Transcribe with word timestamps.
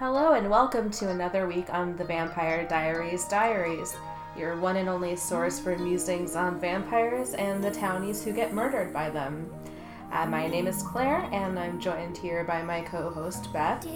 Hello 0.00 0.32
and 0.32 0.48
welcome 0.48 0.90
to 0.92 1.10
another 1.10 1.46
week 1.46 1.66
on 1.74 1.94
the 1.98 2.04
Vampire 2.06 2.66
Diaries 2.66 3.28
Diaries, 3.28 3.94
your 4.34 4.56
one 4.56 4.78
and 4.78 4.88
only 4.88 5.14
source 5.14 5.60
for 5.60 5.76
musings 5.76 6.34
on 6.34 6.58
vampires 6.58 7.34
and 7.34 7.62
the 7.62 7.70
townies 7.70 8.24
who 8.24 8.32
get 8.32 8.54
murdered 8.54 8.94
by 8.94 9.10
them. 9.10 9.52
Uh, 10.10 10.24
my 10.24 10.46
name 10.46 10.66
is 10.66 10.82
Claire, 10.82 11.28
and 11.32 11.58
I'm 11.58 11.78
joined 11.78 12.16
here 12.16 12.44
by 12.44 12.62
my 12.62 12.80
co-host 12.80 13.52
Beth. 13.52 13.86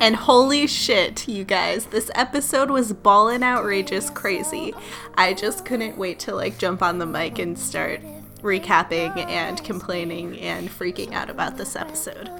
And 0.00 0.14
holy 0.14 0.68
shit, 0.68 1.26
you 1.26 1.42
guys, 1.42 1.86
this 1.86 2.08
episode 2.14 2.70
was 2.70 2.92
ballin' 2.92 3.42
outrageous 3.42 4.10
crazy. 4.10 4.72
I 5.16 5.34
just 5.34 5.64
couldn't 5.64 5.98
wait 5.98 6.20
to 6.20 6.36
like 6.36 6.58
jump 6.58 6.82
on 6.82 7.00
the 7.00 7.06
mic 7.06 7.40
and 7.40 7.58
start 7.58 8.00
recapping 8.42 9.26
and 9.26 9.60
complaining 9.64 10.38
and 10.38 10.68
freaking 10.68 11.14
out 11.14 11.30
about 11.30 11.56
this 11.56 11.74
episode. 11.74 12.30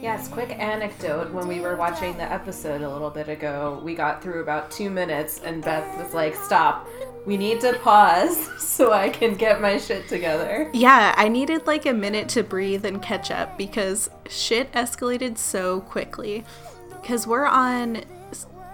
Yes, 0.00 0.28
quick 0.28 0.50
anecdote. 0.50 1.32
When 1.32 1.48
we 1.48 1.58
were 1.58 1.74
watching 1.74 2.16
the 2.16 2.22
episode 2.22 2.82
a 2.82 2.88
little 2.88 3.10
bit 3.10 3.28
ago, 3.28 3.80
we 3.82 3.96
got 3.96 4.22
through 4.22 4.42
about 4.42 4.70
two 4.70 4.90
minutes, 4.90 5.40
and 5.44 5.62
Beth 5.62 5.98
was 5.98 6.14
like, 6.14 6.36
Stop. 6.36 6.86
We 7.26 7.36
need 7.36 7.60
to 7.62 7.74
pause 7.80 8.48
so 8.62 8.92
I 8.92 9.08
can 9.08 9.34
get 9.34 9.60
my 9.60 9.76
shit 9.76 10.08
together. 10.08 10.70
Yeah, 10.72 11.14
I 11.16 11.28
needed 11.28 11.66
like 11.66 11.84
a 11.84 11.92
minute 11.92 12.28
to 12.30 12.44
breathe 12.44 12.84
and 12.84 13.02
catch 13.02 13.32
up 13.32 13.58
because 13.58 14.08
shit 14.28 14.70
escalated 14.72 15.36
so 15.36 15.80
quickly. 15.80 16.44
Because 16.90 17.26
we're 17.26 17.46
on 17.46 18.04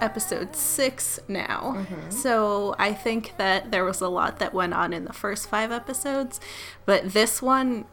episode 0.01 0.55
six 0.55 1.19
now. 1.27 1.75
Mm-hmm. 1.77 2.11
So 2.11 2.77
I 2.79 2.93
think 2.93 3.37
that 3.39 3.71
there 3.71 3.85
was 3.85 4.03
a 4.03 4.09
lot 4.09 4.39
that 4.41 4.53
went 4.53 4.75
on 4.75 4.93
in 4.93 5.05
the 5.05 5.13
first 5.15 5.49
five 5.49 5.73
episodes, 5.73 6.39
but 6.85 7.13
this 7.13 7.41
one, 7.41 7.87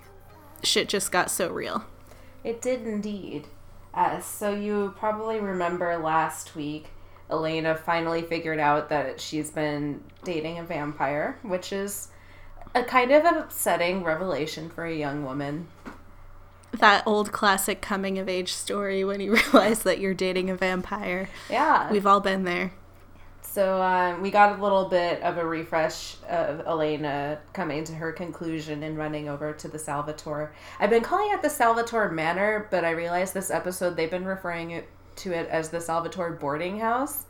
shit 0.63 0.89
just 0.89 1.11
got 1.11 1.31
so 1.31 1.49
real. 1.49 1.85
It 2.43 2.61
did 2.61 2.87
indeed. 2.87 3.47
Uh, 3.93 4.19
so 4.19 4.53
you 4.53 4.93
probably 4.97 5.39
remember 5.39 5.97
last 5.97 6.55
week, 6.55 6.87
Elena 7.29 7.75
finally 7.75 8.21
figured 8.21 8.59
out 8.59 8.89
that 8.89 9.19
she's 9.19 9.49
been 9.49 10.03
dating 10.23 10.59
a 10.59 10.63
vampire, 10.63 11.37
which 11.43 11.71
is 11.71 12.09
a 12.73 12.83
kind 12.83 13.11
of 13.11 13.25
upsetting 13.25 14.03
revelation 14.03 14.69
for 14.69 14.85
a 14.85 14.95
young 14.95 15.25
woman. 15.25 15.67
That 16.73 17.03
old 17.05 17.31
classic 17.31 17.81
coming 17.81 18.17
of 18.17 18.29
age 18.29 18.53
story 18.53 19.03
when 19.03 19.19
you 19.19 19.33
realize 19.53 19.83
that 19.83 19.99
you're 19.99 20.13
dating 20.13 20.49
a 20.49 20.55
vampire. 20.55 21.29
Yeah. 21.49 21.91
We've 21.91 22.07
all 22.07 22.21
been 22.21 22.43
there. 22.43 22.71
So 23.51 23.81
um, 23.81 24.21
we 24.21 24.31
got 24.31 24.57
a 24.57 24.63
little 24.63 24.85
bit 24.85 25.21
of 25.23 25.37
a 25.37 25.45
refresh 25.45 26.15
of 26.29 26.61
Elena 26.61 27.37
coming 27.51 27.83
to 27.83 27.93
her 27.93 28.13
conclusion 28.13 28.81
and 28.81 28.97
running 28.97 29.27
over 29.27 29.51
to 29.51 29.67
the 29.67 29.77
Salvatore. 29.77 30.53
I've 30.79 30.89
been 30.89 31.03
calling 31.03 31.33
it 31.33 31.41
the 31.41 31.49
Salvatore 31.49 32.11
Manor, 32.11 32.69
but 32.71 32.85
I 32.85 32.91
realized 32.91 33.33
this 33.33 33.51
episode 33.51 33.97
they've 33.97 34.09
been 34.09 34.23
referring 34.23 34.71
it, 34.71 34.87
to 35.17 35.33
it 35.33 35.49
as 35.49 35.67
the 35.67 35.81
Salvatore 35.81 36.31
boarding 36.31 36.79
house. 36.79 37.25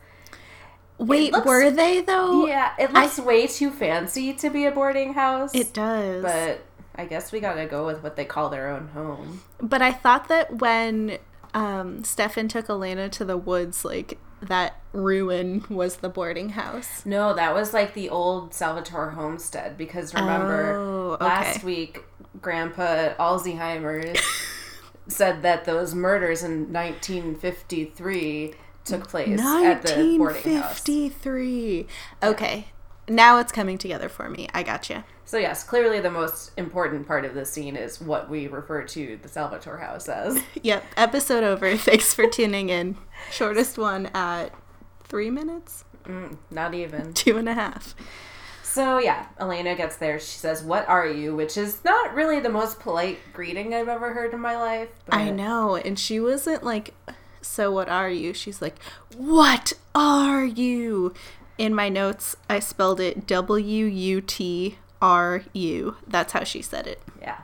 Wait, 0.98 1.32
looks, 1.32 1.44
were 1.44 1.72
they 1.72 2.02
though? 2.02 2.46
Yeah, 2.46 2.72
it 2.78 2.92
looks 2.92 3.18
I, 3.18 3.24
way 3.24 3.48
too 3.48 3.72
fancy 3.72 4.32
to 4.34 4.48
be 4.48 4.66
a 4.66 4.70
boarding 4.70 5.14
house. 5.14 5.52
It 5.52 5.72
does. 5.72 6.22
But 6.22 6.60
I 6.94 7.06
guess 7.06 7.32
we 7.32 7.40
gotta 7.40 7.66
go 7.66 7.84
with 7.84 8.00
what 8.04 8.14
they 8.14 8.26
call 8.26 8.48
their 8.48 8.68
own 8.68 8.86
home. 8.88 9.42
But 9.60 9.82
I 9.82 9.90
thought 9.90 10.28
that 10.28 10.60
when 10.60 11.18
um, 11.52 12.04
Stefan 12.04 12.46
took 12.46 12.70
Elena 12.70 13.08
to 13.08 13.24
the 13.24 13.36
woods, 13.36 13.84
like 13.84 14.18
that 14.42 14.80
ruin 14.92 15.64
was 15.68 15.96
the 15.96 16.08
boarding 16.08 16.50
house. 16.50 17.06
No, 17.06 17.34
that 17.34 17.54
was 17.54 17.72
like 17.72 17.94
the 17.94 18.08
old 18.08 18.52
Salvatore 18.52 19.10
homestead 19.10 19.78
because 19.78 20.14
remember 20.14 20.74
oh, 20.74 21.10
okay. 21.12 21.24
last 21.24 21.64
week 21.64 22.04
Grandpa 22.40 23.14
Alzheimer's 23.18 24.20
said 25.08 25.42
that 25.42 25.64
those 25.64 25.94
murders 25.94 26.42
in 26.42 26.72
1953 26.72 28.54
took 28.84 29.08
place 29.08 29.40
at 29.40 29.82
the 29.82 30.16
boarding 30.18 30.56
house. 30.56 30.86
1953. 30.86 31.86
Okay. 32.22 32.66
Now 33.08 33.38
it's 33.38 33.52
coming 33.52 33.78
together 33.78 34.08
for 34.08 34.28
me. 34.28 34.48
I 34.54 34.62
got 34.62 34.90
you. 34.90 35.04
So 35.32 35.38
yes, 35.38 35.64
clearly 35.64 35.98
the 35.98 36.10
most 36.10 36.50
important 36.58 37.08
part 37.08 37.24
of 37.24 37.32
the 37.32 37.46
scene 37.46 37.74
is 37.74 38.02
what 38.02 38.28
we 38.28 38.48
refer 38.48 38.82
to 38.82 39.18
the 39.22 39.28
Salvatore 39.28 39.78
house 39.78 40.06
as. 40.06 40.38
Yep. 40.62 40.84
Episode 40.98 41.42
over. 41.42 41.74
Thanks 41.78 42.12
for 42.12 42.26
tuning 42.26 42.68
in. 42.68 42.98
Shortest 43.30 43.78
one 43.78 44.10
at 44.12 44.50
three 45.04 45.30
minutes. 45.30 45.86
Mm, 46.04 46.36
not 46.50 46.74
even 46.74 47.14
two 47.14 47.38
and 47.38 47.48
a 47.48 47.54
half. 47.54 47.94
So 48.62 48.98
yeah, 48.98 49.24
Elena 49.40 49.74
gets 49.74 49.96
there. 49.96 50.20
She 50.20 50.36
says, 50.36 50.62
"What 50.62 50.86
are 50.86 51.08
you?" 51.08 51.34
Which 51.34 51.56
is 51.56 51.82
not 51.82 52.12
really 52.12 52.38
the 52.38 52.50
most 52.50 52.78
polite 52.78 53.18
greeting 53.32 53.72
I've 53.72 53.88
ever 53.88 54.12
heard 54.12 54.34
in 54.34 54.40
my 54.40 54.58
life. 54.58 54.90
But... 55.06 55.14
I 55.14 55.30
know, 55.30 55.76
and 55.76 55.98
she 55.98 56.20
wasn't 56.20 56.62
like, 56.62 56.92
"So 57.40 57.72
what 57.72 57.88
are 57.88 58.10
you?" 58.10 58.34
She's 58.34 58.60
like, 58.60 58.78
"What 59.16 59.72
are 59.94 60.44
you?" 60.44 61.14
In 61.56 61.74
my 61.74 61.88
notes, 61.88 62.36
I 62.50 62.58
spelled 62.58 63.00
it 63.00 63.26
W 63.26 63.86
U 63.86 64.20
T 64.20 64.76
R 65.02 65.42
U. 65.52 65.96
That's 66.06 66.32
how 66.32 66.44
she 66.44 66.62
said 66.62 66.86
it. 66.86 67.02
Yeah. 67.20 67.38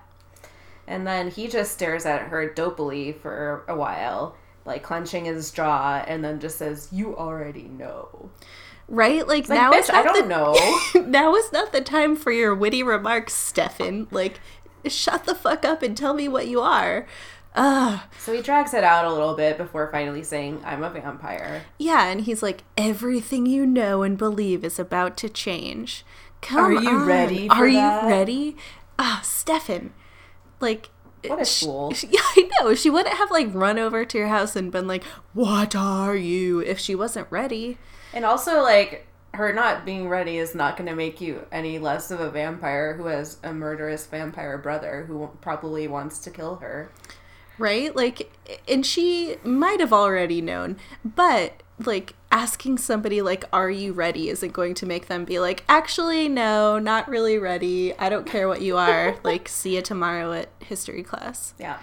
And 0.86 1.06
then 1.06 1.30
he 1.30 1.48
just 1.48 1.72
stares 1.72 2.06
at 2.06 2.28
her 2.28 2.48
dopily 2.48 3.20
for 3.20 3.64
a 3.68 3.76
while, 3.76 4.36
like 4.64 4.82
clenching 4.82 5.26
his 5.26 5.50
jaw, 5.50 6.02
and 6.06 6.24
then 6.24 6.40
just 6.40 6.56
says, 6.56 6.88
"You 6.90 7.14
already 7.16 7.64
know." 7.64 8.30
Right? 8.88 9.28
Like, 9.28 9.50
now 9.50 9.72
is 9.72 9.88
not 9.88 9.96
I 9.98 10.02
don't 10.02 10.22
the, 10.22 10.34
know. 10.34 10.80
now 11.06 11.34
is 11.34 11.52
not 11.52 11.72
the 11.72 11.82
time 11.82 12.16
for 12.16 12.32
your 12.32 12.54
witty 12.54 12.82
remarks, 12.82 13.34
Stefan. 13.34 14.08
Like, 14.10 14.40
shut 14.86 15.24
the 15.24 15.34
fuck 15.34 15.66
up 15.66 15.82
and 15.82 15.94
tell 15.94 16.14
me 16.14 16.26
what 16.26 16.48
you 16.48 16.62
are. 16.62 17.06
Ugh. 17.54 18.00
So 18.18 18.32
he 18.32 18.40
drags 18.40 18.72
it 18.72 18.84
out 18.84 19.04
a 19.04 19.12
little 19.12 19.34
bit 19.34 19.58
before 19.58 19.90
finally 19.90 20.22
saying, 20.22 20.62
I'm 20.64 20.84
a 20.84 20.90
vampire. 20.90 21.64
Yeah, 21.76 22.06
and 22.06 22.20
he's 22.20 22.42
like, 22.42 22.62
everything 22.76 23.46
you 23.46 23.66
know 23.66 24.02
and 24.02 24.16
believe 24.16 24.64
is 24.64 24.78
about 24.78 25.16
to 25.18 25.28
change. 25.28 26.04
Come 26.40 26.58
Are 26.60 26.72
you 26.72 26.90
on. 26.90 27.06
ready? 27.06 27.48
Are 27.48 27.70
that? 27.70 28.02
you 28.04 28.08
ready? 28.08 28.56
Ah, 28.98 29.20
oh, 29.20 29.24
Stefan. 29.24 29.92
Like 30.60 30.90
what 31.26 31.40
a 31.40 31.44
fool. 31.44 31.92
She, 31.92 32.06
yeah, 32.10 32.20
I 32.20 32.48
know. 32.60 32.74
She 32.74 32.90
wouldn't 32.90 33.16
have 33.16 33.30
like 33.30 33.48
run 33.52 33.78
over 33.78 34.04
to 34.04 34.18
your 34.18 34.28
house 34.28 34.56
and 34.56 34.70
been 34.70 34.86
like, 34.86 35.04
"What 35.34 35.74
are 35.74 36.16
you?" 36.16 36.60
if 36.60 36.78
she 36.78 36.94
wasn't 36.94 37.26
ready. 37.30 37.78
And 38.12 38.24
also, 38.24 38.62
like, 38.62 39.06
her 39.34 39.52
not 39.52 39.84
being 39.84 40.08
ready 40.08 40.38
is 40.38 40.54
not 40.54 40.76
going 40.76 40.88
to 40.88 40.96
make 40.96 41.20
you 41.20 41.46
any 41.52 41.78
less 41.78 42.10
of 42.10 42.20
a 42.20 42.30
vampire 42.30 42.94
who 42.94 43.06
has 43.06 43.38
a 43.42 43.52
murderous 43.52 44.06
vampire 44.06 44.56
brother 44.58 45.04
who 45.06 45.30
probably 45.40 45.86
wants 45.86 46.18
to 46.20 46.30
kill 46.30 46.56
her. 46.56 46.90
Right? 47.58 47.94
Like, 47.94 48.32
and 48.68 48.86
she 48.86 49.36
might 49.44 49.80
have 49.80 49.92
already 49.92 50.40
known, 50.40 50.76
but 51.04 51.62
like 51.84 52.14
asking 52.30 52.78
somebody 52.78 53.22
like 53.22 53.44
are 53.52 53.70
you 53.70 53.92
ready? 53.92 54.28
isn't 54.28 54.52
going 54.52 54.74
to 54.74 54.86
make 54.86 55.06
them 55.06 55.24
be 55.24 55.38
like 55.38 55.64
actually 55.68 56.28
no 56.28 56.78
not 56.78 57.08
really 57.08 57.38
ready. 57.38 57.96
I 57.98 58.08
don't 58.08 58.26
care 58.26 58.48
what 58.48 58.60
you 58.62 58.76
are. 58.76 59.16
Like 59.24 59.48
see 59.48 59.76
you 59.76 59.82
tomorrow 59.82 60.32
at 60.32 60.48
history 60.60 61.02
class. 61.02 61.54
Yeah. 61.58 61.78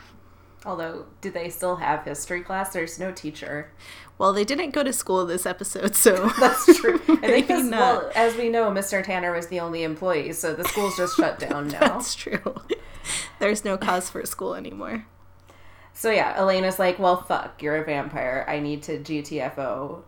Although 0.65 1.05
do 1.21 1.29
they 1.29 1.49
still 1.49 1.75
have 1.77 2.03
history 2.05 2.41
class? 2.41 2.73
There's 2.73 2.99
no 2.99 3.11
teacher. 3.11 3.71
Well 4.17 4.33
they 4.33 4.43
didn't 4.43 4.71
go 4.71 4.83
to 4.83 4.93
school 4.93 5.25
this 5.25 5.45
episode 5.45 5.95
so 5.95 6.29
that's 6.39 6.79
true. 6.79 6.99
I 7.07 7.27
think 7.27 7.47
this, 7.47 7.69
well 7.69 8.11
as 8.15 8.35
we 8.35 8.49
know 8.49 8.71
mr 8.71 9.03
tanner 9.03 9.31
was 9.31 9.47
the 9.47 9.59
only 9.59 9.83
employee 9.83 10.33
so 10.33 10.53
the 10.53 10.63
school's 10.65 10.97
just 10.97 11.17
shut 11.17 11.39
down 11.49 11.67
now. 11.67 11.79
That's 11.79 12.15
true. 12.15 12.55
There's 13.39 13.65
no 13.65 13.77
cause 13.77 14.09
for 14.09 14.25
school 14.25 14.55
anymore. 14.55 15.05
So 15.93 16.11
yeah, 16.11 16.33
Elena's 16.35 16.77
like, 16.77 16.99
well, 16.99 17.21
fuck, 17.21 17.63
you're 17.63 17.77
a 17.77 17.85
vampire. 17.85 18.45
I 18.49 18.59
need 18.59 18.83
to 18.83 18.99
GTFO 18.99 20.03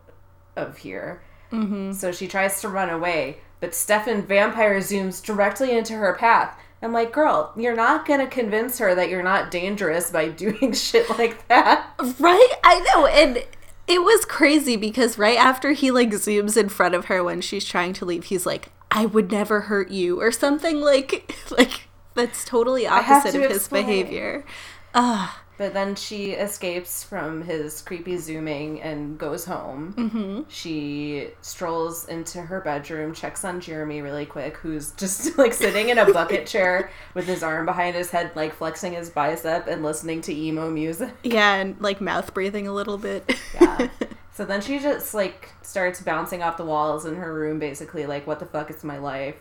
of 0.58 0.78
here. 0.78 1.22
Mm-hmm. 1.52 1.92
So 1.92 2.12
she 2.12 2.28
tries 2.28 2.60
to 2.60 2.68
run 2.68 2.90
away, 2.90 3.38
but 3.60 3.74
Stefan 3.74 4.22
vampire 4.22 4.78
zooms 4.80 5.24
directly 5.24 5.76
into 5.76 5.94
her 5.94 6.14
path. 6.14 6.58
I'm 6.80 6.92
like, 6.92 7.12
girl, 7.12 7.52
you're 7.56 7.74
not 7.74 8.06
gonna 8.06 8.26
convince 8.26 8.78
her 8.78 8.94
that 8.94 9.08
you're 9.08 9.22
not 9.22 9.50
dangerous 9.50 10.10
by 10.10 10.28
doing 10.44 10.72
shit 10.72 11.08
like 11.18 11.48
that. 11.48 11.90
Right? 12.18 12.52
I 12.62 12.80
know. 12.80 13.06
And 13.06 13.44
it 13.86 14.02
was 14.02 14.24
crazy 14.24 14.76
because 14.76 15.18
right 15.18 15.38
after 15.38 15.72
he 15.72 15.90
like 15.90 16.10
zooms 16.10 16.56
in 16.56 16.68
front 16.68 16.94
of 16.94 17.06
her 17.06 17.24
when 17.24 17.40
she's 17.40 17.64
trying 17.64 17.94
to 17.94 18.04
leave, 18.04 18.24
he's 18.24 18.46
like, 18.46 18.70
I 18.90 19.06
would 19.06 19.32
never 19.32 19.62
hurt 19.62 19.90
you 19.90 20.20
or 20.20 20.30
something 20.30 20.80
like 20.80 21.34
like 21.50 21.88
that's 22.14 22.44
totally 22.44 22.86
opposite 22.86 23.32
to 23.32 23.44
of 23.44 23.50
his 23.50 23.68
behavior. 23.68 24.44
Ah. 24.94 25.42
But 25.58 25.74
then 25.74 25.96
she 25.96 26.30
escapes 26.30 27.02
from 27.02 27.42
his 27.42 27.82
creepy 27.82 28.16
zooming 28.16 28.80
and 28.80 29.18
goes 29.18 29.44
home. 29.44 29.92
Mm-hmm. 29.98 30.42
She 30.48 31.30
strolls 31.42 32.06
into 32.06 32.40
her 32.40 32.60
bedroom, 32.60 33.12
checks 33.12 33.44
on 33.44 33.60
Jeremy 33.60 34.00
really 34.00 34.24
quick, 34.24 34.56
who's 34.56 34.92
just 34.96 35.36
like 35.36 35.52
sitting 35.52 35.88
in 35.88 35.98
a 35.98 36.10
bucket 36.12 36.46
chair 36.54 36.90
with 37.12 37.26
his 37.26 37.42
arm 37.42 37.66
behind 37.66 37.96
his 37.96 38.10
head, 38.10 38.30
like 38.36 38.54
flexing 38.54 38.92
his 38.92 39.10
bicep 39.10 39.66
and 39.66 39.82
listening 39.82 40.20
to 40.22 40.34
emo 40.34 40.70
music. 40.70 41.12
Yeah, 41.24 41.56
and 41.56 41.78
like 41.80 42.00
mouth 42.00 42.32
breathing 42.32 42.68
a 42.68 42.72
little 42.72 42.96
bit. 42.96 43.34
yeah. 43.60 43.88
So 44.38 44.44
then 44.44 44.60
she 44.60 44.78
just 44.78 45.14
like 45.14 45.48
starts 45.62 46.00
bouncing 46.00 46.44
off 46.44 46.58
the 46.58 46.64
walls 46.64 47.04
in 47.04 47.16
her 47.16 47.34
room, 47.34 47.58
basically, 47.58 48.06
like, 48.06 48.24
what 48.24 48.38
the 48.38 48.46
fuck 48.46 48.70
is 48.70 48.84
my 48.84 48.96
life? 48.96 49.34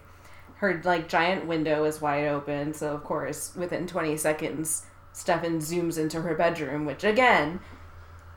Her 0.55 0.81
like 0.83 1.07
giant 1.07 1.45
window 1.45 1.83
is 1.83 2.01
wide 2.01 2.27
open, 2.27 2.73
so 2.73 2.95
of 2.95 3.03
course, 3.03 3.55
within 3.55 3.85
20 3.85 4.17
seconds, 4.17 4.87
Stefan 5.17 5.59
zooms 5.59 5.97
into 5.97 6.21
her 6.21 6.35
bedroom, 6.35 6.85
which 6.85 7.03
again 7.03 7.59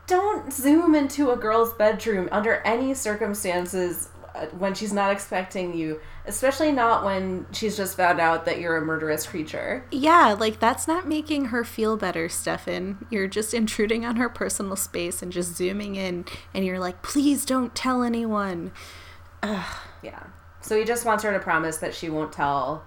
don't 0.07 0.51
zoom 0.51 0.95
into 0.95 1.29
a 1.29 1.37
girl's 1.37 1.73
bedroom 1.73 2.27
under 2.31 2.55
any 2.61 2.93
circumstances 2.95 4.09
uh, 4.33 4.47
when 4.47 4.73
she's 4.73 4.91
not 4.91 5.11
expecting 5.11 5.77
you, 5.77 6.01
especially 6.25 6.71
not 6.71 7.05
when 7.05 7.45
she's 7.51 7.77
just 7.77 7.95
found 7.95 8.19
out 8.19 8.45
that 8.45 8.59
you're 8.59 8.77
a 8.77 8.81
murderous 8.81 9.27
creature. 9.27 9.85
Yeah, 9.91 10.35
like 10.37 10.59
that's 10.59 10.87
not 10.87 11.07
making 11.07 11.45
her 11.45 11.63
feel 11.63 11.97
better, 11.97 12.27
Stefan. 12.27 13.05
You're 13.11 13.27
just 13.27 13.53
intruding 13.53 14.03
on 14.03 14.15
her 14.15 14.27
personal 14.27 14.75
space 14.75 15.21
and 15.21 15.31
just 15.31 15.55
zooming 15.55 15.95
in, 15.95 16.25
and 16.51 16.65
you're 16.65 16.79
like, 16.79 17.03
please 17.03 17.45
don't 17.45 17.75
tell 17.75 18.01
anyone. 18.01 18.71
Ugh. 19.43 19.75
Yeah. 20.01 20.23
So 20.61 20.75
he 20.75 20.83
just 20.83 21.05
wants 21.05 21.23
her 21.23 21.31
to 21.31 21.39
promise 21.39 21.77
that 21.77 21.93
she 21.93 22.09
won't 22.09 22.33
tell 22.33 22.85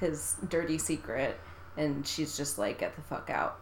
his 0.00 0.36
dirty 0.48 0.78
secret, 0.78 1.38
and 1.76 2.06
she's 2.06 2.36
just 2.36 2.58
like, 2.58 2.78
get 2.78 2.96
the 2.96 3.02
fuck 3.02 3.30
out. 3.30 3.58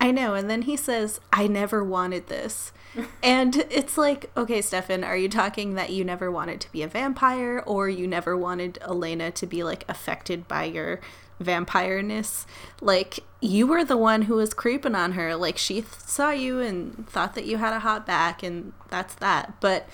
I 0.00 0.10
know. 0.10 0.34
And 0.34 0.48
then 0.48 0.62
he 0.62 0.76
says, 0.76 1.20
I 1.32 1.46
never 1.46 1.84
wanted 1.84 2.28
this. 2.28 2.72
and 3.22 3.56
it's 3.70 3.98
like, 3.98 4.30
okay, 4.36 4.62
Stefan, 4.62 5.04
are 5.04 5.16
you 5.16 5.28
talking 5.28 5.74
that 5.74 5.90
you 5.90 6.04
never 6.04 6.30
wanted 6.30 6.60
to 6.62 6.72
be 6.72 6.82
a 6.82 6.88
vampire 6.88 7.62
or 7.66 7.88
you 7.88 8.06
never 8.06 8.36
wanted 8.36 8.78
Elena 8.82 9.30
to 9.32 9.46
be 9.46 9.62
like 9.62 9.84
affected 9.88 10.48
by 10.48 10.64
your 10.64 11.00
vampireness? 11.42 12.46
Like, 12.80 13.20
you 13.42 13.66
were 13.66 13.84
the 13.84 13.96
one 13.96 14.22
who 14.22 14.36
was 14.36 14.54
creeping 14.54 14.94
on 14.94 15.12
her. 15.12 15.36
Like, 15.36 15.58
she 15.58 15.74
th- 15.74 15.86
saw 15.98 16.30
you 16.30 16.60
and 16.60 17.06
thought 17.08 17.34
that 17.34 17.46
you 17.46 17.58
had 17.58 17.74
a 17.74 17.80
hot 17.80 18.06
back, 18.06 18.42
and 18.42 18.72
that's 18.88 19.14
that. 19.16 19.60
But 19.60 19.88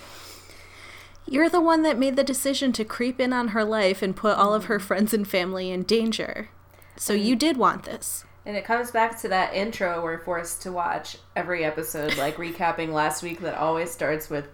you're 1.25 1.49
the 1.49 1.61
one 1.61 1.83
that 1.83 1.99
made 1.99 2.15
the 2.15 2.23
decision 2.23 2.71
to 2.73 2.85
creep 2.85 3.19
in 3.19 3.33
on 3.33 3.49
her 3.49 3.63
life 3.63 4.01
and 4.01 4.15
put 4.15 4.37
all 4.37 4.53
of 4.53 4.65
her 4.65 4.79
mm. 4.79 4.83
friends 4.83 5.13
and 5.13 5.27
family 5.27 5.69
in 5.69 5.83
danger. 5.83 6.49
So 6.97 7.13
mm-hmm. 7.13 7.25
you 7.25 7.35
did 7.35 7.57
want 7.57 7.83
this. 7.83 8.25
And 8.45 8.55
it 8.55 8.65
comes 8.65 8.91
back 8.91 9.19
to 9.21 9.27
that 9.27 9.53
intro 9.53 10.01
we're 10.01 10.19
forced 10.19 10.61
to 10.61 10.71
watch 10.71 11.17
every 11.35 11.63
episode, 11.65 12.17
like 12.17 12.37
recapping 12.37 12.93
last 12.93 13.21
week, 13.23 13.41
that 13.41 13.57
always 13.57 13.91
starts 13.91 14.29
with 14.29 14.47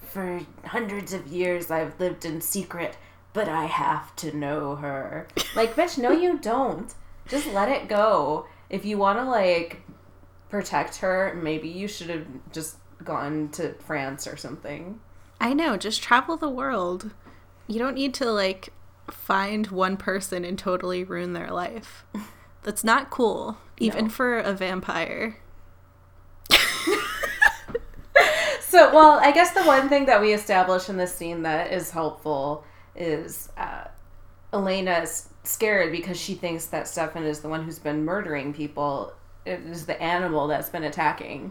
For 0.00 0.40
hundreds 0.64 1.12
of 1.12 1.26
years 1.26 1.70
I've 1.70 1.98
lived 1.98 2.24
in 2.24 2.40
secret, 2.40 2.96
but 3.32 3.48
I 3.48 3.66
have 3.66 4.14
to 4.16 4.36
know 4.36 4.76
her. 4.76 5.28
Like, 5.54 5.74
bitch, 5.74 5.98
no, 5.98 6.10
you 6.10 6.38
don't. 6.42 6.94
Just 7.28 7.46
let 7.48 7.68
it 7.68 7.88
go. 7.88 8.46
If 8.68 8.84
you 8.84 8.98
want 8.98 9.18
to, 9.18 9.24
like, 9.24 9.82
protect 10.48 10.96
her, 10.96 11.38
maybe 11.40 11.68
you 11.68 11.88
should 11.88 12.08
have 12.08 12.26
just 12.52 12.76
gone 13.04 13.48
to 13.50 13.74
France 13.74 14.26
or 14.26 14.36
something. 14.36 15.00
I 15.40 15.54
know, 15.54 15.76
just 15.76 16.02
travel 16.02 16.36
the 16.36 16.48
world. 16.48 17.10
You 17.66 17.78
don't 17.78 17.94
need 17.94 18.14
to, 18.14 18.30
like, 18.30 18.72
find 19.10 19.66
one 19.68 19.96
person 19.96 20.44
and 20.44 20.58
totally 20.58 21.04
ruin 21.04 21.32
their 21.32 21.50
life. 21.50 22.04
That's 22.62 22.84
not 22.84 23.10
cool, 23.10 23.56
even 23.78 24.04
No. 24.04 24.10
for 24.10 24.38
a 24.38 24.52
vampire. 24.52 25.38
So, 28.60 28.94
well, 28.94 29.18
I 29.20 29.32
guess 29.32 29.50
the 29.52 29.64
one 29.64 29.88
thing 29.88 30.06
that 30.06 30.20
we 30.20 30.32
establish 30.32 30.88
in 30.88 30.96
this 30.96 31.12
scene 31.12 31.42
that 31.42 31.72
is 31.72 31.90
helpful 31.90 32.64
is 32.94 33.48
uh, 33.56 33.84
Elena's 34.52 35.28
scared 35.42 35.90
because 35.90 36.16
she 36.16 36.34
thinks 36.34 36.66
that 36.66 36.86
Stefan 36.86 37.24
is 37.24 37.40
the 37.40 37.48
one 37.48 37.64
who's 37.64 37.80
been 37.80 38.04
murdering 38.04 38.54
people. 38.54 39.12
It 39.44 39.60
is 39.62 39.86
the 39.86 40.00
animal 40.00 40.46
that's 40.46 40.68
been 40.68 40.84
attacking. 40.84 41.50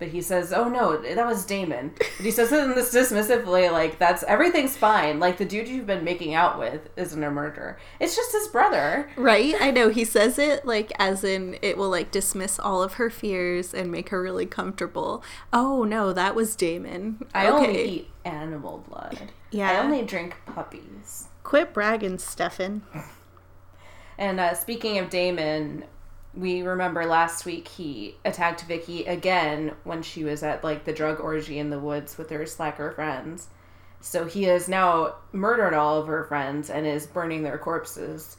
But 0.00 0.08
he 0.08 0.22
says, 0.22 0.52
"Oh 0.52 0.68
no, 0.68 0.96
that 0.96 1.26
was 1.26 1.44
Damon." 1.44 1.92
But 1.96 2.24
he 2.24 2.30
says 2.30 2.50
it 2.50 2.64
in 2.64 2.70
this 2.70 2.92
dismissively, 2.92 3.70
like 3.70 3.98
that's 3.98 4.24
everything's 4.24 4.76
fine. 4.76 5.20
Like 5.20 5.36
the 5.36 5.44
dude 5.44 5.68
you've 5.68 5.86
been 5.86 6.02
making 6.02 6.34
out 6.34 6.58
with 6.58 6.88
isn't 6.96 7.22
a 7.22 7.30
murderer. 7.30 7.78
It's 8.00 8.16
just 8.16 8.32
his 8.32 8.48
brother. 8.48 9.10
Right? 9.14 9.54
I 9.60 9.70
know 9.70 9.90
he 9.90 10.04
says 10.04 10.38
it 10.38 10.66
like 10.66 10.90
as 10.98 11.22
in 11.22 11.58
it 11.60 11.76
will 11.76 11.90
like 11.90 12.10
dismiss 12.10 12.58
all 12.58 12.82
of 12.82 12.94
her 12.94 13.10
fears 13.10 13.74
and 13.74 13.92
make 13.92 14.08
her 14.08 14.22
really 14.22 14.46
comfortable. 14.46 15.22
Oh 15.52 15.84
no, 15.84 16.12
that 16.14 16.34
was 16.34 16.56
Damon. 16.56 17.26
I 17.34 17.46
only 17.48 17.84
eat 17.84 18.10
animal 18.24 18.84
blood. 18.88 19.30
Yeah. 19.50 19.70
I 19.70 19.78
only 19.84 20.02
drink 20.02 20.36
puppies. 20.46 21.28
Quit 21.42 21.74
bragging, 21.74 22.18
Stefan. 22.18 22.82
And 24.16 24.40
uh, 24.40 24.54
speaking 24.54 24.98
of 24.98 25.10
Damon, 25.10 25.84
we 26.34 26.62
remember 26.62 27.04
last 27.06 27.44
week 27.44 27.66
he 27.66 28.16
attacked 28.24 28.62
Vicky 28.62 29.04
again 29.04 29.72
when 29.84 30.02
she 30.02 30.24
was 30.24 30.42
at 30.42 30.62
like 30.62 30.84
the 30.84 30.92
drug 30.92 31.20
orgy 31.20 31.58
in 31.58 31.70
the 31.70 31.78
woods 31.78 32.16
with 32.16 32.30
her 32.30 32.46
slacker 32.46 32.92
friends. 32.92 33.48
So 34.00 34.24
he 34.24 34.44
has 34.44 34.68
now 34.68 35.16
murdered 35.32 35.74
all 35.74 35.98
of 35.98 36.06
her 36.06 36.24
friends 36.24 36.70
and 36.70 36.86
is 36.86 37.06
burning 37.06 37.42
their 37.42 37.58
corpses. 37.58 38.36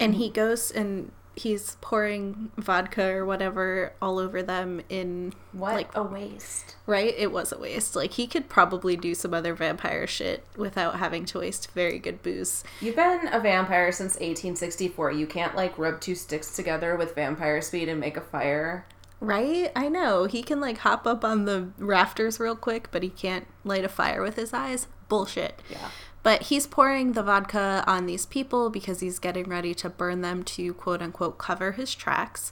And 0.00 0.14
he 0.14 0.30
goes 0.30 0.70
and 0.70 1.12
he's 1.34 1.76
pouring 1.80 2.50
vodka 2.58 3.04
or 3.10 3.24
whatever 3.24 3.92
all 4.02 4.18
over 4.18 4.42
them 4.42 4.82
in 4.88 5.32
What 5.52 5.74
like 5.74 5.96
a 5.96 6.02
waste. 6.02 6.76
right 6.86 7.14
it 7.16 7.32
was 7.32 7.52
a 7.52 7.58
waste 7.58 7.96
like 7.96 8.12
he 8.12 8.26
could 8.26 8.48
probably 8.48 8.96
do 8.96 9.14
some 9.14 9.32
other 9.32 9.54
vampire 9.54 10.06
shit 10.06 10.44
without 10.56 10.96
having 10.96 11.24
to 11.26 11.38
waste 11.38 11.70
very 11.72 11.98
good 11.98 12.22
booze 12.22 12.64
You've 12.80 12.96
been 12.96 13.28
a 13.32 13.40
vampire 13.40 13.92
since 13.92 14.14
1864. 14.14 15.12
You 15.12 15.26
can't 15.26 15.54
like 15.56 15.78
rub 15.78 16.00
two 16.00 16.14
sticks 16.14 16.54
together 16.54 16.96
with 16.96 17.14
vampire 17.14 17.60
speed 17.62 17.88
and 17.88 17.98
make 18.00 18.16
a 18.16 18.20
fire. 18.20 18.84
Right 19.22 19.70
i 19.76 19.88
know 19.88 20.24
he 20.24 20.42
can 20.42 20.60
like 20.60 20.78
hop 20.78 21.06
up 21.06 21.24
on 21.24 21.44
the 21.44 21.68
rafters 21.78 22.40
real 22.40 22.56
quick 22.56 22.88
but 22.90 23.02
he 23.04 23.08
can't 23.08 23.46
light 23.64 23.84
a 23.84 23.88
fire 23.88 24.20
with 24.20 24.34
his 24.36 24.52
eyes 24.52 24.88
bullshit 25.08 25.62
Yeah. 25.70 25.90
but 26.24 26.42
he's 26.44 26.66
pouring 26.66 27.12
the 27.12 27.22
vodka 27.22 27.84
on 27.86 28.06
these 28.06 28.26
people 28.26 28.68
because 28.68 28.98
he's 29.00 29.18
getting 29.20 29.48
ready 29.48 29.74
to 29.74 29.88
burn 29.88 30.22
them 30.22 30.42
to 30.44 30.74
quote 30.74 31.00
unquote 31.02 31.38
cover 31.38 31.72
his 31.72 31.94
tracks. 31.94 32.50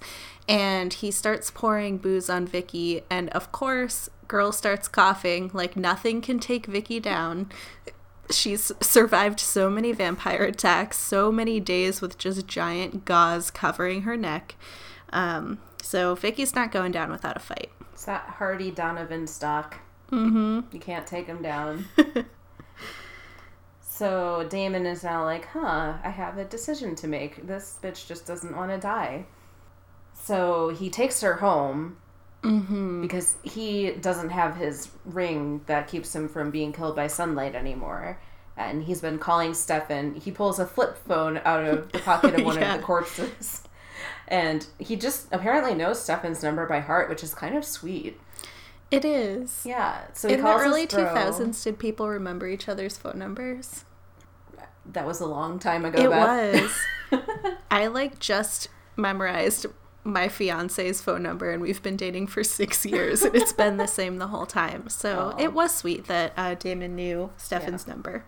And 0.49 0.93
he 0.93 1.11
starts 1.11 1.51
pouring 1.51 1.99
booze 1.99 2.29
on 2.29 2.45
Vicky, 2.47 3.03
and 3.09 3.29
of 3.31 3.53
course, 3.53 4.11
girl 4.27 4.51
starts 4.53 4.89
coughing 4.89 5.51
like 5.55 5.77
nothing 5.77 6.21
can 6.21 6.39
take 6.41 6.67
Vicky 6.67 6.99
down. 7.01 7.51
She's 8.31 8.71
survived 8.81 9.39
so 9.41 9.71
many 9.71 9.93
vampire 9.93 10.43
attacks, 10.45 10.99
so 10.99 11.31
many 11.33 11.61
days 11.61 12.01
with 12.01 12.19
just 12.19 12.47
giant 12.49 13.05
gauze 13.05 13.51
covering 13.51 14.03
her 14.03 14.17
neck. 14.17 14.57
Um, 15.13 15.59
so 15.83 16.15
Vicky's 16.15 16.55
not 16.55 16.73
going 16.73 16.93
down 16.93 17.11
without 17.11 17.37
a 17.37 17.41
fight. 17.41 17.71
It's 17.93 18.05
that 18.05 18.23
Hardy 18.23 18.71
Donovan 18.71 19.27
stock. 19.27 19.79
Mm-hmm. 20.11 20.61
You 20.75 20.81
can't 20.81 21.07
take 21.07 21.27
him 21.27 21.43
down. 21.43 21.87
so 23.83 24.47
Damon 24.49 24.87
is 24.87 25.03
now 25.05 25.25
like, 25.25 25.47
huh, 25.47 25.95
I 26.03 26.11
have 26.11 26.39
a 26.39 26.45
decision 26.45 26.95
to 26.97 27.07
make. 27.09 27.47
This 27.47 27.79
bitch 27.83 28.07
just 28.07 28.27
doesn't 28.27 28.57
want 28.57 28.71
to 28.71 28.79
die. 28.79 29.27
So 30.15 30.69
he 30.71 30.91
takes 30.91 31.21
her 31.21 31.35
home 31.37 31.97
Mm-hmm. 32.43 33.03
because 33.03 33.37
he 33.43 33.91
doesn't 33.91 34.31
have 34.31 34.57
his 34.57 34.89
ring 35.05 35.61
that 35.67 35.89
keeps 35.89 36.15
him 36.17 36.27
from 36.27 36.51
being 36.51 36.73
killed 36.73 36.97
by 36.97 37.07
sunlight 37.07 37.55
anymore. 37.55 38.19
And 38.57 38.83
he's 38.83 39.03
been 39.03 39.19
calling 39.19 39.53
Stefan. 39.53 40.15
He 40.15 40.31
pulls 40.31 40.59
a 40.59 40.65
flip 40.67 40.97
phone 41.07 41.43
out 41.45 41.67
of 41.67 41.93
the 41.93 41.99
pocket 41.99 42.35
of 42.41 42.45
one 42.47 42.57
Yeah. 42.57 42.77
of 42.77 42.81
the 42.81 42.87
corpses. 42.87 43.63
And 44.31 44.67
he 44.79 44.95
just 44.97 45.27
apparently 45.33 45.75
knows 45.75 46.01
Stefan's 46.01 46.43
number 46.43 46.65
by 46.67 46.79
heart, 46.81 47.09
which 47.09 47.25
is 47.25 47.35
kind 47.35 47.57
of 47.57 47.65
sweet. 47.65 48.19
It 48.91 49.05
is. 49.05 49.63
Yeah. 49.65 50.03
So 50.15 50.29
In 50.29 50.41
the 50.41 50.49
early 50.49 50.87
2000s, 50.87 51.63
did 51.65 51.79
people 51.79 52.09
remember 52.09 52.47
each 52.47 52.69
other's 52.69 52.97
phone 52.97 53.19
numbers? 53.19 53.85
That 54.87 55.07
was 55.07 55.21
a 55.21 55.27
long 55.27 55.59
time 55.59 55.85
ago. 55.85 56.03
It 56.05 56.11
Beth. 56.11 56.63
was. 57.13 57.53
I 57.71 57.87
like 57.89 58.19
just 58.19 58.69
memorized 58.97 59.67
my 60.03 60.29
fiance's 60.29 61.01
phone 61.01 61.23
number 61.23 61.51
and 61.51 61.61
we've 61.61 61.83
been 61.83 61.97
dating 61.97 62.27
for 62.27 62.43
six 62.43 62.87
years 62.87 63.23
and 63.23 63.35
it's 63.35 63.53
been 63.53 63.77
the 63.77 63.87
same 63.87 64.19
the 64.19 64.29
whole 64.29 64.47
time. 64.47 64.89
So 64.89 65.35
Aw. 65.37 65.43
it 65.43 65.53
was 65.53 65.75
sweet 65.75 66.07
that 66.07 66.33
uh, 66.37 66.55
Damon 66.55 66.95
knew 66.97 67.31
Stefan's 67.37 67.87
number. 67.87 68.25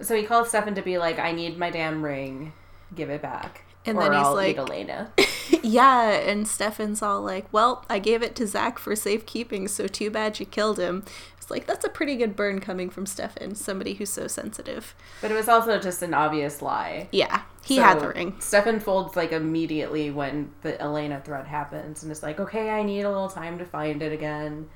So 0.00 0.14
he 0.16 0.24
called 0.24 0.46
Stefan 0.48 0.74
to 0.76 0.82
be 0.82 0.98
like, 0.98 1.18
"I 1.18 1.32
need 1.32 1.58
my 1.58 1.70
damn 1.70 2.02
ring. 2.02 2.52
Give 2.94 3.10
it 3.10 3.20
back." 3.22 3.64
And 3.86 3.96
or 3.96 4.02
then 4.04 4.12
he's 4.12 4.26
I'll 4.26 4.34
like- 4.34 4.56
Elena. 4.58 5.12
yeah, 5.62 6.10
and 6.10 6.46
Stefan's 6.46 7.02
all 7.02 7.22
like, 7.22 7.46
Well, 7.52 7.84
I 7.88 7.98
gave 7.98 8.22
it 8.22 8.34
to 8.36 8.46
Zach 8.46 8.78
for 8.78 8.94
safekeeping, 8.94 9.68
so 9.68 9.86
too 9.86 10.10
bad 10.10 10.38
you 10.38 10.46
killed 10.46 10.78
him. 10.78 11.04
It's 11.38 11.50
like, 11.50 11.66
that's 11.66 11.84
a 11.84 11.88
pretty 11.88 12.16
good 12.16 12.36
burn 12.36 12.60
coming 12.60 12.90
from 12.90 13.06
Stefan, 13.06 13.54
somebody 13.54 13.94
who's 13.94 14.10
so 14.10 14.26
sensitive. 14.26 14.94
But 15.22 15.30
it 15.30 15.34
was 15.34 15.48
also 15.48 15.78
just 15.78 16.02
an 16.02 16.12
obvious 16.12 16.60
lie. 16.60 17.08
Yeah, 17.10 17.42
he 17.64 17.76
So, 17.76 17.82
had 17.82 18.00
the 18.00 18.08
ring. 18.08 18.36
Stefan 18.38 18.80
folds 18.80 19.16
like 19.16 19.32
immediately 19.32 20.10
when 20.10 20.52
the 20.60 20.80
Elena 20.80 21.20
threat 21.24 21.46
happens 21.46 22.02
and 22.02 22.12
is 22.12 22.22
like, 22.22 22.38
okay, 22.38 22.68
I 22.70 22.82
need 22.82 23.02
a 23.02 23.08
little 23.10 23.30
time 23.30 23.58
to 23.58 23.64
find 23.64 24.02
it 24.02 24.12
again. 24.12 24.68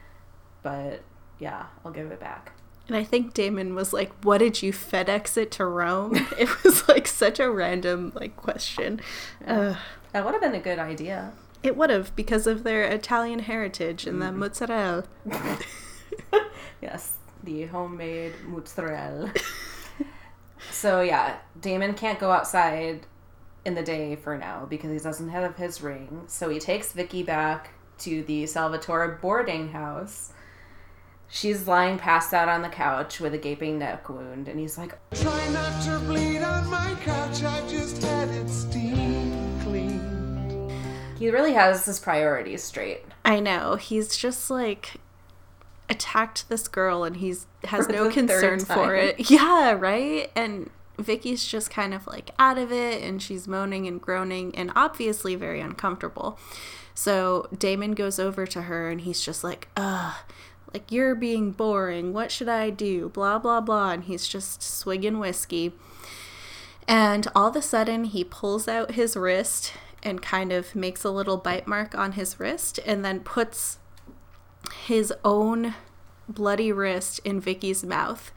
But 0.63 1.03
yeah, 1.39 1.67
I'll 1.85 1.93
give 1.93 2.11
it 2.11 2.21
back. 2.21 2.53
And 2.87 2.97
I 2.97 3.03
think 3.05 3.33
Damon 3.35 3.75
was 3.75 3.93
like, 3.93 4.13
"What 4.23 4.39
did 4.39 4.63
you 4.63 4.73
FedEx 4.73 5.37
it 5.39 5.51
to 5.53 5.65
Rome?" 5.65 6.15
it 6.39 6.63
was 6.65 6.87
like 6.89 7.07
such 7.09 7.41
a 7.41 7.51
random 7.51 8.13
like 8.15 8.37
question. 8.37 9.01
That 9.47 9.77
would 10.25 10.33
have 10.35 10.41
been 10.43 10.55
a 10.55 10.61
good 10.61 10.79
idea. 10.79 11.33
it 11.63 11.77
would 11.79 11.89
have 11.91 12.15
because 12.15 12.47
of 12.47 12.63
their 12.63 12.85
Italian 12.85 13.39
heritage 13.41 14.07
and 14.07 14.21
the 14.21 14.27
Mm-hmm. 14.27 14.39
mozzarella. 14.41 15.05
Yes, 16.83 17.17
the 17.43 17.65
homemade 17.67 18.35
mozzarella. 18.47 19.33
so 20.71 21.01
yeah, 21.01 21.37
Damon 21.61 21.95
can't 21.95 22.19
go 22.19 22.31
outside 22.31 23.07
in 23.65 23.75
the 23.75 23.83
day 23.83 24.17
for 24.17 24.37
now 24.37 24.67
because 24.69 24.91
he 24.91 24.99
doesn't 24.99 25.31
have 25.31 25.57
his 25.57 25.81
ring. 25.83 26.25
So 26.27 26.51
he 26.51 26.59
takes 26.59 26.93
Vicky 26.93 27.23
back 27.23 27.71
to 28.01 28.23
the 28.25 28.45
Salvatore 28.47 29.19
boarding 29.23 29.71
house. 29.71 30.34
She's 31.35 31.67
lying 31.67 31.99
passed 31.99 32.33
out 32.33 32.49
on 32.49 32.63
the 32.63 32.69
couch 32.69 33.19
with 33.19 33.35
a 33.35 33.39
gaping 33.39 33.81
neck 33.81 34.09
wound, 34.09 34.47
and 34.47 34.61
he's 34.61 34.79
like, 34.79 34.97
Try 35.15 35.49
not 35.49 35.83
to 35.83 35.99
bleed 36.07 36.43
on 36.43 36.71
my 36.71 36.95
couch, 37.03 37.43
I 37.43 37.61
just 37.67 38.01
had 38.05 38.29
it 38.29 38.49
steam 38.49 39.61
cleaned. 39.65 40.71
he 41.19 41.29
really 41.31 41.53
has 41.55 41.87
his 41.87 41.99
priorities 41.99 42.63
straight. 42.63 43.03
I 43.25 43.41
know. 43.41 43.75
He's 43.75 44.17
just 44.17 44.49
like 44.49 44.93
attacked 45.91 46.49
this 46.49 46.69
girl 46.69 47.03
and 47.03 47.17
he's 47.17 47.49
has 47.65 47.87
For 47.87 47.93
no 47.93 48.11
concern 48.11 48.61
for 48.61 48.95
it. 48.95 49.17
Yeah, 49.29 49.73
right? 49.73 50.31
And 50.37 50.71
Vicky's 51.01 51.45
just 51.45 51.69
kind 51.69 51.95
of 51.95 52.07
like 52.07 52.31
out 52.39 52.59
of 52.59 52.71
it 52.71 53.03
and 53.03 53.21
she's 53.21 53.49
moaning 53.49 53.89
and 53.89 54.01
groaning 54.01 54.55
and 54.55 54.71
obviously 54.77 55.35
very 55.35 55.61
uncomfortable. 55.61 56.39
So 56.95 57.49
Damon 57.59 57.93
goes 57.93 58.21
over 58.21 58.47
to 58.47 58.63
her 58.63 58.89
and 58.89 59.01
he's 59.01 59.21
just 59.21 59.43
like, 59.43 59.67
ugh, 59.77 60.15
like 60.75 60.91
you're 60.91 61.15
being 61.15 61.53
boring. 61.53 62.13
What 62.13 62.31
should 62.31 62.49
I 62.49 62.69
do? 62.71 63.09
Blah, 63.09 63.39
blah, 63.39 63.61
blah. 63.61 63.93
And 63.93 64.05
he's 64.05 64.29
just 64.29 64.63
swigging 64.63 65.21
whiskey. 65.21 65.73
And 66.87 67.27
all 67.35 67.49
of 67.49 67.57
a 67.57 67.63
sudden, 67.63 68.05
he 68.05 68.25
pulls 68.25 68.69
out 68.69 68.91
his 68.91 69.17
wrist 69.17 69.73
and 70.03 70.21
kind 70.21 70.53
of 70.53 70.75
makes 70.75 71.05
a 71.05 71.11
little 71.11 71.39
bite 71.39 71.67
mark 71.67 71.95
on 71.95 72.13
his 72.13 72.39
wrist 72.39 72.79
and 72.85 73.05
then 73.05 73.21
puts 73.21 73.79
his 74.87 75.15
own 75.25 75.75
bloody 76.29 76.73
wrist 76.73 77.21
in 77.25 77.41
Vicky's 77.41 77.85
mouth. 77.85 78.33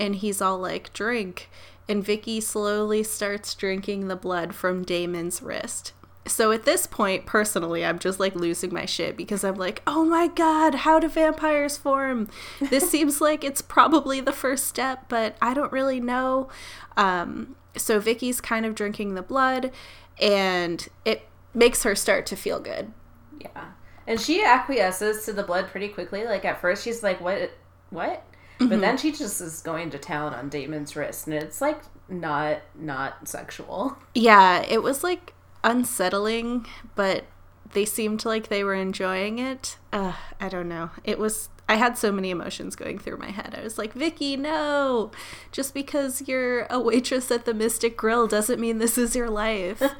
And 0.00 0.16
he's 0.16 0.40
all 0.40 0.58
like, 0.58 0.92
drink. 0.92 1.48
And 1.88 2.02
Vicky 2.02 2.40
slowly 2.40 3.02
starts 3.02 3.54
drinking 3.54 4.08
the 4.08 4.16
blood 4.16 4.54
from 4.54 4.82
Damon's 4.82 5.42
wrist. 5.42 5.92
So 6.26 6.52
at 6.52 6.64
this 6.64 6.86
point, 6.86 7.26
personally, 7.26 7.84
I'm 7.84 7.98
just 7.98 8.20
like 8.20 8.34
losing 8.34 8.72
my 8.72 8.84
shit 8.84 9.16
because 9.16 9.42
I'm 9.42 9.56
like, 9.56 9.82
oh 9.86 10.04
my 10.04 10.28
god, 10.28 10.76
how 10.76 11.00
do 11.00 11.08
vampires 11.08 11.76
form? 11.76 12.28
This 12.60 12.88
seems 12.90 13.20
like 13.20 13.42
it's 13.42 13.60
probably 13.60 14.20
the 14.20 14.32
first 14.32 14.66
step, 14.66 15.06
but 15.08 15.36
I 15.42 15.52
don't 15.52 15.72
really 15.72 16.00
know. 16.00 16.48
Um, 16.96 17.56
so 17.76 17.98
Vicky's 17.98 18.40
kind 18.40 18.64
of 18.64 18.74
drinking 18.74 19.14
the 19.14 19.22
blood, 19.22 19.72
and 20.20 20.86
it 21.04 21.26
makes 21.54 21.82
her 21.82 21.94
start 21.94 22.26
to 22.26 22.36
feel 22.36 22.60
good. 22.60 22.92
Yeah. 23.40 23.72
And 24.06 24.20
she 24.20 24.44
acquiesces 24.44 25.24
to 25.24 25.32
the 25.32 25.42
blood 25.42 25.68
pretty 25.68 25.88
quickly. 25.88 26.24
Like 26.24 26.44
at 26.44 26.60
first 26.60 26.84
she's 26.84 27.02
like, 27.02 27.20
What 27.20 27.50
what? 27.90 28.24
But 28.58 28.80
then 28.80 28.96
she 28.96 29.10
just 29.10 29.40
is 29.40 29.60
going 29.60 29.90
to 29.90 29.98
town 29.98 30.34
on 30.34 30.48
Damon's 30.48 30.94
wrist 30.94 31.26
and 31.26 31.34
it's 31.34 31.60
like 31.60 31.80
not 32.08 32.60
not 32.74 33.26
sexual. 33.26 33.96
Yeah, 34.14 34.64
it 34.68 34.82
was 34.82 35.02
like 35.02 35.34
unsettling, 35.64 36.66
but 36.94 37.24
they 37.72 37.84
seemed 37.84 38.24
like 38.24 38.48
they 38.48 38.64
were 38.64 38.74
enjoying 38.74 39.38
it. 39.38 39.78
Uh, 39.92 40.14
I 40.40 40.48
don't 40.48 40.68
know. 40.68 40.90
It 41.04 41.18
was. 41.18 41.48
I 41.68 41.76
had 41.76 41.96
so 41.96 42.12
many 42.12 42.30
emotions 42.30 42.76
going 42.76 42.98
through 42.98 43.16
my 43.18 43.30
head. 43.30 43.54
I 43.56 43.62
was 43.62 43.78
like, 43.78 43.94
Vicky, 43.94 44.36
no! 44.36 45.10
Just 45.52 45.72
because 45.72 46.22
you're 46.26 46.66
a 46.68 46.78
waitress 46.78 47.30
at 47.30 47.44
the 47.44 47.54
Mystic 47.54 47.96
Grill 47.96 48.26
doesn't 48.26 48.60
mean 48.60 48.78
this 48.78 48.98
is 48.98 49.16
your 49.16 49.30
life. 49.30 49.82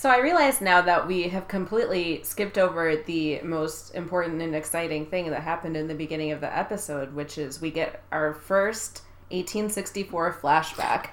So 0.00 0.08
I 0.08 0.20
realize 0.20 0.62
now 0.62 0.80
that 0.80 1.06
we 1.06 1.24
have 1.24 1.46
completely 1.46 2.22
skipped 2.22 2.56
over 2.56 2.96
the 2.96 3.42
most 3.42 3.94
important 3.94 4.40
and 4.40 4.54
exciting 4.56 5.04
thing 5.04 5.28
that 5.28 5.42
happened 5.42 5.76
in 5.76 5.88
the 5.88 5.94
beginning 5.94 6.32
of 6.32 6.40
the 6.40 6.56
episode, 6.56 7.12
which 7.12 7.36
is 7.36 7.60
we 7.60 7.70
get 7.70 8.02
our 8.10 8.32
first 8.32 9.02
1864 9.28 10.38
flashback. 10.40 11.08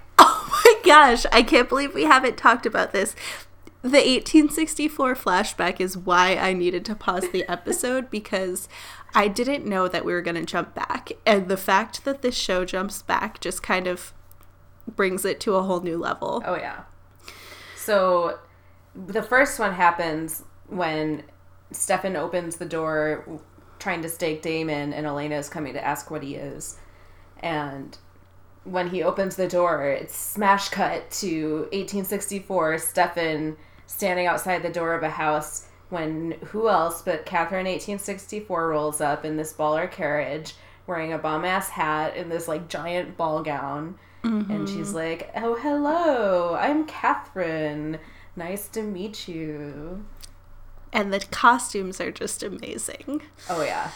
Gosh, 0.87 1.25
I 1.31 1.43
can't 1.43 1.69
believe 1.69 1.93
we 1.93 2.03
haven't 2.03 2.37
talked 2.37 2.65
about 2.65 2.91
this. 2.91 3.15
The 3.81 3.99
1864 3.99 5.15
flashback 5.15 5.79
is 5.79 5.97
why 5.97 6.35
I 6.35 6.53
needed 6.53 6.83
to 6.85 6.95
pause 6.95 7.29
the 7.29 7.47
episode 7.49 8.09
because 8.11 8.67
I 9.13 9.27
didn't 9.27 9.65
know 9.65 9.87
that 9.87 10.03
we 10.03 10.13
were 10.13 10.21
going 10.21 10.35
to 10.35 10.45
jump 10.45 10.73
back. 10.73 11.11
And 11.25 11.47
the 11.47 11.57
fact 11.57 12.03
that 12.05 12.21
this 12.21 12.35
show 12.35 12.65
jumps 12.65 13.01
back 13.01 13.39
just 13.39 13.61
kind 13.61 13.87
of 13.87 14.13
brings 14.87 15.25
it 15.25 15.39
to 15.41 15.55
a 15.55 15.63
whole 15.63 15.81
new 15.81 15.97
level. 15.97 16.41
Oh 16.45 16.55
yeah. 16.55 16.83
So 17.75 18.39
the 18.95 19.21
first 19.21 19.59
one 19.59 19.73
happens 19.73 20.43
when 20.67 21.23
Stefan 21.71 22.15
opens 22.15 22.57
the 22.57 22.65
door 22.65 23.41
trying 23.79 24.01
to 24.01 24.09
stake 24.09 24.41
Damon 24.41 24.91
and 24.93 25.05
Elena 25.05 25.35
is 25.35 25.49
coming 25.49 25.73
to 25.73 25.85
ask 25.85 26.09
what 26.09 26.23
he 26.23 26.35
is. 26.35 26.77
And 27.39 27.97
when 28.67 28.89
he 28.89 29.03
opens 29.03 29.35
the 29.35 29.47
door, 29.47 29.85
it's 29.85 30.15
smash 30.15 30.69
cut 30.69 31.09
to 31.11 31.59
1864, 31.71 32.77
Stefan 32.79 33.57
standing 33.85 34.27
outside 34.27 34.61
the 34.61 34.69
door 34.69 34.93
of 34.93 35.03
a 35.03 35.09
house 35.09 35.67
when 35.89 36.31
who 36.47 36.67
else 36.67 37.01
but 37.01 37.25
Catherine 37.25 37.65
1864 37.65 38.67
rolls 38.67 38.99
up 38.99 39.23
in 39.23 39.37
this 39.37 39.53
baller 39.53 39.89
carriage 39.89 40.55
wearing 40.85 41.13
a 41.13 41.17
bomb 41.17 41.45
ass 41.45 41.69
hat 41.69 42.15
and 42.17 42.29
this 42.29 42.47
like 42.47 42.67
giant 42.67 43.15
ball 43.15 43.41
gown. 43.41 43.97
And 44.23 44.45
mm-hmm. 44.45 44.65
she's 44.65 44.93
like, 44.93 45.31
Oh, 45.35 45.55
hello, 45.55 46.55
I'm 46.55 46.85
Catherine. 46.85 47.99
Nice 48.35 48.67
to 48.69 48.83
meet 48.83 49.27
you. 49.27 50.05
And 50.91 51.13
the 51.13 51.19
costumes 51.31 52.01
are 52.01 52.11
just 52.11 52.43
amazing. 52.43 53.21
Oh, 53.49 53.63
yeah. 53.63 53.91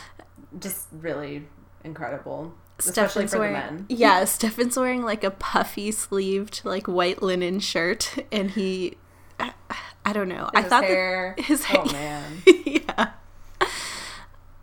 Just 0.60 0.88
really 0.92 1.48
incredible. 1.84 2.54
Especially 2.86 3.28
Stefan's 3.28 3.34
for 3.34 3.40
wearing, 3.40 3.54
the 3.54 3.60
men. 3.60 3.86
Yeah, 3.90 4.26
Stefan's 4.26 4.78
wearing 4.78 5.04
like 5.04 5.24
a 5.24 5.32
puffy 5.32 5.92
sleeved, 5.92 6.62
like 6.64 6.88
white 6.88 7.22
linen 7.22 7.60
shirt, 7.60 8.26
and 8.32 8.52
he, 8.52 8.98
I, 9.40 9.54
I 10.06 10.14
don't 10.14 10.30
know. 10.30 10.50
I 10.54 10.62
His 10.62 10.70
thought 10.70 10.84
hair. 10.84 11.34
that 11.38 11.46
his 11.46 11.66
Oh, 11.74 11.88
hair. 11.88 11.94
man. 11.94 12.44
yeah. 12.66 13.12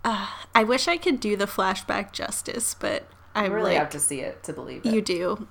Uh, 0.03 0.27
I 0.55 0.63
wish 0.63 0.87
I 0.87 0.97
could 0.97 1.19
do 1.19 1.35
the 1.35 1.45
flashback 1.45 2.13
justice, 2.13 2.73
but 2.73 3.07
I 3.35 3.43
I 3.43 3.47
really 3.47 3.71
like 3.71 3.79
have 3.79 3.89
to 3.91 3.99
see 3.99 4.21
it 4.21 4.43
to 4.43 4.53
believe 4.53 4.85
it. 4.85 4.93
you 4.93 5.01
do. 5.01 5.47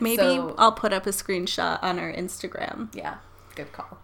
Maybe 0.00 0.16
So- 0.16 0.54
I'll 0.58 0.72
put 0.72 0.92
up 0.92 1.06
a 1.06 1.10
screenshot 1.10 1.78
on 1.82 1.98
our 1.98 2.12
Instagram. 2.12 2.94
Yeah. 2.94 3.16
Good 3.54 3.72
call. 3.72 3.98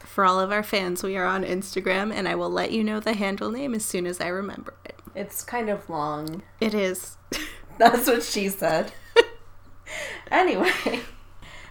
For 0.00 0.24
all 0.24 0.40
of 0.40 0.50
our 0.50 0.62
fans, 0.62 1.02
we 1.02 1.16
are 1.16 1.24
on 1.26 1.44
Instagram, 1.44 2.12
and 2.12 2.26
I 2.28 2.34
will 2.34 2.50
let 2.50 2.72
you 2.72 2.82
know 2.82 3.00
the 3.00 3.12
handle 3.14 3.50
name 3.50 3.74
as 3.74 3.84
soon 3.84 4.06
as 4.06 4.20
I 4.20 4.28
remember 4.28 4.74
it. 4.84 4.98
It's 5.16 5.42
kind 5.42 5.70
of 5.70 5.88
long. 5.88 6.42
It 6.60 6.74
is. 6.74 7.16
That's 7.78 8.06
what 8.06 8.22
she 8.22 8.50
said. 8.50 8.92
anyway, 10.30 11.00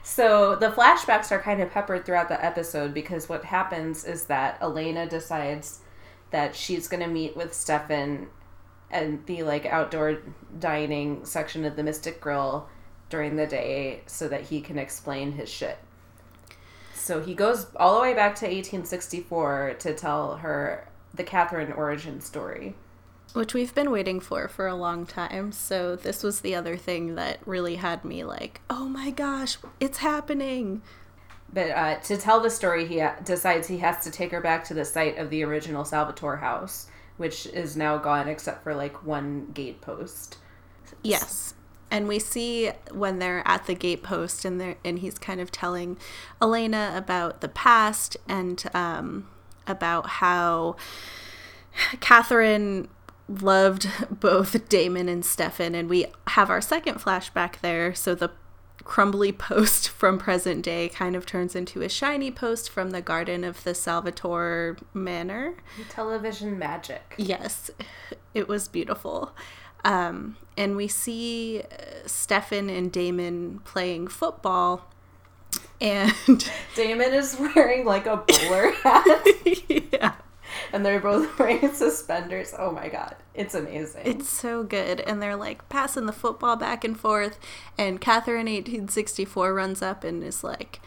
so 0.03 0.55
the 0.55 0.71
flashbacks 0.71 1.31
are 1.31 1.39
kind 1.39 1.61
of 1.61 1.69
peppered 1.69 2.05
throughout 2.05 2.27
the 2.27 2.43
episode 2.43 2.91
because 2.91 3.29
what 3.29 3.45
happens 3.45 4.03
is 4.03 4.25
that 4.25 4.57
Elena 4.61 5.07
decides 5.07 5.81
that 6.31 6.55
she's 6.55 6.87
going 6.87 7.03
to 7.03 7.07
meet 7.07 7.37
with 7.37 7.53
Stefan 7.53 8.27
and 8.89 9.23
the 9.27 9.43
like 9.43 9.67
outdoor 9.67 10.23
dining 10.57 11.23
section 11.23 11.65
of 11.65 11.75
the 11.75 11.83
Mystic 11.83 12.19
Grill 12.19 12.67
during 13.09 13.35
the 13.35 13.45
day 13.45 14.01
so 14.07 14.27
that 14.27 14.41
he 14.41 14.59
can 14.59 14.79
explain 14.79 15.33
his 15.33 15.49
shit. 15.49 15.77
So 16.95 17.21
he 17.21 17.35
goes 17.35 17.67
all 17.75 17.93
the 17.93 18.01
way 18.01 18.15
back 18.15 18.33
to 18.37 18.45
1864 18.45 19.75
to 19.79 19.93
tell 19.93 20.37
her 20.37 20.89
the 21.13 21.23
Catherine 21.23 21.71
origin 21.71 22.19
story. 22.21 22.73
Which 23.35 23.53
we've 23.53 23.75
been 23.75 23.91
waiting 23.91 24.21
for 24.21 24.47
for 24.47 24.65
a 24.65 24.75
long 24.75 25.05
time. 25.05 25.51
So 25.51 25.95
this 25.95 26.23
was 26.23 26.39
the 26.39 26.55
other 26.55 26.77
thing 26.77 27.15
that 27.15 27.39
really 27.45 27.75
had 27.75 28.05
me 28.05 28.23
like, 28.23 28.61
oh 28.69 28.87
my 28.87 29.11
gosh, 29.11 29.57
it's 29.79 29.97
happening. 29.97 30.81
But 31.51 31.71
uh, 31.71 31.95
to 31.99 32.17
tell 32.17 32.39
the 32.39 32.49
story, 32.49 32.87
he 32.87 32.99
ha- 32.99 33.17
decides 33.23 33.67
he 33.67 33.79
has 33.79 34.03
to 34.05 34.11
take 34.11 34.31
her 34.31 34.41
back 34.41 34.63
to 34.65 34.73
the 34.73 34.85
site 34.85 35.17
of 35.17 35.29
the 35.29 35.43
original 35.43 35.85
Salvatore 35.85 36.37
house, 36.37 36.87
which 37.17 37.45
is 37.47 37.77
now 37.77 37.97
gone 37.97 38.27
except 38.27 38.63
for 38.63 38.73
like 38.73 39.05
one 39.05 39.51
gate 39.53 39.81
post. 39.81 40.37
Yes. 41.03 41.53
And 41.91 42.07
we 42.07 42.19
see 42.19 42.71
when 42.91 43.19
they're 43.19 43.43
at 43.45 43.67
the 43.67 43.75
gatepost 43.75 44.43
and 44.43 44.59
they 44.59 44.77
and 44.83 44.99
he's 44.99 45.19
kind 45.19 45.39
of 45.39 45.51
telling 45.51 45.97
Elena 46.41 46.93
about 46.95 47.41
the 47.41 47.47
past 47.47 48.17
and 48.27 48.63
um, 48.73 49.27
about 49.67 50.07
how 50.07 50.75
Catherine 51.99 52.87
loved 53.27 53.87
both 54.09 54.67
Damon 54.69 55.09
and 55.09 55.25
Stefan. 55.25 55.75
And 55.75 55.89
we 55.89 56.05
have 56.27 56.49
our 56.49 56.61
second 56.61 56.95
flashback 56.95 57.59
there. 57.61 57.93
So 57.93 58.15
the 58.15 58.31
crumbly 58.83 59.31
post 59.31 59.89
from 59.97 60.17
present 60.17 60.63
day 60.63 60.89
kind 60.89 61.15
of 61.15 61.25
turns 61.25 61.55
into 61.55 61.81
a 61.81 61.89
shiny 61.89 62.31
post 62.31 62.69
from 62.69 62.91
the 62.91 63.01
garden 63.01 63.43
of 63.43 63.63
the 63.63 63.73
Salvatore 63.73 64.77
Manor. 64.93 65.55
Television 65.89 66.57
magic. 66.57 67.15
Yes, 67.17 67.71
it 68.33 68.47
was 68.47 68.67
beautiful. 68.67 69.33
Um, 69.83 70.37
and 70.57 70.75
we 70.75 70.87
see 70.87 71.61
uh, 71.61 72.07
Stefan 72.07 72.69
and 72.69 72.91
Damon 72.91 73.59
playing 73.65 74.07
football. 74.07 74.89
And 75.81 76.13
Damon 76.75 77.13
is 77.13 77.37
wearing 77.37 77.85
like 77.85 78.05
a 78.05 78.17
bowler 78.17 78.71
hat, 78.71 79.27
yeah, 79.67 80.13
and 80.73 80.85
they're 80.85 80.99
both 80.99 81.37
wearing 81.39 81.73
suspenders. 81.73 82.53
Oh 82.57 82.71
my 82.71 82.89
god, 82.89 83.15
it's 83.33 83.55
amazing. 83.55 84.01
it's 84.05 84.29
so 84.29 84.63
good. 84.63 84.99
And 85.01 85.21
they're 85.21 85.35
like 85.35 85.67
passing 85.69 86.05
the 86.05 86.13
football 86.13 86.55
back 86.55 86.83
and 86.83 86.99
forth. 86.99 87.39
And 87.77 88.01
Catherine 88.01 88.47
1864 88.47 89.53
runs 89.53 89.81
up 89.81 90.03
and 90.03 90.23
is 90.23 90.43
like, 90.43 90.79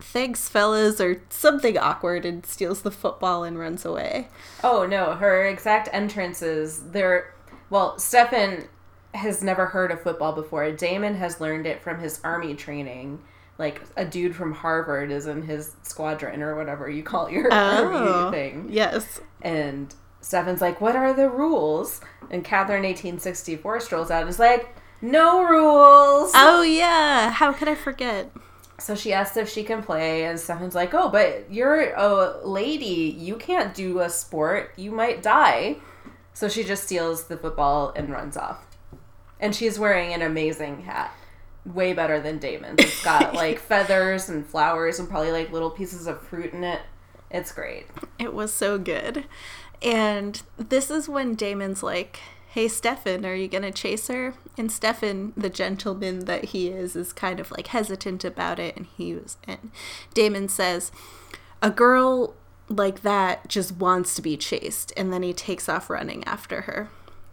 thanks, 0.00 0.48
fellas, 0.48 1.00
or 1.00 1.22
something 1.30 1.78
awkward 1.78 2.24
and 2.24 2.44
steals 2.44 2.82
the 2.82 2.90
football 2.90 3.44
and 3.44 3.58
runs 3.58 3.84
away. 3.84 4.28
Oh 4.62 4.86
no, 4.86 5.14
her 5.14 5.46
exact 5.46 5.88
entrance 5.92 6.42
is 6.42 6.90
there. 6.90 7.34
Well, 7.70 7.98
Stefan 7.98 8.68
has 9.14 9.42
never 9.42 9.66
heard 9.66 9.90
of 9.90 10.02
football 10.02 10.32
before. 10.32 10.70
Damon 10.72 11.14
has 11.16 11.40
learned 11.40 11.66
it 11.66 11.82
from 11.82 12.00
his 12.00 12.20
army 12.24 12.54
training. 12.54 13.20
Like 13.62 13.80
a 13.96 14.04
dude 14.04 14.34
from 14.34 14.52
Harvard 14.52 15.12
is 15.12 15.28
in 15.28 15.42
his 15.42 15.70
squadron 15.84 16.42
or 16.42 16.56
whatever 16.56 16.90
you 16.90 17.04
call 17.04 17.30
your 17.30 17.46
oh, 17.52 17.56
army 17.56 18.36
thing. 18.36 18.66
Yes. 18.68 19.20
And 19.40 19.94
Stefan's 20.20 20.60
like, 20.60 20.80
"What 20.80 20.96
are 20.96 21.12
the 21.12 21.30
rules?" 21.30 22.00
And 22.28 22.44
Catherine, 22.44 22.84
eighteen 22.84 23.20
sixty 23.20 23.54
four, 23.54 23.78
strolls 23.78 24.10
out 24.10 24.22
and 24.22 24.30
is 24.30 24.40
like, 24.40 24.74
"No 25.00 25.44
rules." 25.44 26.32
Oh, 26.34 26.62
yeah. 26.62 27.30
How 27.30 27.52
could 27.52 27.68
I 27.68 27.76
forget? 27.76 28.32
So 28.80 28.96
she 28.96 29.12
asks 29.12 29.36
if 29.36 29.48
she 29.48 29.62
can 29.62 29.80
play, 29.80 30.24
and 30.24 30.40
Stefan's 30.40 30.74
like, 30.74 30.92
"Oh, 30.92 31.08
but 31.08 31.46
you're 31.48 31.92
a 31.94 32.44
lady. 32.44 33.14
You 33.16 33.36
can't 33.36 33.72
do 33.74 34.00
a 34.00 34.10
sport. 34.10 34.72
You 34.76 34.90
might 34.90 35.22
die." 35.22 35.76
So 36.34 36.48
she 36.48 36.64
just 36.64 36.82
steals 36.82 37.28
the 37.28 37.36
football 37.36 37.92
and 37.94 38.10
runs 38.10 38.36
off. 38.36 38.66
And 39.38 39.54
she's 39.54 39.78
wearing 39.78 40.12
an 40.12 40.22
amazing 40.22 40.82
hat, 40.82 41.12
way 41.64 41.92
better 41.92 42.20
than 42.20 42.38
Damon's. 42.38 42.80
It's 42.80 43.04
got 43.04 43.34
like 43.42 43.58
feathers 43.58 44.28
and 44.28 44.46
flowers 44.46 44.98
and 44.98 45.08
probably 45.08 45.32
like 45.32 45.52
little 45.52 45.70
pieces 45.70 46.06
of 46.06 46.20
fruit 46.22 46.52
in 46.52 46.64
it. 46.64 46.80
It's 47.30 47.52
great. 47.52 47.86
It 48.18 48.34
was 48.34 48.52
so 48.52 48.78
good. 48.78 49.24
And 49.80 50.42
this 50.56 50.90
is 50.90 51.08
when 51.08 51.34
Damon's 51.34 51.82
like, 51.82 52.20
Hey, 52.48 52.68
Stefan, 52.68 53.24
are 53.24 53.34
you 53.34 53.48
going 53.48 53.62
to 53.62 53.70
chase 53.70 54.08
her? 54.08 54.34
And 54.58 54.70
Stefan, 54.70 55.32
the 55.38 55.48
gentleman 55.48 56.26
that 56.26 56.46
he 56.46 56.68
is, 56.68 56.94
is 56.94 57.14
kind 57.14 57.40
of 57.40 57.50
like 57.50 57.68
hesitant 57.68 58.24
about 58.24 58.58
it. 58.58 58.76
And 58.76 58.86
he 58.86 59.14
was, 59.14 59.38
and 59.44 59.70
Damon 60.12 60.48
says, 60.50 60.92
A 61.62 61.70
girl 61.70 62.34
like 62.68 63.00
that 63.02 63.48
just 63.48 63.76
wants 63.76 64.14
to 64.16 64.22
be 64.22 64.36
chased. 64.36 64.92
And 64.98 65.10
then 65.10 65.22
he 65.22 65.32
takes 65.32 65.66
off 65.66 65.88
running 65.88 66.24
after 66.24 66.62
her. 66.62 66.90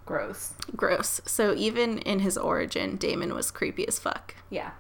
Gross. 0.10 0.54
Gross. 0.76 1.22
So 1.28 1.54
even 1.54 2.00
in 2.00 2.18
his 2.18 2.36
origin, 2.36 2.96
Damon 2.96 3.36
was 3.36 3.52
creepy 3.52 3.88
as 3.88 4.00
fuck. 4.00 4.34
Yeah. 4.50 4.72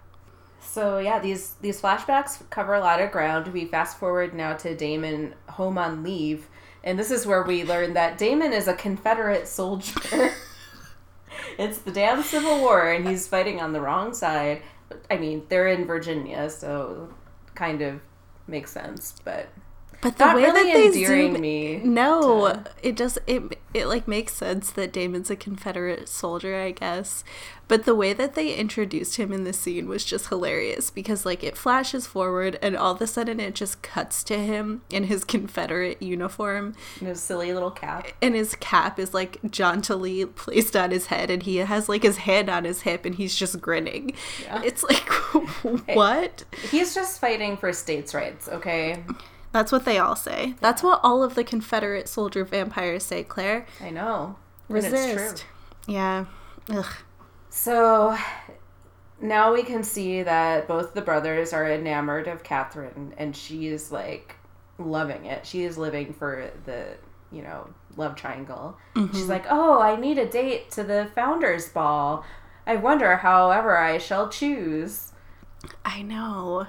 So 0.59 0.97
yeah, 0.97 1.19
these 1.19 1.53
these 1.61 1.79
flashbacks 1.79 2.49
cover 2.49 2.73
a 2.73 2.79
lot 2.79 2.99
of 2.99 3.11
ground. 3.11 3.49
We 3.49 3.65
fast 3.65 3.99
forward 3.99 4.33
now 4.33 4.55
to 4.55 4.75
Damon 4.75 5.35
home 5.47 5.77
on 5.77 6.01
leave, 6.01 6.47
and 6.83 6.97
this 6.97 7.11
is 7.11 7.27
where 7.27 7.43
we 7.43 7.63
learn 7.63 7.93
that 7.93 8.17
Damon 8.17 8.53
is 8.53 8.67
a 8.67 8.73
Confederate 8.73 9.47
soldier. 9.47 10.31
it's 11.59 11.77
the 11.77 11.91
damn 11.91 12.23
Civil 12.23 12.61
War, 12.61 12.91
and 12.91 13.07
he's 13.07 13.27
fighting 13.27 13.61
on 13.61 13.71
the 13.71 13.81
wrong 13.81 14.15
side. 14.15 14.63
I 15.11 15.17
mean, 15.17 15.43
they're 15.47 15.67
in 15.67 15.85
Virginia, 15.85 16.49
so 16.49 17.13
kind 17.53 17.83
of 17.83 18.01
makes 18.47 18.71
sense, 18.71 19.13
but 19.23 19.47
But 20.01 20.17
the 20.17 20.25
not 20.25 20.35
way 20.37 20.43
really 20.43 20.71
that 20.71 20.77
they 20.77 20.85
endearing 20.87 21.33
zoom 21.33 21.41
me. 21.41 21.77
No, 21.83 22.47
to- 22.53 22.65
it 22.81 22.95
does 22.95 23.17
it 23.27 23.57
it 23.73 23.85
like 23.87 24.07
makes 24.07 24.33
sense 24.33 24.71
that 24.71 24.93
Damon's 24.93 25.29
a 25.29 25.35
Confederate 25.35 26.07
soldier, 26.07 26.55
I 26.61 26.71
guess. 26.71 27.23
But 27.67 27.85
the 27.85 27.93
way 27.93 28.13
that 28.13 28.33
they 28.33 28.55
introduced 28.55 29.17
him 29.17 29.31
in 29.31 29.43
the 29.43 29.53
scene 29.53 29.87
was 29.87 30.03
just 30.03 30.29
hilarious 30.29 30.89
because 30.89 31.23
like 31.25 31.43
it 31.43 31.55
flashes 31.57 32.07
forward 32.07 32.57
and 32.63 32.75
all 32.75 32.93
of 32.93 33.01
a 33.01 33.05
sudden 33.05 33.39
it 33.39 33.53
just 33.53 33.83
cuts 33.83 34.23
to 34.23 34.39
him 34.39 34.81
in 34.89 35.03
his 35.03 35.23
Confederate 35.23 36.01
uniform 36.01 36.73
and 36.99 37.09
his 37.09 37.19
silly 37.21 37.53
little 37.53 37.69
cap. 37.69 38.07
and 38.23 38.33
his 38.33 38.55
cap 38.55 38.97
is 38.97 39.13
like 39.13 39.37
jauntily 39.51 40.25
placed 40.25 40.75
on 40.75 40.89
his 40.89 41.07
head 41.07 41.29
and 41.29 41.43
he 41.43 41.57
has 41.57 41.87
like 41.87 42.01
his 42.01 42.17
hand 42.17 42.49
on 42.49 42.63
his 42.63 42.81
hip 42.81 43.05
and 43.05 43.15
he's 43.15 43.35
just 43.35 43.61
grinning. 43.61 44.13
Yeah. 44.41 44.63
It's 44.63 44.83
like 44.83 45.07
what? 45.93 46.45
He's 46.71 46.95
just 46.95 47.19
fighting 47.21 47.55
for 47.57 47.71
states' 47.73 48.15
rights, 48.15 48.47
okay? 48.49 49.03
That's 49.51 49.71
what 49.71 49.85
they 49.85 49.97
all 49.97 50.15
say. 50.15 50.55
That's 50.59 50.83
what 50.83 50.99
all 51.03 51.23
of 51.23 51.35
the 51.35 51.43
Confederate 51.43 52.07
soldier 52.07 52.45
vampires 52.45 53.03
say, 53.03 53.23
Claire. 53.23 53.65
I 53.81 53.89
know. 53.89 54.37
And 54.67 54.77
it's 54.77 54.87
Resist. 54.87 55.37
true. 55.37 55.93
Yeah. 55.93 56.25
Ugh. 56.69 56.93
So 57.49 58.15
now 59.19 59.53
we 59.53 59.63
can 59.63 59.83
see 59.83 60.23
that 60.23 60.67
both 60.67 60.93
the 60.93 61.01
brothers 61.01 61.51
are 61.51 61.69
enamored 61.69 62.27
of 62.27 62.43
Catherine, 62.43 63.13
and 63.17 63.35
she's 63.35 63.91
like 63.91 64.35
loving 64.77 65.25
it. 65.25 65.45
She 65.45 65.63
is 65.63 65.77
living 65.77 66.13
for 66.13 66.51
the, 66.65 66.95
you 67.31 67.41
know, 67.41 67.69
love 67.97 68.15
triangle. 68.15 68.77
She's 68.95 69.03
mm-hmm. 69.03 69.29
like, 69.29 69.45
oh, 69.49 69.81
I 69.81 69.95
need 69.95 70.17
a 70.17 70.29
date 70.29 70.71
to 70.71 70.83
the 70.83 71.09
founders' 71.15 71.69
ball. 71.69 72.23
I 72.67 72.75
wonder, 72.75 73.17
however, 73.17 73.77
I 73.77 73.97
shall 73.97 74.29
choose. 74.29 75.11
I 75.83 76.03
know. 76.03 76.67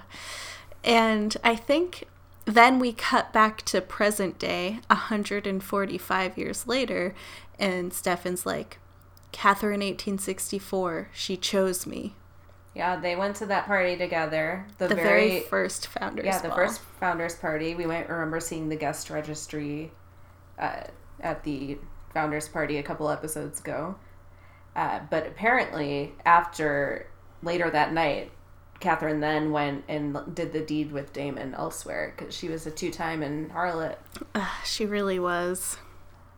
And 0.83 1.37
I 1.45 1.57
think 1.57 2.09
then 2.55 2.79
we 2.79 2.93
cut 2.93 3.33
back 3.33 3.63
to 3.63 3.81
present 3.81 4.39
day, 4.39 4.81
145 4.89 6.39
years 6.39 6.67
later, 6.67 7.15
and 7.59 7.93
Stefan's 7.93 8.47
like, 8.47 8.79
Catherine 9.33 9.81
1864, 9.81 11.09
she 11.13 11.37
chose 11.37 11.87
me. 11.87 12.15
Yeah, 12.75 12.97
they 12.97 13.17
went 13.17 13.37
to 13.37 13.47
that 13.47 13.67
party 13.67 13.97
together. 13.97 14.67
The, 14.79 14.89
The 14.89 14.95
very, 14.95 15.29
very, 15.29 15.41
first 15.41 15.89
founders. 15.89 16.25
Party. 16.25 16.29
Yeah, 16.29 16.43
the 16.43 16.49
ball. 16.49 16.57
first 16.57 16.81
founders 17.01 17.35
party. 17.37 17.75
We 17.75 17.85
might 17.85 18.09
remember 18.09 18.41
seeing 18.41 18.69
the 18.69 18.77
guest 18.77 19.11
registry 19.11 19.91
uh, 20.59 20.85
at 21.21 21.43
the 21.43 21.79
founders 22.15 22.49
party 22.49 22.79
a 22.79 22.83
couple 22.83 23.11
episodes 23.11 23.61
ago. 23.61 23.97
Uh, 24.77 25.01
but 25.11 25.27
apparently, 25.27 26.13
after 26.25 27.09
later 27.43 27.71
that 27.71 27.93
night, 27.93 28.31
Catherine 28.81 29.21
then 29.21 29.53
went 29.53 29.85
and 29.89 30.17
did 30.35 30.53
the 30.53 30.61
deed 30.61 30.91
with 30.91 31.13
Damon 31.13 31.55
elsewhere 31.55 32.15
because 32.17 32.35
she 32.35 32.49
was 32.49 32.67
a 32.67 32.71
two-time 32.71 33.23
in 33.23 33.51
harlot. 33.51 33.97
Ugh, 34.35 34.49
she 34.65 34.87
really 34.87 35.19
was. 35.19 35.77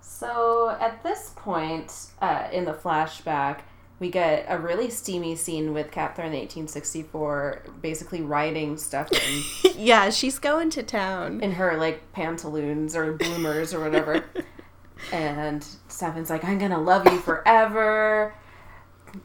So 0.00 0.76
at 0.80 1.02
this 1.02 1.32
point 1.36 1.92
uh, 2.20 2.48
in 2.52 2.64
the 2.64 2.74
flashback, 2.74 3.60
we 3.98 4.10
get 4.10 4.46
a 4.48 4.58
really 4.58 4.90
steamy 4.90 5.36
scene 5.36 5.72
with 5.72 5.92
Catherine 5.92 6.32
1864 6.32 7.62
basically 7.80 8.20
riding 8.20 8.76
Stefan 8.76 9.18
yeah, 9.76 10.10
she's 10.10 10.40
going 10.40 10.70
to 10.70 10.82
town. 10.82 11.40
in 11.40 11.52
her 11.52 11.76
like 11.76 12.12
pantaloons 12.12 12.96
or 12.96 13.12
bloomers 13.12 13.72
or 13.72 13.80
whatever. 13.80 14.24
and 15.12 15.64
Stefan's 15.86 16.30
like, 16.30 16.44
I'm 16.44 16.58
gonna 16.58 16.80
love 16.80 17.06
you 17.06 17.18
forever. 17.20 18.34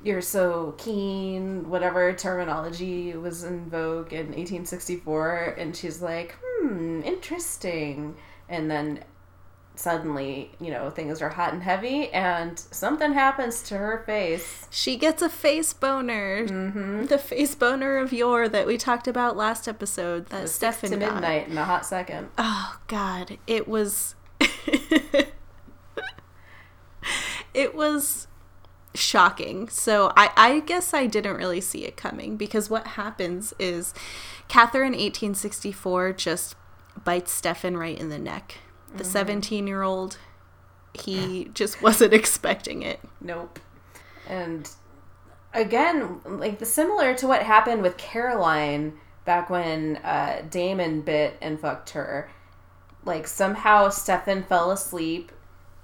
You're 0.03 0.21
so 0.21 0.75
keen, 0.77 1.69
whatever 1.69 2.13
terminology 2.13 3.15
was 3.15 3.43
in 3.43 3.69
vogue 3.69 4.13
in 4.13 4.27
1864. 4.27 5.55
And 5.57 5.75
she's 5.75 6.01
like, 6.01 6.35
hmm, 6.41 7.01
interesting. 7.03 8.15
And 8.49 8.69
then 8.69 9.03
suddenly, 9.77 10.51
you 10.59 10.71
know, 10.71 10.89
things 10.89 11.21
are 11.21 11.29
hot 11.29 11.53
and 11.53 11.63
heavy, 11.63 12.09
and 12.09 12.59
something 12.59 13.13
happens 13.13 13.61
to 13.63 13.77
her 13.77 14.03
face. 14.05 14.67
She 14.71 14.97
gets 14.97 15.21
a 15.21 15.29
face 15.29 15.71
boner. 15.73 16.45
Mm-hmm. 16.47 17.05
The 17.05 17.17
face 17.17 17.55
boner 17.55 17.97
of 17.97 18.11
yore 18.11 18.49
that 18.49 18.67
we 18.67 18.77
talked 18.77 19.07
about 19.07 19.37
last 19.37 19.67
episode 19.67 20.27
that 20.27 20.49
Stefan 20.49 20.89
to 20.91 20.97
got. 20.97 21.13
midnight 21.13 21.47
in 21.47 21.57
a 21.57 21.63
hot 21.63 21.85
second. 21.85 22.29
Oh 22.37 22.79
God, 22.87 23.37
it 23.47 23.67
was. 23.67 24.15
it 27.53 27.75
was 27.75 28.27
shocking. 28.97 29.69
So 29.69 30.11
I, 30.15 30.31
I 30.35 30.59
guess 30.61 30.93
I 30.93 31.05
didn't 31.07 31.35
really 31.37 31.61
see 31.61 31.85
it 31.85 31.97
coming 31.97 32.37
because 32.37 32.69
what 32.69 32.87
happens 32.87 33.53
is 33.59 33.93
Catherine 34.47 34.93
1864 34.93 36.13
just 36.13 36.55
bites 37.03 37.31
Stefan 37.31 37.77
right 37.77 37.97
in 37.97 38.09
the 38.09 38.19
neck. 38.19 38.59
The 38.95 39.03
17 39.03 39.67
year 39.67 39.83
old, 39.83 40.17
he 40.93 41.49
just 41.53 41.81
wasn't 41.83 42.13
expecting 42.13 42.81
it. 42.81 42.99
Nope. 43.21 43.59
And 44.27 44.69
again, 45.53 46.21
like 46.25 46.59
the 46.59 46.65
similar 46.65 47.13
to 47.15 47.27
what 47.27 47.43
happened 47.43 47.81
with 47.81 47.97
Caroline 47.97 48.93
back 49.25 49.49
when 49.49 49.97
uh, 49.97 50.41
Damon 50.49 51.01
bit 51.01 51.37
and 51.41 51.59
fucked 51.59 51.91
her. 51.91 52.29
Like 53.03 53.27
somehow 53.27 53.89
Stefan 53.89 54.43
fell 54.43 54.71
asleep 54.71 55.31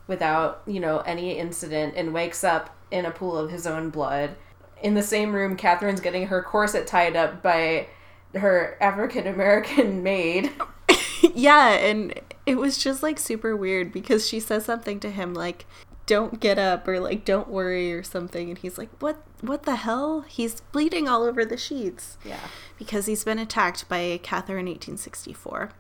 without, 0.07 0.61
you 0.65 0.79
know, 0.79 0.99
any 0.99 1.37
incident 1.37 1.93
and 1.95 2.13
wakes 2.13 2.43
up 2.43 2.75
in 2.93 3.05
a 3.05 3.11
pool 3.11 3.37
of 3.37 3.51
his 3.51 3.65
own 3.67 3.89
blood. 3.89 4.35
In 4.81 4.93
the 4.93 5.03
same 5.03 5.33
room, 5.33 5.57
Catherine's 5.57 5.99
getting 6.01 6.27
her 6.27 6.41
corset 6.43 6.85
tied 6.87 7.15
up 7.15 7.41
by 7.41 7.87
her 8.35 8.77
African 8.79 9.27
American 9.27 10.03
maid. 10.11 10.51
yeah, 11.33 11.69
and 11.69 12.13
it 12.45 12.55
was 12.55 12.77
just 12.77 13.01
like 13.03 13.17
super 13.19 13.55
weird 13.55 13.91
because 13.91 14.27
she 14.27 14.39
says 14.39 14.65
something 14.65 14.99
to 14.99 15.09
him 15.09 15.33
like 15.33 15.65
don't 16.05 16.41
get 16.41 16.59
up 16.59 16.85
or 16.87 16.99
like 16.99 17.23
don't 17.23 17.47
worry 17.47 17.93
or 17.93 18.03
something 18.03 18.49
and 18.49 18.57
he's 18.57 18.77
like 18.77 18.89
what 19.01 19.23
what 19.39 19.63
the 19.63 19.77
hell 19.77 20.19
he's 20.27 20.59
bleeding 20.73 21.07
all 21.07 21.23
over 21.23 21.45
the 21.45 21.55
sheets 21.55 22.17
Yeah. 22.25 22.41
because 22.77 23.05
he's 23.05 23.23
been 23.23 23.39
attacked 23.39 23.87
by 23.87 24.19
catherine 24.21 24.65
1864 24.65 25.71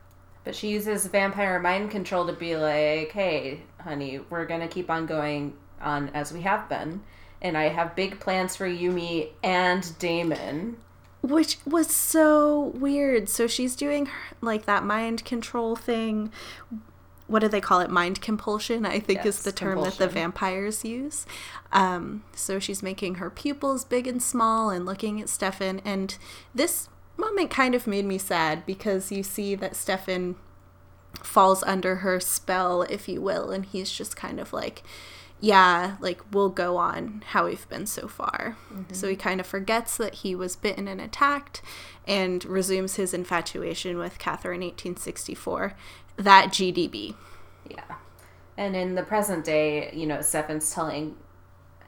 But 0.45 0.55
she 0.55 0.69
uses 0.69 1.05
vampire 1.07 1.59
mind 1.59 1.91
control 1.91 2.25
to 2.27 2.33
be 2.33 2.55
like, 2.55 3.11
hey, 3.11 3.63
honey, 3.81 4.21
we're 4.29 4.45
to 4.61 4.69
keep 4.69 4.89
on 4.89 5.05
going 5.05 5.55
on 5.83 6.09
as 6.09 6.31
we 6.31 6.41
have 6.41 6.67
been. 6.69 7.01
And 7.41 7.57
I 7.57 7.69
have 7.69 7.95
big 7.95 8.19
plans 8.19 8.55
for 8.55 8.67
Yumi 8.67 9.29
and 9.43 9.97
Damon. 9.99 10.77
which 11.23 11.57
was 11.65 11.87
so 11.87 12.73
weird. 12.75 13.29
So 13.29 13.47
she's 13.47 13.75
doing 13.75 14.09
like 14.41 14.65
that 14.65 14.83
mind 14.83 15.23
control 15.25 15.75
thing. 15.75 16.31
What 17.27 17.39
do 17.39 17.47
they 17.47 17.61
call 17.61 17.79
it? 17.79 17.89
Mind 17.89 18.21
compulsion, 18.21 18.85
I 18.85 18.99
think 18.99 19.25
is 19.25 19.43
the 19.43 19.53
term 19.53 19.81
that 19.83 19.97
the 19.97 20.09
vampires 20.09 20.83
use. 20.83 21.25
Um, 21.71 22.25
so 22.35 22.59
she's 22.59 22.83
making 22.83 23.15
her 23.15 23.29
pupils 23.29 23.85
big 23.85 24.05
and 24.05 24.21
small 24.21 24.69
and 24.69 24.85
looking 24.85 25.21
at 25.21 25.29
Stefan. 25.29 25.81
And 25.85 26.15
this 26.53 26.89
moment 27.15 27.49
kind 27.49 27.73
of 27.73 27.87
made 27.87 28.05
me 28.05 28.17
sad 28.17 28.65
because 28.65 29.09
you 29.11 29.23
see 29.23 29.55
that 29.55 29.77
Stefan 29.77 30.35
falls 31.21 31.63
under 31.63 31.97
her 31.97 32.19
spell, 32.19 32.81
if 32.83 33.07
you 33.07 33.21
will, 33.21 33.49
and 33.51 33.65
he's 33.65 33.91
just 33.91 34.17
kind 34.17 34.39
of 34.41 34.51
like, 34.51 34.83
yeah, 35.43 35.97
like 35.99 36.21
we'll 36.31 36.47
go 36.47 36.77
on 36.77 37.21
how 37.31 37.47
we've 37.47 37.67
been 37.67 37.85
so 37.85 38.07
far. 38.07 38.55
So 38.69 38.75
mm-hmm. 38.75 39.09
he 39.09 39.15
kind 39.17 39.41
of 39.41 39.45
forgets 39.45 39.97
that 39.97 40.13
he 40.13 40.35
was 40.35 40.55
bitten 40.55 40.87
and 40.87 41.01
attacked 41.01 41.61
and 42.07 42.45
resumes 42.45 42.95
his 42.95 43.13
infatuation 43.13 43.97
with 43.97 44.19
Catherine 44.19 44.61
1864, 44.61 45.73
that 46.15 46.45
GDB. 46.45 47.15
Yeah. 47.69 47.83
And 48.55 48.73
in 48.73 48.95
the 48.95 49.03
present 49.03 49.43
day, 49.43 49.91
you 49.93 50.07
know, 50.07 50.21
Stefan's 50.21 50.71
telling 50.71 51.17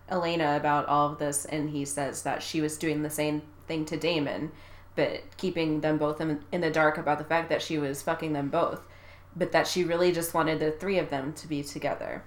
Elena 0.09 0.57
about 0.57 0.87
all 0.87 1.13
of 1.13 1.19
this, 1.19 1.45
and 1.45 1.69
he 1.69 1.85
says 1.85 2.23
that 2.23 2.43
she 2.43 2.59
was 2.59 2.77
doing 2.77 3.03
the 3.03 3.09
same 3.09 3.41
thing 3.69 3.85
to 3.85 3.95
Damon, 3.95 4.51
but 4.95 5.21
keeping 5.37 5.79
them 5.79 5.97
both 5.97 6.19
in, 6.19 6.43
in 6.51 6.59
the 6.59 6.69
dark 6.69 6.97
about 6.97 7.19
the 7.19 7.23
fact 7.23 7.47
that 7.47 7.61
she 7.61 7.77
was 7.77 8.01
fucking 8.01 8.33
them 8.33 8.49
both, 8.49 8.81
but 9.33 9.53
that 9.53 9.65
she 9.65 9.85
really 9.85 10.11
just 10.11 10.33
wanted 10.33 10.59
the 10.59 10.71
three 10.71 10.99
of 10.99 11.09
them 11.09 11.31
to 11.31 11.47
be 11.47 11.63
together. 11.63 12.21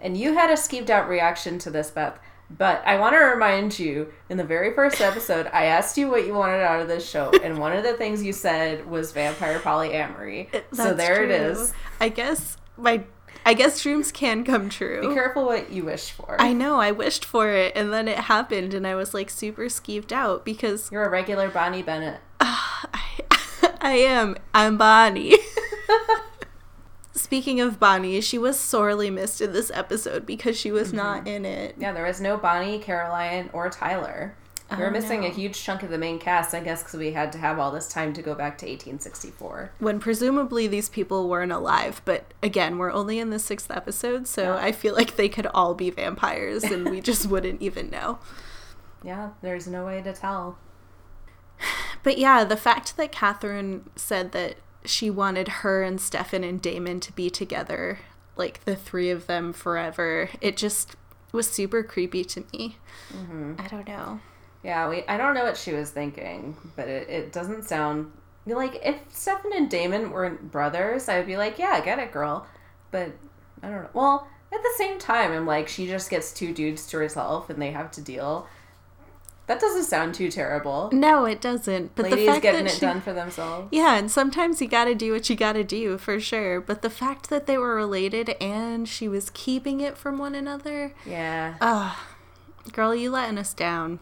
And 0.00 0.16
you 0.16 0.34
had 0.34 0.50
a 0.50 0.54
skeeved 0.54 0.90
out 0.90 1.08
reaction 1.08 1.58
to 1.60 1.70
this, 1.70 1.90
Beth. 1.90 2.18
But 2.50 2.82
I 2.84 2.98
want 2.98 3.14
to 3.14 3.18
remind 3.20 3.78
you, 3.78 4.12
in 4.28 4.36
the 4.36 4.44
very 4.44 4.74
first 4.74 5.00
episode, 5.00 5.48
I 5.52 5.66
asked 5.66 5.96
you 5.96 6.08
what 6.10 6.26
you 6.26 6.34
wanted 6.34 6.62
out 6.62 6.80
of 6.80 6.88
this 6.88 7.08
show, 7.08 7.30
and 7.44 7.58
one 7.58 7.72
of 7.72 7.84
the 7.84 7.92
things 7.92 8.24
you 8.24 8.32
said 8.32 8.86
was 8.90 9.12
vampire 9.12 9.60
polyamory. 9.60 10.48
so 10.72 10.92
there 10.94 11.22
it 11.22 11.26
true. 11.26 11.62
is. 11.62 11.72
I 12.00 12.08
guess 12.08 12.56
my 12.76 13.04
I 13.44 13.54
guess 13.54 13.82
dreams 13.82 14.12
can 14.12 14.44
come 14.44 14.68
true. 14.68 15.08
Be 15.08 15.14
careful 15.14 15.46
what 15.46 15.70
you 15.70 15.84
wish 15.84 16.10
for. 16.10 16.36
I 16.40 16.52
know, 16.52 16.78
I 16.80 16.90
wished 16.90 17.24
for 17.24 17.50
it 17.50 17.72
and 17.74 17.92
then 17.92 18.06
it 18.06 18.18
happened 18.18 18.74
and 18.74 18.86
I 18.86 18.94
was 18.94 19.14
like 19.14 19.30
super 19.30 19.64
skeeved 19.64 20.12
out 20.12 20.44
because 20.44 20.90
You're 20.92 21.04
a 21.04 21.10
regular 21.10 21.48
Bonnie 21.48 21.82
Bennett. 21.82 22.20
I, 22.40 23.22
I 23.80 23.92
am. 23.92 24.36
I'm 24.52 24.76
Bonnie. 24.76 25.36
Speaking 27.30 27.60
of 27.60 27.78
Bonnie, 27.78 28.20
she 28.20 28.38
was 28.38 28.58
sorely 28.58 29.08
missed 29.08 29.40
in 29.40 29.52
this 29.52 29.70
episode 29.72 30.26
because 30.26 30.58
she 30.58 30.72
was 30.72 30.92
not 30.92 31.18
mm-hmm. 31.18 31.28
in 31.28 31.44
it. 31.44 31.76
Yeah, 31.78 31.92
there 31.92 32.04
was 32.04 32.20
no 32.20 32.36
Bonnie, 32.36 32.80
Caroline, 32.80 33.50
or 33.52 33.70
Tyler. 33.70 34.34
We 34.68 34.78
were 34.78 34.88
Oh, 34.88 34.90
missing 34.90 35.20
no. 35.20 35.28
a 35.28 35.30
huge 35.30 35.62
chunk 35.62 35.84
of 35.84 35.90
the 35.90 35.96
main 35.96 36.18
cast, 36.18 36.56
I 36.56 36.58
guess, 36.58 36.82
because 36.82 36.98
we 36.98 37.12
had 37.12 37.30
to 37.30 37.38
have 37.38 37.60
all 37.60 37.70
this 37.70 37.88
time 37.88 38.12
to 38.14 38.20
go 38.20 38.34
back 38.34 38.58
to 38.58 38.66
1864. 38.66 39.70
When 39.78 40.00
presumably 40.00 40.66
these 40.66 40.88
people 40.88 41.28
weren't 41.28 41.52
alive, 41.52 42.02
but 42.04 42.34
again, 42.42 42.78
we're 42.78 42.90
only 42.92 43.20
in 43.20 43.30
the 43.30 43.38
sixth 43.38 43.70
episode, 43.70 44.26
so 44.26 44.56
I 44.56 44.72
feel 44.72 44.96
like 44.96 45.14
they 45.14 45.28
could 45.28 45.46
all 45.54 45.76
be 45.76 45.90
vampires 45.90 46.64
and 46.64 46.90
we 46.90 47.00
just 47.00 47.26
wouldn't 47.30 47.62
even 47.62 47.90
know. 47.90 48.18
Yeah, 49.04 49.30
there's 49.40 49.68
no 49.68 49.86
way 49.86 50.02
to 50.02 50.12
tell. 50.12 50.58
But 52.02 52.16
yeah, 52.18 52.42
the 52.44 52.56
fact 52.56 52.96
that 52.96 53.12
Catherine 53.12 53.88
said 53.94 54.32
that 54.32 54.56
she 54.84 55.10
wanted 55.10 55.48
her 55.48 55.82
and 55.82 56.00
Stefan 56.00 56.44
and 56.44 56.60
Damon 56.60 57.00
to 57.00 57.12
be 57.12 57.30
together, 57.30 57.98
like 58.36 58.64
the 58.64 58.76
three 58.76 59.10
of 59.10 59.26
them 59.26 59.52
forever, 59.52 60.30
it 60.40 60.56
just 60.56 60.96
was 61.32 61.48
super 61.50 61.82
creepy 61.82 62.24
to 62.24 62.44
me. 62.52 62.76
Mm-hmm. 63.12 63.54
I 63.58 63.68
don't 63.68 63.86
know. 63.86 64.20
Yeah, 64.62 64.88
we. 64.88 65.04
I 65.06 65.16
don't 65.16 65.34
know 65.34 65.44
what 65.44 65.56
she 65.56 65.72
was 65.72 65.90
thinking, 65.90 66.56
but 66.76 66.88
it, 66.88 67.08
it 67.08 67.32
doesn't 67.32 67.64
sound 67.64 68.12
like 68.46 68.80
if 68.84 68.96
Stefan 69.10 69.52
and 69.54 69.70
Damon 69.70 70.10
weren't 70.10 70.50
brothers, 70.50 71.08
I 71.08 71.18
would 71.18 71.26
be 71.26 71.36
like, 71.36 71.58
yeah, 71.58 71.80
get 71.84 71.98
it, 71.98 72.12
girl. 72.12 72.46
But 72.90 73.12
I 73.62 73.68
don't 73.68 73.82
know. 73.82 73.90
Well, 73.94 74.28
at 74.52 74.62
the 74.62 74.74
same 74.76 74.98
time, 74.98 75.32
I'm 75.32 75.46
like, 75.46 75.68
she 75.68 75.86
just 75.86 76.10
gets 76.10 76.32
two 76.32 76.52
dudes 76.52 76.86
to 76.88 76.98
herself, 76.98 77.50
and 77.50 77.60
they 77.60 77.70
have 77.70 77.90
to 77.92 78.02
deal. 78.02 78.46
That 79.50 79.58
doesn't 79.58 79.86
sound 79.86 80.14
too 80.14 80.30
terrible. 80.30 80.90
No, 80.92 81.24
it 81.24 81.40
doesn't. 81.40 81.96
But 81.96 82.04
the 82.04 82.10
Ladies 82.10 82.28
fact 82.28 82.42
getting 82.42 82.66
that 82.66 82.72
it 82.72 82.76
she, 82.76 82.80
done 82.82 83.00
for 83.00 83.12
themselves. 83.12 83.66
Yeah, 83.72 83.96
and 83.96 84.08
sometimes 84.08 84.62
you 84.62 84.68
gotta 84.68 84.94
do 84.94 85.12
what 85.12 85.28
you 85.28 85.34
gotta 85.34 85.64
do 85.64 85.98
for 85.98 86.20
sure. 86.20 86.60
But 86.60 86.82
the 86.82 86.88
fact 86.88 87.30
that 87.30 87.48
they 87.48 87.58
were 87.58 87.74
related 87.74 88.36
and 88.40 88.88
she 88.88 89.08
was 89.08 89.28
keeping 89.30 89.80
it 89.80 89.98
from 89.98 90.18
one 90.18 90.36
another, 90.36 90.94
Yeah. 91.04 91.56
ugh, 91.60 91.96
girl, 92.70 92.94
you 92.94 93.10
letting 93.10 93.38
us 93.38 93.52
down. 93.52 93.98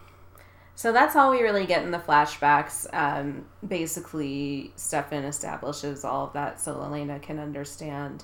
So 0.75 0.93
that's 0.93 1.17
all 1.17 1.31
we 1.31 1.41
really 1.41 1.65
get 1.65 1.83
in 1.83 1.93
the 1.93 1.99
flashbacks. 1.99 2.87
Um, 2.93 3.47
basically, 3.67 4.75
Stefan 4.77 5.25
establishes 5.25 6.05
all 6.05 6.27
of 6.27 6.35
that 6.35 6.61
so 6.61 6.73
Elena 6.83 7.21
can 7.21 7.39
understand 7.39 8.23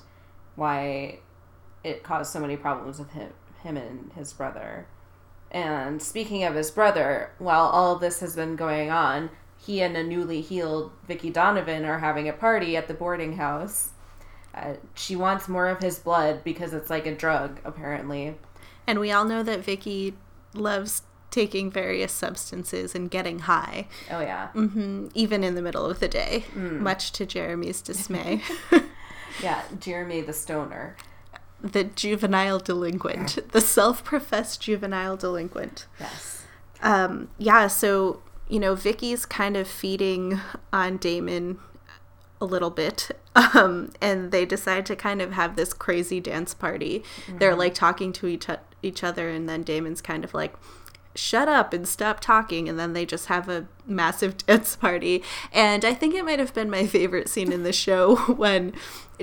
why 0.53 1.21
it 1.83 2.03
caused 2.03 2.31
so 2.31 2.39
many 2.39 2.55
problems 2.55 2.99
with 2.99 3.09
him, 3.13 3.33
him 3.63 3.77
and 3.77 4.13
his 4.13 4.31
brother. 4.31 4.85
And 5.55 6.01
speaking 6.01 6.43
of 6.43 6.53
his 6.53 6.69
brother, 6.69 7.31
while 7.39 7.63
all 7.63 7.95
this 7.95 8.19
has 8.19 8.35
been 8.35 8.57
going 8.57 8.91
on, 8.91 9.29
he 9.57 9.81
and 9.81 9.95
a 9.95 10.03
newly 10.03 10.41
healed 10.41 10.91
Vicky 11.07 11.29
Donovan 11.29 11.85
are 11.85 11.99
having 11.99 12.27
a 12.27 12.33
party 12.33 12.75
at 12.75 12.89
the 12.89 12.93
boarding 12.93 13.37
house. 13.37 13.91
Uh, 14.53 14.73
she 14.95 15.15
wants 15.15 15.47
more 15.47 15.69
of 15.69 15.79
his 15.79 15.97
blood 15.97 16.43
because 16.43 16.73
it's 16.73 16.89
like 16.89 17.05
a 17.05 17.15
drug, 17.15 17.61
apparently. 17.63 18.35
And 18.85 18.99
we 18.99 19.13
all 19.13 19.23
know 19.23 19.43
that 19.43 19.61
Vicky 19.63 20.15
loves 20.53 21.03
taking 21.31 21.71
various 21.71 22.11
substances 22.11 22.93
and 22.93 23.09
getting 23.09 23.39
high, 23.39 23.87
Oh, 24.11 24.19
yeah. 24.19 24.49
Mm-hmm, 24.55 25.07
even 25.13 25.41
in 25.41 25.55
the 25.55 25.61
middle 25.61 25.85
of 25.85 26.01
the 26.01 26.09
day, 26.09 26.43
much 26.53 27.13
to 27.13 27.25
Jeremy's 27.25 27.81
dismay. 27.81 28.41
Yeah, 29.43 29.61
Jeremy 29.79 30.21
the 30.21 30.31
stoner. 30.33 30.95
The 31.71 31.83
juvenile 31.83 32.59
delinquent, 32.59 33.51
the 33.51 33.61
self 33.61 34.03
professed 34.03 34.61
juvenile 34.61 35.17
delinquent. 35.17 35.87
Yes. 35.99 36.43
Um, 36.81 37.29
yeah, 37.37 37.67
so, 37.67 38.21
you 38.47 38.59
know, 38.59 38.75
Vicky's 38.75 39.25
kind 39.25 39.57
of 39.57 39.67
feeding 39.67 40.39
on 40.71 40.97
Damon 40.97 41.59
a 42.39 42.45
little 42.45 42.71
bit. 42.71 43.11
Um, 43.53 43.91
and 44.01 44.31
they 44.31 44.45
decide 44.45 44.85
to 44.85 44.95
kind 44.95 45.21
of 45.21 45.33
have 45.33 45.57
this 45.57 45.73
crazy 45.73 46.21
dance 46.21 46.53
party. 46.53 47.03
They're 47.27 47.53
like 47.53 47.73
talking 47.73 48.13
to 48.13 48.27
each, 48.27 48.47
each 48.81 49.03
other, 49.03 49.29
and 49.29 49.47
then 49.49 49.63
Damon's 49.63 50.01
kind 50.01 50.23
of 50.23 50.33
like, 50.33 50.53
shut 51.15 51.47
up 51.47 51.73
and 51.73 51.87
stop 51.87 52.19
talking. 52.19 52.69
And 52.69 52.77
then 52.77 52.93
they 52.93 53.05
just 53.05 53.27
have 53.27 53.49
a 53.49 53.67
massive 53.85 54.37
dance 54.45 54.75
party. 54.75 55.23
And 55.51 55.83
I 55.83 55.93
think 55.93 56.13
it 56.13 56.25
might 56.25 56.39
have 56.39 56.53
been 56.53 56.69
my 56.69 56.85
favorite 56.85 57.29
scene 57.29 57.51
in 57.51 57.63
the 57.63 57.73
show 57.73 58.15
when 58.33 58.73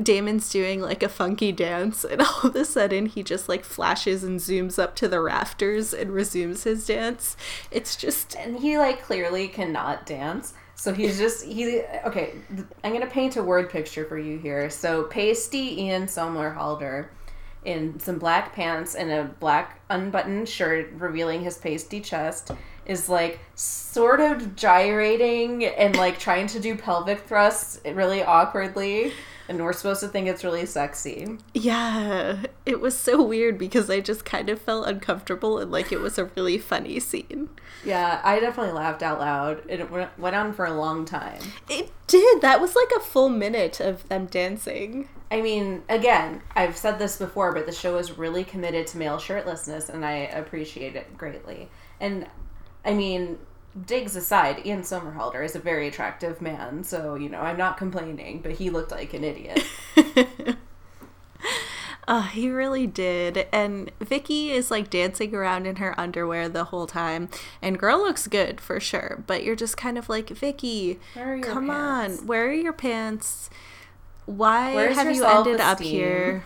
Damon's 0.02 0.48
doing 0.48 0.80
like 0.80 1.02
a 1.02 1.08
funky 1.08 1.52
dance, 1.52 2.04
and 2.04 2.22
all 2.22 2.40
of 2.44 2.56
a 2.56 2.64
sudden 2.64 3.06
he 3.06 3.22
just 3.22 3.48
like 3.48 3.64
flashes 3.64 4.24
and 4.24 4.40
zooms 4.40 4.78
up 4.78 4.96
to 4.96 5.08
the 5.08 5.20
rafters 5.20 5.92
and 5.92 6.12
resumes 6.12 6.64
his 6.64 6.86
dance. 6.86 7.36
It's 7.70 7.96
just 7.96 8.34
and 8.36 8.58
he 8.60 8.78
like 8.78 9.02
clearly 9.02 9.48
cannot 9.48 10.06
dance 10.06 10.54
so 10.74 10.92
he's 10.92 11.16
just 11.16 11.44
he 11.44 11.80
okay 12.04 12.34
i'm 12.82 12.92
gonna 12.92 13.06
paint 13.06 13.36
a 13.36 13.42
word 13.42 13.70
picture 13.70 14.04
for 14.04 14.18
you 14.18 14.36
here 14.38 14.68
so 14.68 15.04
pasty 15.04 15.80
ian 15.82 16.06
somerhalder 16.06 17.08
in 17.64 17.98
some 18.00 18.18
black 18.18 18.54
pants 18.54 18.94
and 18.94 19.10
a 19.10 19.24
black 19.40 19.80
unbuttoned 19.90 20.48
shirt 20.48 20.90
revealing 20.94 21.42
his 21.42 21.58
pasty 21.58 22.00
chest 22.00 22.50
is 22.86 23.08
like 23.08 23.38
sort 23.54 24.20
of 24.20 24.56
gyrating 24.56 25.64
and 25.64 25.96
like 25.96 26.18
trying 26.18 26.46
to 26.48 26.58
do 26.58 26.76
pelvic 26.76 27.20
thrusts 27.20 27.80
really 27.84 28.22
awkwardly 28.22 29.12
and 29.48 29.62
we're 29.62 29.72
supposed 29.72 30.00
to 30.00 30.08
think 30.08 30.28
it's 30.28 30.44
really 30.44 30.66
sexy 30.66 31.38
yeah, 31.54 32.44
it 32.66 32.80
was 32.80 32.96
so 32.96 33.22
weird 33.22 33.58
because 33.58 33.88
I 33.90 34.00
just 34.00 34.24
kind 34.24 34.48
of 34.48 34.60
felt 34.60 34.86
uncomfortable 34.86 35.58
and 35.58 35.70
like 35.70 35.92
it 35.92 36.00
was 36.00 36.18
a 36.18 36.26
really 36.36 36.58
funny 36.58 37.00
scene. 37.00 37.48
yeah 37.84 38.20
i 38.24 38.38
definitely 38.40 38.72
laughed 38.72 39.02
out 39.02 39.18
loud 39.18 39.62
it 39.68 39.90
went 39.90 40.16
went 40.18 40.36
on 40.36 40.52
for 40.52 40.64
a 40.64 40.74
long 40.74 41.04
time 41.04 41.40
It 41.68 41.90
did. 42.06 42.40
That 42.42 42.60
was 42.60 42.76
like 42.76 42.90
a 42.96 43.00
full 43.00 43.28
minute 43.30 43.80
of 43.80 44.08
them 44.08 44.26
dancing. 44.26 45.08
I 45.30 45.40
mean, 45.40 45.82
again, 45.88 46.42
I've 46.54 46.76
said 46.76 46.98
this 46.98 47.16
before, 47.16 47.52
but 47.52 47.64
the 47.64 47.72
show 47.72 47.96
is 47.96 48.18
really 48.18 48.44
committed 48.44 48.86
to 48.88 48.98
male 48.98 49.16
shirtlessness, 49.16 49.88
and 49.88 50.04
I 50.04 50.12
appreciate 50.12 50.94
it 50.94 51.16
greatly. 51.16 51.70
And 52.00 52.26
I 52.84 52.92
mean, 52.92 53.38
digs 53.86 54.16
aside, 54.16 54.64
Ian 54.66 54.82
Somerhalder 54.82 55.44
is 55.44 55.54
a 55.54 55.58
very 55.58 55.88
attractive 55.88 56.40
man, 56.40 56.84
so 56.84 57.14
you 57.14 57.28
know, 57.28 57.40
I'm 57.40 57.56
not 57.56 57.76
complaining, 57.76 58.40
but 58.42 58.52
he 58.52 58.70
looked 58.70 58.90
like 58.90 59.14
an 59.14 59.24
idiot. 59.24 59.64
Uh, 62.08 62.22
he 62.28 62.50
really 62.50 62.86
did. 62.86 63.46
And 63.52 63.90
Vicky 64.00 64.50
is 64.50 64.70
like 64.70 64.90
dancing 64.90 65.34
around 65.34 65.66
in 65.66 65.76
her 65.76 65.98
underwear 65.98 66.48
the 66.48 66.64
whole 66.64 66.86
time. 66.86 67.28
And 67.62 67.78
girl 67.78 67.98
looks 67.98 68.26
good 68.26 68.60
for 68.60 68.80
sure. 68.80 69.22
But 69.26 69.44
you're 69.44 69.56
just 69.56 69.76
kind 69.76 69.96
of 69.96 70.08
like, 70.08 70.28
Vicky, 70.30 70.98
Where 71.14 71.32
are 71.32 71.36
your 71.36 71.46
come 71.46 71.68
pants?" 71.68 72.20
on. 72.20 72.26
Where 72.26 72.48
are 72.48 72.52
your 72.52 72.72
pants? 72.72 73.50
Why 74.26 74.74
Where's 74.74 74.96
have 74.96 75.14
you 75.14 75.24
ended 75.24 75.60
up 75.60 75.80
here? 75.80 76.44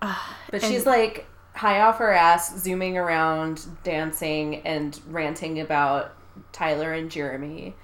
But 0.00 0.62
she's 0.62 0.86
like 0.86 1.26
high 1.54 1.80
off 1.80 1.98
her 1.98 2.12
ass, 2.12 2.58
zooming 2.58 2.96
around, 2.96 3.66
dancing, 3.82 4.56
and 4.66 5.00
ranting 5.08 5.60
about 5.60 6.14
Tyler 6.52 6.92
and 6.92 7.10
Jeremy. 7.10 7.74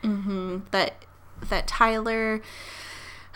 that 0.70 1.04
that 1.48 1.66
Tyler 1.66 2.40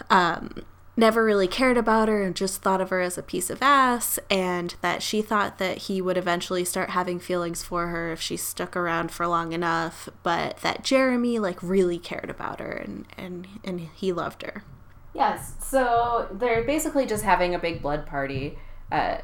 um, 0.08 0.64
never 0.96 1.24
really 1.24 1.48
cared 1.48 1.76
about 1.76 2.08
her 2.08 2.22
and 2.22 2.34
just 2.34 2.62
thought 2.62 2.80
of 2.80 2.90
her 2.90 3.00
as 3.00 3.18
a 3.18 3.22
piece 3.22 3.50
of 3.50 3.62
ass, 3.62 4.18
and 4.30 4.74
that 4.80 5.02
she 5.02 5.20
thought 5.22 5.58
that 5.58 5.78
he 5.78 6.00
would 6.00 6.16
eventually 6.16 6.64
start 6.64 6.90
having 6.90 7.18
feelings 7.18 7.62
for 7.62 7.88
her 7.88 8.12
if 8.12 8.20
she 8.20 8.36
stuck 8.36 8.76
around 8.76 9.10
for 9.10 9.26
long 9.26 9.52
enough, 9.52 10.08
but 10.22 10.58
that 10.58 10.84
Jeremy 10.84 11.38
like 11.38 11.62
really 11.62 11.98
cared 11.98 12.30
about 12.30 12.60
her 12.60 12.72
and 12.72 13.06
and 13.16 13.46
and 13.64 13.80
he 13.80 14.12
loved 14.12 14.42
her. 14.42 14.64
Yes. 15.12 15.54
So 15.60 16.28
they're 16.30 16.62
basically 16.62 17.04
just 17.04 17.24
having 17.24 17.54
a 17.54 17.58
big 17.58 17.82
blood 17.82 18.06
party. 18.06 18.58
Uh, 18.92 19.18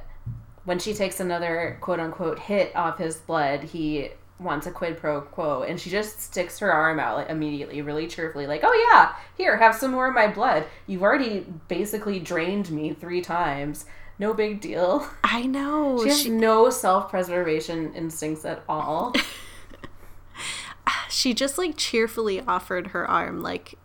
when 0.66 0.79
she 0.81 0.92
takes 0.92 1.20
another 1.20 1.79
quote 1.81 2.00
unquote 2.00 2.38
hit 2.38 2.74
off 2.76 2.98
his 2.98 3.16
blood, 3.16 3.62
he 3.62 4.11
wants 4.38 4.66
a 4.66 4.70
quid 4.70 4.98
pro 4.98 5.22
quo, 5.22 5.62
and 5.62 5.81
she 5.81 5.88
just 5.88 6.20
sticks 6.20 6.59
her 6.59 6.70
arm 6.70 7.00
out 7.00 7.16
like, 7.16 7.31
immediately, 7.31 7.81
really 7.81 8.07
cheerfully, 8.07 8.46
like, 8.46 8.61
"Oh 8.62 8.90
yeah, 8.92 9.14
here, 9.38 9.57
have 9.57 9.74
some 9.74 9.92
more 9.92 10.09
of 10.09 10.14
my 10.14 10.26
blood. 10.26 10.66
You've 10.87 11.02
already 11.02 11.46
basically 11.68 12.18
drained 12.20 12.70
me 12.70 12.92
three 12.92 13.22
times. 13.22 13.87
No 14.18 14.35
big 14.35 14.61
deal." 14.61 15.09
I 15.24 15.46
know. 15.46 15.98
She 16.02 16.09
has 16.09 16.22
She, 16.22 16.31
no 16.31 16.68
self 16.68 17.09
preservation 17.11 17.94
instincts 17.94 18.44
at 18.44 18.62
all. 18.68 19.14
she 21.09 21.33
just 21.33 21.57
like 21.57 21.76
cheerfully 21.76 22.40
offered 22.42 22.88
her 22.88 23.09
arm 23.09 23.40
like 23.40 23.76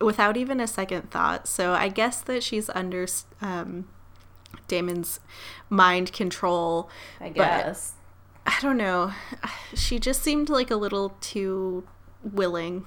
without 0.00 0.36
even 0.36 0.60
a 0.60 0.66
second 0.66 1.10
thought. 1.10 1.46
So 1.46 1.72
I 1.72 1.88
guess 1.88 2.22
that 2.22 2.42
she's 2.42 2.68
under 2.70 3.06
um, 3.40 3.86
Damon's 4.68 5.20
mind 5.68 6.12
control. 6.12 6.88
I 7.20 7.30
guess. 7.30 7.94
I 8.46 8.58
don't 8.60 8.76
know. 8.76 9.12
She 9.74 9.98
just 9.98 10.22
seemed 10.22 10.48
like 10.48 10.70
a 10.70 10.76
little 10.76 11.16
too 11.20 11.86
willing. 12.22 12.86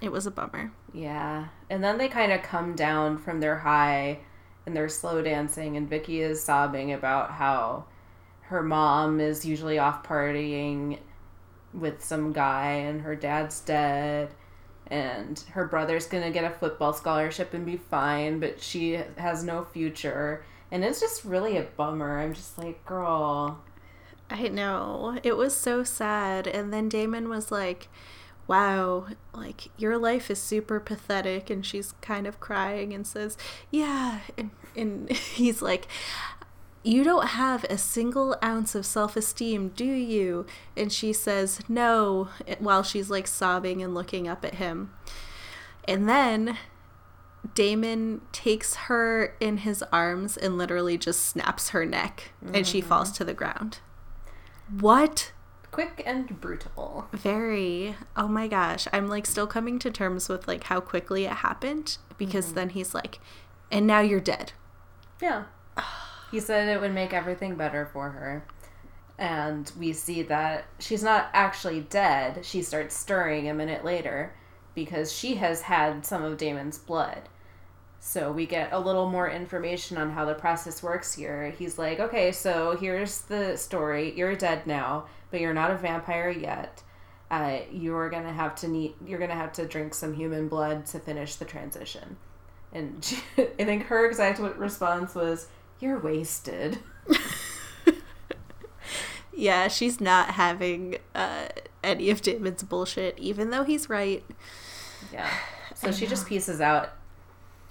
It 0.00 0.10
was 0.10 0.26
a 0.26 0.30
bummer. 0.30 0.72
Yeah. 0.92 1.48
And 1.70 1.82
then 1.82 1.98
they 1.98 2.08
kind 2.08 2.32
of 2.32 2.42
come 2.42 2.74
down 2.74 3.18
from 3.18 3.40
their 3.40 3.58
high 3.58 4.20
and 4.66 4.76
they're 4.76 4.88
slow 4.88 5.22
dancing 5.22 5.76
and 5.76 5.88
Vicky 5.88 6.20
is 6.20 6.42
sobbing 6.42 6.92
about 6.92 7.32
how 7.32 7.84
her 8.42 8.62
mom 8.62 9.20
is 9.20 9.44
usually 9.44 9.78
off 9.78 10.02
partying 10.02 10.98
with 11.72 12.04
some 12.04 12.32
guy 12.32 12.72
and 12.72 13.00
her 13.02 13.16
dad's 13.16 13.60
dead 13.60 14.34
and 14.88 15.42
her 15.52 15.66
brother's 15.66 16.06
going 16.06 16.22
to 16.22 16.30
get 16.30 16.44
a 16.44 16.50
football 16.50 16.92
scholarship 16.92 17.54
and 17.54 17.64
be 17.64 17.76
fine, 17.76 18.40
but 18.40 18.60
she 18.60 19.00
has 19.16 19.42
no 19.42 19.64
future. 19.64 20.44
And 20.72 20.82
it's 20.82 21.00
just 21.00 21.22
really 21.22 21.58
a 21.58 21.64
bummer. 21.64 22.18
I'm 22.18 22.32
just 22.32 22.56
like, 22.56 22.82
girl, 22.86 23.62
I 24.30 24.48
know. 24.48 25.18
It 25.22 25.36
was 25.36 25.54
so 25.54 25.84
sad. 25.84 26.46
And 26.46 26.72
then 26.72 26.88
Damon 26.88 27.28
was 27.28 27.52
like, 27.52 27.88
wow, 28.46 29.08
like 29.34 29.68
your 29.76 29.98
life 29.98 30.30
is 30.30 30.40
super 30.40 30.80
pathetic. 30.80 31.50
And 31.50 31.64
she's 31.64 31.92
kind 32.00 32.26
of 32.26 32.40
crying 32.40 32.94
and 32.94 33.06
says, 33.06 33.36
yeah. 33.70 34.20
And, 34.38 34.50
and 34.74 35.12
he's 35.12 35.60
like, 35.60 35.86
you 36.82 37.04
don't 37.04 37.28
have 37.28 37.64
a 37.64 37.76
single 37.76 38.34
ounce 38.42 38.74
of 38.74 38.86
self 38.86 39.14
esteem, 39.14 39.68
do 39.76 39.84
you? 39.84 40.46
And 40.74 40.90
she 40.90 41.12
says, 41.12 41.60
no, 41.68 42.30
while 42.60 42.82
she's 42.82 43.10
like 43.10 43.26
sobbing 43.26 43.82
and 43.82 43.94
looking 43.94 44.26
up 44.26 44.42
at 44.42 44.54
him. 44.54 44.90
And 45.86 46.08
then 46.08 46.56
Damon 47.54 48.20
takes 48.30 48.74
her 48.74 49.34
in 49.40 49.58
his 49.58 49.82
arms 49.92 50.36
and 50.36 50.56
literally 50.56 50.96
just 50.96 51.26
snaps 51.26 51.70
her 51.70 51.84
neck 51.84 52.32
and 52.52 52.66
she 52.66 52.80
mm-hmm. 52.80 52.88
falls 52.88 53.12
to 53.12 53.24
the 53.24 53.34
ground. 53.34 53.78
What? 54.80 55.32
quick 55.72 56.02
and 56.06 56.40
brutal. 56.40 57.08
Very. 57.12 57.96
Oh 58.16 58.28
my 58.28 58.46
gosh. 58.46 58.86
I'm 58.92 59.08
like 59.08 59.26
still 59.26 59.48
coming 59.48 59.80
to 59.80 59.90
terms 59.90 60.28
with 60.28 60.46
like 60.46 60.64
how 60.64 60.80
quickly 60.80 61.24
it 61.24 61.32
happened 61.32 61.96
because 62.16 62.46
mm-hmm. 62.46 62.54
then 62.54 62.68
he's 62.70 62.94
like, 62.94 63.18
and 63.72 63.86
now 63.86 64.00
you're 64.00 64.20
dead. 64.20 64.52
Yeah. 65.20 65.44
He 66.30 66.40
said 66.40 66.68
it 66.68 66.80
would 66.80 66.94
make 66.94 67.12
everything 67.12 67.56
better 67.56 67.90
for 67.92 68.10
her. 68.10 68.44
And 69.18 69.70
we 69.78 69.92
see 69.92 70.22
that 70.22 70.64
she's 70.78 71.02
not 71.02 71.28
actually 71.32 71.80
dead. 71.80 72.44
She 72.44 72.62
starts 72.62 72.96
stirring 72.96 73.48
a 73.48 73.54
minute 73.54 73.84
later 73.84 74.34
because 74.74 75.12
she 75.12 75.36
has 75.36 75.62
had 75.62 76.04
some 76.06 76.22
of 76.22 76.36
Damon's 76.36 76.78
blood. 76.78 77.22
So 78.00 78.32
we 78.32 78.46
get 78.46 78.72
a 78.72 78.80
little 78.80 79.08
more 79.08 79.30
information 79.30 79.96
on 79.96 80.10
how 80.10 80.24
the 80.24 80.34
process 80.34 80.82
works 80.82 81.14
here. 81.14 81.54
He's 81.56 81.78
like, 81.78 82.00
okay, 82.00 82.32
so 82.32 82.76
here's 82.76 83.20
the 83.22 83.56
story. 83.56 84.12
You're 84.16 84.34
dead 84.34 84.66
now, 84.66 85.06
but 85.30 85.40
you're 85.40 85.54
not 85.54 85.70
a 85.70 85.76
vampire 85.76 86.30
yet. 86.30 86.82
Uh, 87.30 87.60
you're 87.70 88.10
gonna 88.10 88.32
have 88.32 88.54
to 88.56 88.68
need. 88.68 88.94
You're 89.06 89.18
gonna 89.18 89.34
have 89.34 89.52
to 89.54 89.66
drink 89.66 89.94
some 89.94 90.12
human 90.14 90.48
blood 90.48 90.84
to 90.86 90.98
finish 90.98 91.36
the 91.36 91.46
transition. 91.46 92.16
And 92.72 93.02
she, 93.02 93.16
I 93.38 93.64
think 93.64 93.84
her 93.84 94.04
exact 94.04 94.38
response 94.40 95.14
was, 95.14 95.46
"You're 95.80 95.98
wasted." 95.98 96.78
Yeah, 99.34 99.68
she's 99.68 100.00
not 100.00 100.30
having 100.30 100.98
uh, 101.14 101.48
any 101.82 102.10
of 102.10 102.22
Damon's 102.22 102.62
bullshit, 102.62 103.18
even 103.18 103.50
though 103.50 103.64
he's 103.64 103.88
right. 103.88 104.24
Yeah. 105.12 105.28
So 105.74 105.90
she 105.92 106.06
just 106.06 106.26
pieces 106.26 106.60
out. 106.60 106.90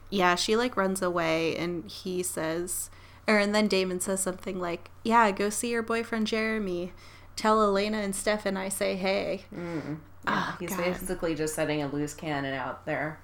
Yeah, 0.10 0.36
she 0.36 0.56
like 0.58 0.76
runs 0.76 1.02
away 1.02 1.56
and 1.56 1.90
he 1.90 2.22
says, 2.24 2.90
or 3.28 3.38
and 3.38 3.56
then 3.56 3.68
Damon 3.68 4.00
says 4.02 4.22
something 4.22 4.60
like, 4.60 4.90
"Yeah, 5.04 5.32
go 5.32 5.50
see 5.50 5.70
your 5.70 5.84
boyfriend 5.84 6.28
Jeremy. 6.28 6.92
Tell 7.38 7.62
Elena 7.62 8.00
and 8.00 8.14
Stefan 8.16 8.58
I 8.58 8.68
say 8.70 8.96
hey." 8.98 9.46
Yeah, 9.54 9.96
Oh, 10.28 10.58
he's 10.60 10.70
God. 10.72 10.80
basically 10.84 11.34
just 11.34 11.56
setting 11.56 11.82
a 11.82 11.88
loose 11.88 12.14
cannon 12.14 12.54
out 12.54 12.86
there. 12.86 13.20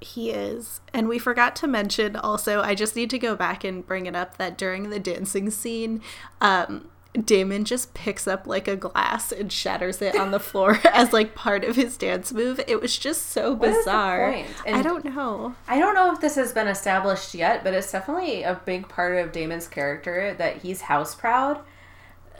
He 0.00 0.30
is. 0.30 0.80
And 0.92 1.08
we 1.08 1.18
forgot 1.18 1.56
to 1.56 1.66
mention 1.66 2.16
also, 2.16 2.60
I 2.60 2.74
just 2.74 2.96
need 2.96 3.10
to 3.10 3.18
go 3.18 3.34
back 3.34 3.64
and 3.64 3.86
bring 3.86 4.06
it 4.06 4.14
up 4.14 4.36
that 4.36 4.58
during 4.58 4.90
the 4.90 4.98
dancing 5.00 5.50
scene, 5.50 6.02
um, 6.40 6.88
Damon 7.24 7.64
just 7.64 7.94
picks 7.94 8.26
up 8.26 8.46
like 8.46 8.68
a 8.68 8.76
glass 8.76 9.32
and 9.32 9.50
shatters 9.50 10.02
it 10.02 10.16
on 10.16 10.30
the 10.30 10.40
floor 10.40 10.78
as 10.92 11.12
like 11.12 11.34
part 11.34 11.64
of 11.64 11.76
his 11.76 11.96
dance 11.96 12.32
move. 12.32 12.60
It 12.66 12.80
was 12.80 12.98
just 12.98 13.30
so 13.30 13.54
What 13.54 13.70
is 13.70 13.76
the 13.76 13.80
bizarre. 13.90 14.44
I 14.66 14.82
don't 14.82 15.04
know. 15.04 15.54
I 15.66 15.78
don't 15.78 15.94
know 15.94 16.12
if 16.12 16.20
this 16.20 16.34
has 16.34 16.52
been 16.52 16.68
established 16.68 17.34
yet, 17.34 17.64
but 17.64 17.74
it's 17.74 17.90
definitely 17.90 18.42
a 18.42 18.60
big 18.64 18.88
part 18.88 19.16
of 19.18 19.32
Damon's 19.32 19.68
character 19.68 20.34
that 20.34 20.58
he's 20.58 20.82
house 20.82 21.14
proud. 21.14 21.60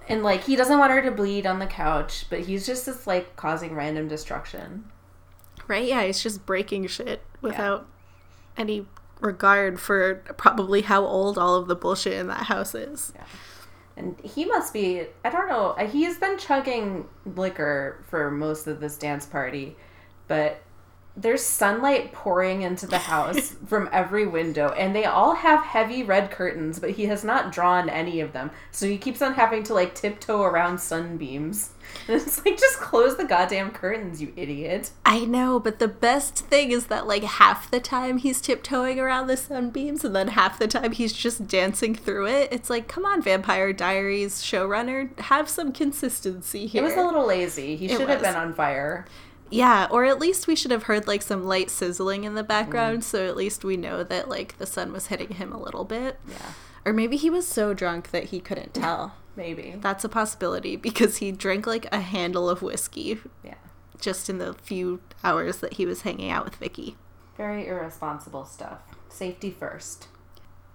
And 0.08 0.22
like 0.22 0.44
he 0.44 0.56
doesn't 0.56 0.78
want 0.78 0.92
her 0.92 1.02
to 1.02 1.10
bleed 1.10 1.46
on 1.46 1.58
the 1.58 1.66
couch, 1.66 2.26
but 2.28 2.40
he's 2.40 2.66
just 2.66 2.84
just 2.84 3.06
like 3.06 3.34
causing 3.36 3.74
random 3.74 4.08
destruction. 4.08 4.90
Right? 5.66 5.88
Yeah, 5.88 6.04
he's 6.04 6.22
just 6.22 6.46
breaking 6.46 6.86
shit 6.86 7.22
without 7.40 7.86
any 8.56 8.86
regard 9.20 9.80
for 9.80 10.16
probably 10.36 10.82
how 10.82 11.04
old 11.04 11.38
all 11.38 11.56
of 11.56 11.66
the 11.66 11.74
bullshit 11.74 12.12
in 12.12 12.26
that 12.28 12.44
house 12.44 12.74
is. 12.74 13.12
And 13.96 14.20
he 14.20 14.44
must 14.44 14.72
be, 14.72 15.06
I 15.24 15.30
don't 15.30 15.48
know, 15.48 15.70
uh, 15.70 15.86
he's 15.86 16.18
been 16.18 16.36
chugging 16.38 17.08
liquor 17.24 18.04
for 18.08 18.30
most 18.30 18.66
of 18.66 18.80
this 18.80 18.98
dance 18.98 19.24
party, 19.24 19.76
but 20.28 20.62
there's 21.16 21.42
sunlight 21.42 22.12
pouring 22.12 22.60
into 22.62 22.86
the 22.86 22.98
house 22.98 23.56
from 23.66 23.88
every 23.90 24.26
window, 24.26 24.68
and 24.70 24.94
they 24.94 25.06
all 25.06 25.34
have 25.34 25.64
heavy 25.64 26.02
red 26.02 26.30
curtains, 26.30 26.78
but 26.78 26.90
he 26.90 27.06
has 27.06 27.24
not 27.24 27.52
drawn 27.52 27.88
any 27.88 28.20
of 28.20 28.32
them. 28.32 28.50
So 28.70 28.86
he 28.86 28.98
keeps 28.98 29.22
on 29.22 29.34
having 29.34 29.62
to 29.64 29.74
like 29.74 29.94
tiptoe 29.94 30.42
around 30.42 30.78
sunbeams. 30.78 31.70
And 32.06 32.16
it's 32.20 32.44
like, 32.44 32.58
just 32.58 32.78
close 32.80 33.16
the 33.16 33.24
goddamn 33.24 33.70
curtains, 33.70 34.20
you 34.20 34.32
idiot. 34.36 34.90
I 35.06 35.24
know, 35.24 35.58
but 35.58 35.78
the 35.78 35.88
best 35.88 36.46
thing 36.46 36.70
is 36.70 36.86
that 36.86 37.06
like 37.06 37.22
half 37.22 37.70
the 37.70 37.80
time 37.80 38.18
he's 38.18 38.40
tiptoeing 38.40 39.00
around 39.00 39.28
the 39.28 39.36
sunbeams 39.36 40.04
and 40.04 40.14
then 40.14 40.28
half 40.28 40.58
the 40.58 40.68
time 40.68 40.92
he's 40.92 41.12
just 41.12 41.46
dancing 41.46 41.94
through 41.94 42.26
it. 42.26 42.52
It's 42.52 42.68
like, 42.68 42.88
come 42.88 43.06
on, 43.06 43.22
Vampire 43.22 43.72
Diaries 43.72 44.42
showrunner, 44.42 45.18
have 45.20 45.48
some 45.48 45.72
consistency 45.72 46.66
here. 46.66 46.82
It 46.82 46.84
was 46.84 46.94
a 46.94 47.02
little 47.02 47.26
lazy. 47.26 47.76
He 47.76 47.88
should 47.88 48.08
have 48.08 48.20
been 48.20 48.36
on 48.36 48.52
fire. 48.52 49.06
Yeah, 49.50 49.86
or 49.90 50.04
at 50.04 50.18
least 50.18 50.46
we 50.46 50.56
should 50.56 50.70
have 50.70 50.84
heard 50.84 51.06
like 51.06 51.22
some 51.22 51.44
light 51.44 51.70
sizzling 51.70 52.24
in 52.24 52.34
the 52.34 52.42
Mm. 52.44 52.48
background, 52.48 53.04
so 53.04 53.26
at 53.26 53.36
least 53.36 53.64
we 53.64 53.76
know 53.76 54.02
that 54.02 54.28
like 54.28 54.58
the 54.58 54.66
sun 54.66 54.92
was 54.92 55.06
hitting 55.06 55.30
him 55.36 55.52
a 55.52 55.58
little 55.60 55.84
bit. 55.84 56.18
Yeah, 56.28 56.52
Or 56.84 56.92
maybe 56.92 57.16
he 57.16 57.30
was 57.30 57.46
so 57.46 57.74
drunk 57.74 58.10
that 58.10 58.24
he 58.24 58.40
couldn't 58.40 58.74
tell. 58.82 59.14
maybe. 59.36 59.76
That's 59.80 60.04
a 60.04 60.08
possibility 60.08 60.76
because 60.76 61.18
he 61.18 61.30
drank 61.32 61.66
like 61.66 61.86
a 61.92 62.00
handle 62.00 62.48
of 62.48 62.62
whiskey 62.62 63.20
Yeah. 63.44 63.54
just 64.00 64.28
in 64.30 64.38
the 64.38 64.54
few 64.54 65.00
hours 65.22 65.58
that 65.58 65.74
he 65.74 65.86
was 65.86 66.02
hanging 66.02 66.30
out 66.30 66.44
with 66.44 66.56
Vicky. 66.56 66.96
Very 67.36 67.66
irresponsible 67.66 68.44
stuff. 68.46 68.78
Safety 69.08 69.50
first. 69.50 70.08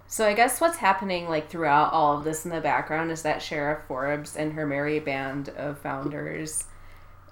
So 0.08 0.28
I 0.28 0.34
guess 0.34 0.60
what's 0.62 0.78
happening 0.78 1.28
like 1.30 1.50
throughout 1.50 1.92
all 1.94 2.18
of 2.18 2.24
this 2.26 2.44
in 2.46 2.52
the 2.52 2.60
background 2.62 3.12
is 3.12 3.22
that 3.24 3.42
Sheriff 3.42 3.80
Forbes 3.88 4.36
and 4.36 4.54
her 4.54 4.66
merry 4.68 5.00
band 5.00 5.50
of 5.50 5.80
founders 5.80 6.66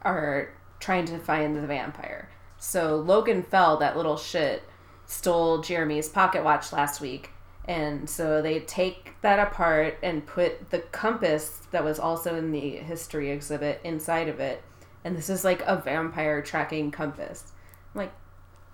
are 0.02 0.50
trying 0.80 1.06
to 1.06 1.20
find 1.20 1.56
the 1.56 1.68
vampire. 1.68 2.30
So 2.58 2.98
Logan 2.98 3.44
Fell, 3.44 3.78
that 3.78 3.98
little 3.98 4.18
shit, 4.18 4.64
stole 5.06 5.62
Jeremy's 5.62 6.10
pocket 6.10 6.44
watch 6.44 6.72
last 6.72 7.02
week. 7.02 7.32
And 7.66 8.10
so 8.10 8.42
they 8.42 8.62
take 8.62 9.14
that 9.22 9.40
apart 9.40 9.98
and 10.02 10.26
put 10.26 10.72
the 10.72 10.80
compass 10.80 11.68
that 11.72 11.84
was 11.84 12.00
also 12.00 12.36
in 12.36 12.52
the 12.52 12.78
history 12.78 13.30
exhibit 13.30 13.80
inside 13.84 14.28
of 14.28 14.40
it. 14.40 14.64
and 15.04 15.16
this 15.16 15.30
is 15.30 15.46
like 15.46 15.62
a 15.66 15.78
vampire 15.78 16.42
tracking 16.42 16.92
compass. 16.92 17.54
I'm 17.94 18.00
like, 18.00 18.12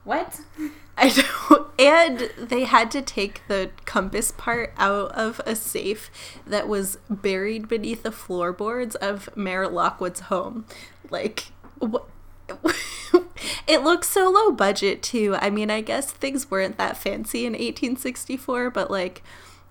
what? 0.06 0.40
I 0.98 1.10
know. 1.50 1.68
And 1.78 2.32
they 2.38 2.64
had 2.64 2.90
to 2.92 3.02
take 3.02 3.42
the 3.50 3.72
compass 3.86 4.32
part 4.32 4.74
out 4.78 5.12
of 5.12 5.42
a 5.46 5.56
safe 5.56 6.10
that 6.48 6.68
was 6.70 6.98
buried 7.10 7.68
beneath 7.68 8.04
the 8.04 8.14
floorboards 8.14 8.96
of 8.96 9.30
Mayor 9.36 9.68
Lockwood's 9.68 10.22
home. 10.22 10.66
Like, 11.10 11.48
it 13.68 13.84
looks 13.84 14.10
so 14.10 14.30
low 14.30 14.52
budget 14.52 15.02
too. 15.02 15.36
I 15.40 15.50
mean, 15.50 15.72
I 15.72 15.82
guess 15.82 16.12
things 16.12 16.50
weren't 16.50 16.78
that 16.78 16.98
fancy 16.98 17.46
in 17.46 17.54
1864, 17.54 18.70
but 18.70 18.92
like 18.92 19.24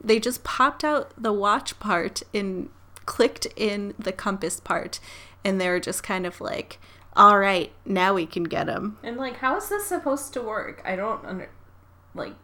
they 0.03 0.19
just 0.21 0.45
popped 0.45 0.85
out 0.85 1.11
the 1.17 1.33
watch 1.33 1.79
part 1.79 2.23
and 2.33 2.69
clicked 3.07 3.47
in 3.57 3.95
the 3.99 4.13
compass 4.13 4.61
part 4.61 5.01
and 5.45 5.61
they 5.61 5.69
were 5.69 5.81
just 5.81 6.03
kind 6.03 6.27
of 6.27 6.41
like, 6.41 6.79
"All 7.15 7.39
right, 7.39 7.73
now 7.85 8.15
we 8.15 8.27
can 8.27 8.45
get 8.45 8.67
them." 8.67 8.99
And 9.03 9.17
like, 9.17 9.37
how 9.37 9.57
is 9.57 9.69
this 9.69 9.87
supposed 9.87 10.33
to 10.35 10.43
work? 10.43 10.83
I 10.85 10.97
don't 10.97 11.25
under 11.25 11.51
like 12.15 12.35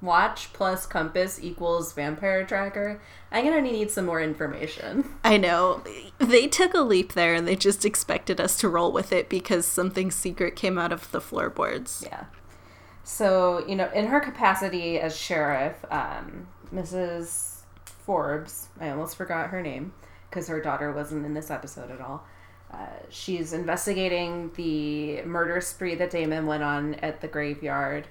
watch 0.00 0.52
plus 0.52 0.86
compass 0.86 1.38
equals 1.42 1.92
vampire 1.92 2.44
tracker. 2.44 3.00
I'm 3.32 3.44
gonna 3.44 3.62
need 3.62 3.90
some 3.90 4.06
more 4.06 4.20
information. 4.20 5.08
I 5.24 5.36
know. 5.36 5.82
They 6.18 6.46
took 6.46 6.74
a 6.74 6.80
leap 6.80 7.14
there 7.14 7.34
and 7.34 7.46
they 7.46 7.56
just 7.56 7.84
expected 7.84 8.40
us 8.40 8.56
to 8.58 8.68
roll 8.68 8.92
with 8.92 9.12
it 9.12 9.28
because 9.28 9.66
something 9.66 10.10
secret 10.10 10.56
came 10.56 10.78
out 10.78 10.92
of 10.92 11.10
the 11.10 11.20
floorboards. 11.20 12.04
Yeah. 12.06 12.24
So, 13.04 13.64
you 13.66 13.74
know, 13.74 13.90
in 13.94 14.06
her 14.08 14.20
capacity 14.20 15.00
as 15.00 15.16
sheriff, 15.16 15.76
um, 15.90 16.48
Mrs. 16.72 17.62
Forbes, 17.84 18.68
I 18.78 18.90
almost 18.90 19.16
forgot 19.16 19.48
her 19.48 19.62
name 19.62 19.94
because 20.28 20.48
her 20.48 20.60
daughter 20.60 20.92
wasn't 20.92 21.24
in 21.24 21.34
this 21.34 21.50
episode 21.50 21.90
at 21.90 22.00
all. 22.00 22.26
Uh, 22.70 22.86
she's 23.08 23.54
investigating 23.54 24.50
the 24.56 25.22
murder 25.22 25.60
spree 25.60 25.94
that 25.94 26.10
Damon 26.10 26.46
went 26.46 26.62
on 26.62 26.94
at 26.96 27.20
the 27.22 27.28
graveyard. 27.28 28.08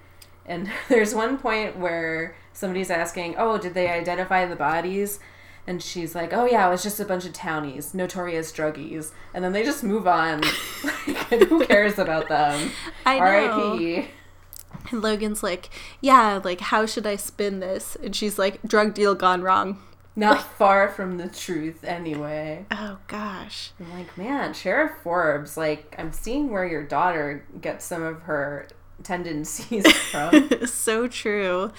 And 0.48 0.70
there's 0.90 1.14
one 1.14 1.38
point 1.38 1.78
where 1.78 2.36
somebody's 2.54 2.90
asking, 2.90 3.36
Oh, 3.38 3.58
did 3.58 3.74
they 3.74 3.90
identify 3.90 4.46
the 4.46 4.56
bodies? 4.56 5.20
And 5.66 5.84
she's 5.84 6.16
like, 6.16 6.34
Oh, 6.34 6.46
yeah, 6.46 6.68
it 6.68 6.72
was 6.72 6.84
just 6.84 7.00
a 7.00 7.06
bunch 7.06 7.26
of 7.26 7.34
townies, 7.34 7.94
notorious 7.94 8.52
druggies. 8.52 9.12
And 9.34 9.44
then 9.44 9.52
they 9.52 9.64
just 9.64 9.84
move 9.84 10.08
on. 10.08 10.42
like, 11.08 11.44
who 11.48 11.66
cares 11.68 12.00
about 12.00 12.30
them? 12.30 12.72
I 13.06 13.20
know. 13.20 13.26
R.I.P. 13.26 14.08
And 14.92 15.02
Logan's 15.02 15.44
like, 15.44 15.70
Yeah, 16.02 16.40
like, 16.44 16.62
how 16.62 16.86
should 16.86 17.06
I 17.06 17.18
spin 17.18 17.60
this? 17.60 17.98
And 18.02 18.16
she's 18.16 18.40
like, 18.40 18.62
Drug 18.64 18.94
deal 18.94 19.16
gone 19.16 19.42
wrong. 19.42 19.82
Not 20.16 20.42
far 20.42 20.90
from 20.90 21.18
the 21.18 21.28
truth, 21.28 21.84
anyway. 21.84 22.66
Oh, 22.72 22.98
gosh. 23.06 23.72
I'm 23.80 23.94
like, 23.94 24.18
man, 24.18 24.56
Sheriff 24.56 24.94
Forbes, 25.04 25.58
like, 25.58 25.94
I'm 25.96 26.12
seeing 26.12 26.50
where 26.50 26.66
your 26.66 26.82
daughter 26.84 27.46
gets 27.62 27.86
some 27.86 28.02
of 28.02 28.22
her 28.22 28.68
tendencies 29.04 29.90
from. 30.12 30.66
so 30.68 31.08
true. 31.08 31.72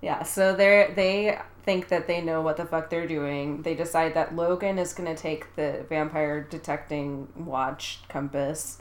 yeah, 0.00 0.22
so 0.22 0.54
they 0.54 0.92
they 0.94 1.38
think 1.64 1.88
that 1.88 2.06
they 2.06 2.20
know 2.22 2.40
what 2.40 2.56
the 2.56 2.64
fuck 2.64 2.88
they're 2.90 3.06
doing. 3.06 3.62
They 3.62 3.74
decide 3.74 4.14
that 4.14 4.34
Logan 4.34 4.78
is 4.78 4.94
going 4.94 5.14
to 5.14 5.20
take 5.20 5.54
the 5.56 5.84
vampire 5.88 6.40
detecting 6.42 7.28
watch 7.36 8.00
compass 8.08 8.78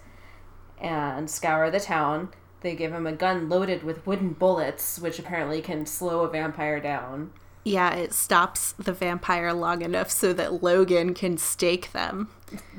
and 0.79 1.29
scour 1.29 1.69
the 1.69 1.79
town. 1.79 2.29
They 2.61 2.75
give 2.75 2.91
him 2.93 3.05
a 3.05 3.11
gun 3.11 3.49
loaded 3.49 3.83
with 3.83 4.05
wooden 4.07 4.33
bullets, 4.33 4.99
which 4.99 5.19
apparently 5.19 5.61
can 5.61 5.85
slow 5.85 6.21
a 6.21 6.29
vampire 6.29 6.79
down. 6.79 7.31
Yeah, 7.63 7.93
it 7.95 8.13
stops 8.13 8.71
the 8.73 8.93
vampire 8.93 9.51
long 9.53 9.81
enough 9.81 10.09
so 10.09 10.31
that 10.33 10.63
Logan 10.63 11.13
can 11.13 11.37
stake 11.37 11.91
them. 11.91 12.29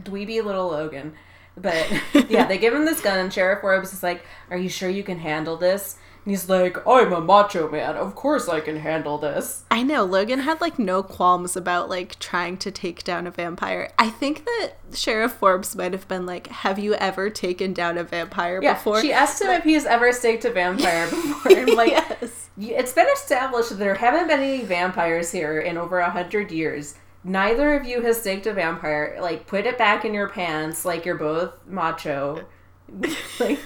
dweeby 0.02 0.42
little 0.42 0.68
Logan. 0.68 1.12
But 1.60 1.86
yeah, 2.28 2.46
they 2.46 2.58
give 2.58 2.74
him 2.74 2.84
this 2.84 3.00
gun, 3.00 3.18
and 3.18 3.32
Sheriff 3.32 3.60
Forbes 3.60 3.92
is 3.92 4.02
like, 4.02 4.24
Are 4.50 4.56
you 4.56 4.68
sure 4.68 4.88
you 4.88 5.02
can 5.02 5.18
handle 5.18 5.56
this? 5.56 5.98
And 6.28 6.32
he's 6.32 6.48
like, 6.50 6.86
I'm 6.86 7.10
a 7.14 7.22
macho 7.22 7.70
man. 7.70 7.96
Of 7.96 8.14
course 8.14 8.50
I 8.50 8.60
can 8.60 8.76
handle 8.76 9.16
this. 9.16 9.64
I 9.70 9.82
know 9.82 10.04
Logan 10.04 10.40
had 10.40 10.60
like 10.60 10.78
no 10.78 11.02
qualms 11.02 11.56
about 11.56 11.88
like 11.88 12.18
trying 12.18 12.58
to 12.58 12.70
take 12.70 13.02
down 13.02 13.26
a 13.26 13.30
vampire. 13.30 13.90
I 13.98 14.10
think 14.10 14.44
that 14.44 14.72
Sheriff 14.92 15.32
Forbes 15.32 15.74
might 15.74 15.92
have 15.92 16.06
been 16.06 16.26
like, 16.26 16.48
"Have 16.48 16.78
you 16.78 16.92
ever 16.96 17.30
taken 17.30 17.72
down 17.72 17.96
a 17.96 18.04
vampire 18.04 18.60
Yeah, 18.62 18.74
before?" 18.74 19.00
she 19.00 19.10
asked 19.10 19.40
him 19.40 19.48
if 19.52 19.64
he's 19.64 19.86
ever 19.86 20.12
staked 20.12 20.44
a 20.44 20.50
vampire 20.50 21.06
before. 21.10 21.52
And 21.56 21.74
like, 21.74 21.92
yes. 21.92 22.50
it's 22.58 22.92
been 22.92 23.08
established 23.14 23.70
that 23.70 23.76
there 23.76 23.94
haven't 23.94 24.28
been 24.28 24.40
any 24.40 24.64
vampires 24.66 25.32
here 25.32 25.60
in 25.60 25.78
over 25.78 25.98
a 25.98 26.10
hundred 26.10 26.52
years. 26.52 26.96
Neither 27.28 27.74
of 27.74 27.86
you 27.86 28.00
has 28.02 28.20
staked 28.20 28.46
a 28.46 28.52
vampire. 28.54 29.18
Like, 29.20 29.46
put 29.46 29.66
it 29.66 29.76
back 29.76 30.04
in 30.04 30.14
your 30.14 30.28
pants, 30.28 30.84
like 30.84 31.04
you're 31.04 31.14
both 31.14 31.52
macho. 31.66 32.46
like, 33.38 33.58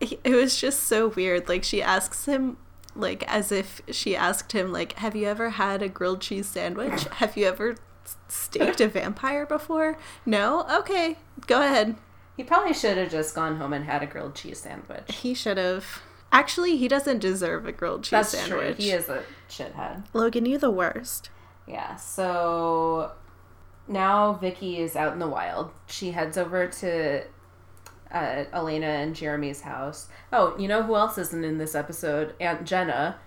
It 0.00 0.34
was 0.34 0.58
just 0.58 0.84
so 0.84 1.08
weird. 1.08 1.48
Like 1.48 1.62
she 1.62 1.82
asks 1.82 2.24
him 2.24 2.56
like 2.96 3.22
as 3.28 3.52
if 3.52 3.82
she 3.90 4.16
asked 4.16 4.52
him 4.52 4.72
like, 4.72 4.94
"Have 4.94 5.14
you 5.14 5.26
ever 5.28 5.50
had 5.50 5.82
a 5.82 5.88
grilled 5.88 6.22
cheese 6.22 6.46
sandwich? 6.48 7.04
Have 7.16 7.36
you 7.36 7.46
ever 7.46 7.76
staked 8.28 8.80
a 8.80 8.88
vampire 8.88 9.44
before?" 9.44 9.98
No? 10.24 10.66
Okay. 10.70 11.18
Go 11.46 11.60
ahead. 11.60 11.96
he 12.36 12.42
probably 12.44 12.72
should 12.72 12.96
have 12.96 13.10
just 13.10 13.34
gone 13.34 13.56
home 13.56 13.74
and 13.74 13.84
had 13.84 14.02
a 14.02 14.06
grilled 14.06 14.34
cheese 14.34 14.60
sandwich. 14.60 15.14
He 15.16 15.34
should 15.34 15.58
have. 15.58 16.00
Actually, 16.32 16.76
he 16.78 16.88
doesn't 16.88 17.18
deserve 17.18 17.66
a 17.66 17.72
grilled 17.72 18.04
cheese 18.04 18.10
That's 18.12 18.30
sandwich. 18.30 18.76
true. 18.76 18.84
He 18.84 18.92
is 18.92 19.08
a 19.10 19.22
shithead. 19.50 20.04
Logan, 20.14 20.46
you 20.46 20.56
the 20.56 20.70
worst. 20.70 21.28
Yeah, 21.70 21.94
so 21.96 23.12
now 23.86 24.32
Vicky 24.34 24.78
is 24.78 24.96
out 24.96 25.12
in 25.12 25.20
the 25.20 25.28
wild. 25.28 25.70
She 25.86 26.10
heads 26.10 26.36
over 26.36 26.66
to 26.66 27.22
uh, 28.12 28.44
Elena 28.52 28.86
and 28.86 29.14
Jeremy's 29.14 29.60
house. 29.60 30.08
Oh, 30.32 30.56
you 30.58 30.66
know 30.66 30.82
who 30.82 30.96
else 30.96 31.16
isn't 31.16 31.44
in 31.44 31.58
this 31.58 31.74
episode? 31.74 32.34
Aunt 32.40 32.64
Jenna. 32.64 33.18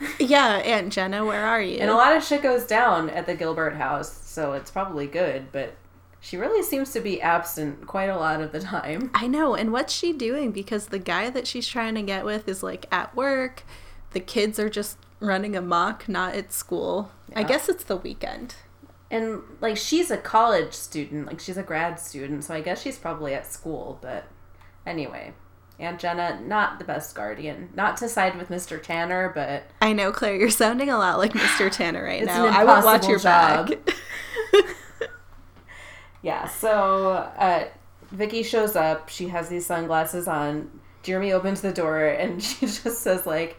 Yeah, 0.20 0.58
Aunt 0.58 0.92
Jenna, 0.92 1.24
where 1.24 1.44
are 1.44 1.60
you? 1.60 1.78
And 1.78 1.90
a 1.90 1.94
lot 1.96 2.16
of 2.16 2.22
shit 2.22 2.40
goes 2.40 2.64
down 2.64 3.10
at 3.10 3.26
the 3.26 3.34
Gilbert 3.34 3.74
house, 3.74 4.12
so 4.12 4.52
it's 4.52 4.70
probably 4.70 5.08
good, 5.08 5.50
but 5.50 5.74
she 6.20 6.36
really 6.36 6.62
seems 6.62 6.92
to 6.92 7.00
be 7.00 7.20
absent 7.20 7.84
quite 7.88 8.08
a 8.08 8.16
lot 8.16 8.40
of 8.40 8.52
the 8.52 8.60
time. 8.60 9.10
I 9.12 9.26
know. 9.26 9.56
And 9.56 9.72
what's 9.72 9.92
she 9.92 10.12
doing? 10.12 10.52
Because 10.52 10.86
the 10.86 11.00
guy 11.00 11.30
that 11.30 11.48
she's 11.48 11.66
trying 11.66 11.96
to 11.96 12.02
get 12.02 12.24
with 12.24 12.48
is 12.48 12.62
like 12.62 12.86
at 12.92 13.16
work. 13.16 13.64
The 14.12 14.20
kids 14.20 14.58
are 14.58 14.70
just 14.70 14.98
running 15.20 15.56
amok, 15.56 16.08
not 16.08 16.34
at 16.34 16.52
school. 16.52 17.10
I 17.34 17.42
guess 17.42 17.68
it's 17.68 17.84
the 17.84 17.96
weekend. 17.96 18.54
And 19.10 19.42
like 19.60 19.76
she's 19.76 20.10
a 20.10 20.16
college 20.16 20.72
student, 20.72 21.26
like 21.26 21.40
she's 21.40 21.56
a 21.56 21.62
grad 21.62 21.98
student, 21.98 22.44
so 22.44 22.54
I 22.54 22.60
guess 22.60 22.82
she's 22.82 22.98
probably 22.98 23.34
at 23.34 23.50
school, 23.50 23.98
but 24.02 24.24
anyway. 24.86 25.32
Aunt 25.80 26.00
Jenna, 26.00 26.40
not 26.40 26.80
the 26.80 26.84
best 26.84 27.14
guardian. 27.14 27.68
Not 27.74 27.96
to 27.98 28.08
side 28.08 28.36
with 28.36 28.48
Mr. 28.48 28.82
Tanner, 28.82 29.30
but 29.32 29.64
I 29.80 29.92
know, 29.92 30.10
Claire, 30.10 30.34
you're 30.34 30.50
sounding 30.50 30.90
a 30.90 30.98
lot 30.98 31.18
like 31.18 31.32
Mr. 31.34 31.70
Tanner 31.70 32.02
right 32.02 32.24
now. 32.24 32.46
I 32.46 32.64
would 32.64 32.84
watch 32.84 33.06
your 33.06 33.20
job. 33.20 33.68
back. 33.68 33.94
Yeah, 36.22 36.48
so 36.48 37.12
uh, 37.38 37.68
Vicky 38.10 38.42
shows 38.42 38.76
up. 38.76 39.08
She 39.08 39.28
has 39.28 39.48
these 39.48 39.66
sunglasses 39.66 40.26
on. 40.28 40.80
Jeremy 41.02 41.32
opens 41.32 41.60
the 41.60 41.72
door 41.72 42.04
and 42.06 42.42
she 42.42 42.66
just 42.66 43.02
says 43.02 43.24
like, 43.24 43.56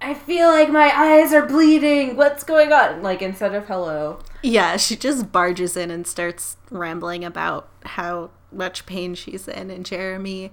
"I 0.00 0.14
feel 0.14 0.48
like 0.48 0.70
my 0.70 0.90
eyes 0.94 1.32
are 1.32 1.46
bleeding. 1.46 2.16
What's 2.16 2.42
going 2.44 2.72
on?" 2.72 3.02
Like 3.02 3.22
instead 3.22 3.54
of 3.54 3.66
hello. 3.66 4.20
yeah, 4.42 4.76
she 4.76 4.96
just 4.96 5.30
barges 5.32 5.76
in 5.76 5.90
and 5.90 6.06
starts 6.06 6.56
rambling 6.70 7.24
about 7.24 7.68
how 7.84 8.30
much 8.52 8.86
pain 8.86 9.14
she's 9.14 9.46
in. 9.48 9.70
And 9.70 9.84
Jeremy 9.86 10.52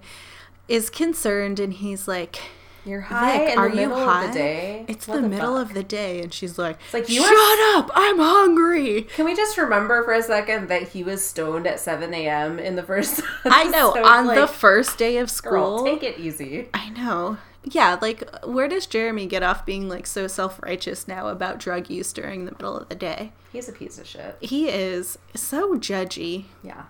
is 0.68 0.90
concerned 0.90 1.58
and 1.58 1.72
he's 1.72 2.06
like, 2.06 2.38
You're 2.84 3.00
high 3.02 3.54
are 3.54 3.68
the 3.70 3.74
you 3.76 3.88
middle 3.88 4.04
high? 4.04 4.24
of 4.26 4.32
the 4.32 4.38
day. 4.38 4.84
It's 4.88 5.08
What 5.08 5.22
the, 5.22 5.28
middle 5.28 5.56
of 5.56 5.72
the 5.74 5.82
day. 5.82 6.20
And 6.22 6.32
she's 6.32 6.58
like, 6.58 6.78
like, 6.92 7.08
you 7.08 7.22
Shut 7.22 7.32
are- 7.32 7.78
up! 7.78 7.90
I'm 7.94 8.18
hungry! 8.18 9.02
Can 9.02 9.24
we 9.24 9.34
just 9.34 9.56
remember 9.58 10.04
for 10.04 10.12
a 10.12 10.22
second 10.22 10.68
that 10.68 10.88
he 10.88 11.02
was 11.02 11.24
stoned 11.24 11.66
at 11.66 11.80
7 11.80 12.12
a.m. 12.14 12.58
in 12.58 12.76
the 12.76 12.82
first 12.82 13.20
I 13.44 13.64
know, 13.64 13.92
episode? 13.92 14.06
on 14.06 14.26
the 14.26 14.46
first 14.46 14.96
day 14.98 15.16
of 15.18 15.26
girl, 15.42 15.78
school. 15.78 15.84
take 15.84 16.02
it 16.02 16.18
easy. 16.18 16.68
I 16.74 16.90
know. 16.90 17.38
Yeah, 17.64 17.98
like 18.00 18.22
where 18.44 18.68
does 18.68 18.86
Jeremy 18.86 19.26
get 19.26 19.42
off 19.42 19.66
being 19.66 19.88
like 19.88 20.06
so 20.06 20.26
self-righteous 20.26 21.08
now 21.08 21.28
about 21.28 21.58
drug 21.58 21.90
use 21.90 22.12
during 22.12 22.44
the 22.44 22.52
middle 22.52 22.76
of 22.76 22.88
the 22.88 22.94
day? 22.94 23.32
He's 23.52 23.68
a 23.68 23.72
piece 23.72 23.98
of 23.98 24.06
shit. 24.06 24.36
He 24.40 24.68
is 24.68 25.18
so 25.34 25.74
judgy. 25.76 26.44
Yeah. 26.62 26.84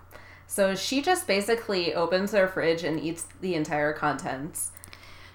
So 0.46 0.74
she 0.74 1.02
just 1.02 1.26
basically 1.26 1.94
opens 1.94 2.32
her 2.32 2.48
fridge 2.48 2.82
and 2.84 2.98
eats 3.00 3.26
the 3.40 3.54
entire 3.54 3.92
contents. 3.92 4.70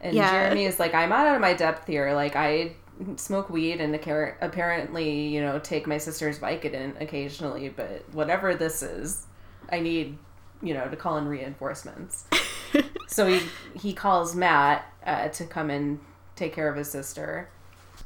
And 0.02 0.16
Yeah. 0.16 0.32
Jeremy 0.32 0.66
is 0.66 0.80
like, 0.80 0.94
I'm 0.94 1.12
out 1.12 1.34
of 1.34 1.42
my 1.42 1.54
depth 1.54 1.88
here. 1.88 2.14
Like, 2.14 2.36
I 2.36 2.74
smoke 3.16 3.50
weed 3.50 3.80
and 3.82 3.96
apparently, 3.96 5.28
you 5.28 5.42
know, 5.42 5.60
take 5.60 5.88
my 5.88 5.98
sister's 5.98 6.40
Vicodin 6.40 7.00
occasionally, 7.02 7.70
but 7.70 8.04
whatever 8.12 8.56
this 8.56 8.84
is, 8.84 9.26
I 9.72 9.80
need, 9.80 10.18
you 10.62 10.74
know, 10.74 10.88
to 10.88 10.96
call 10.96 11.18
in 11.18 11.28
reinforcements. 11.28 12.26
so 13.08 13.28
he, 13.28 13.42
he 13.76 13.94
calls 13.94 14.36
Matt 14.36 14.86
uh, 15.06 15.30
to 15.30 15.46
come 15.46 15.70
and 15.70 16.00
take 16.36 16.54
care 16.54 16.70
of 16.70 16.76
his 16.76 16.90
sister. 16.90 17.50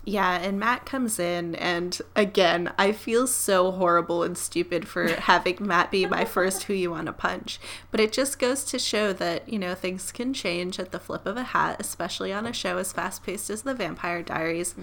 Yeah, 0.10 0.38
and 0.38 0.58
Matt 0.58 0.86
comes 0.86 1.20
in, 1.20 1.54
and 1.56 2.00
again, 2.16 2.72
I 2.78 2.94
feel 2.94 3.28
so 3.28 3.72
horrible 3.72 4.24
and 4.24 4.38
stupid 4.38 4.88
for 4.88 5.06
having 5.24 5.58
Matt 5.60 5.92
be 5.92 6.06
my 6.06 6.24
first 6.24 6.64
who 6.64 6.74
you 6.74 6.92
want 6.92 7.08
to 7.08 7.12
punch. 7.12 7.60
But 7.92 8.00
it 8.00 8.14
just 8.14 8.40
goes 8.40 8.64
to 8.66 8.80
show 8.80 9.12
that, 9.12 9.50
you 9.50 9.60
know, 9.60 9.76
things 9.76 10.14
can 10.14 10.34
change 10.34 10.80
at 10.80 10.94
the 10.94 11.00
flip 11.02 11.26
of 11.26 11.36
a 11.36 11.44
hat, 11.44 11.76
especially 11.82 12.32
on 12.32 12.46
a 12.46 12.54
show 12.54 12.78
as 12.78 12.94
fast 12.94 13.22
paced 13.26 13.50
as 13.50 13.64
The 13.64 13.74
Vampire 13.74 14.24
Diaries. 14.24 14.76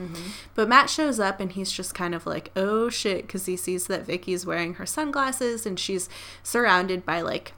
But 0.54 0.68
Matt 0.68 0.90
shows 0.90 1.18
up, 1.18 1.40
and 1.40 1.52
he's 1.52 1.72
just 1.72 1.94
kind 1.94 2.14
of 2.14 2.26
like, 2.26 2.50
oh 2.54 2.90
shit, 2.90 3.22
because 3.22 3.46
he 3.46 3.56
sees 3.56 3.86
that 3.86 4.04
Vicky's 4.04 4.44
wearing 4.44 4.74
her 4.74 4.84
sunglasses 4.84 5.64
and 5.64 5.80
she's 5.80 6.10
surrounded 6.42 7.06
by 7.06 7.22
like 7.22 7.54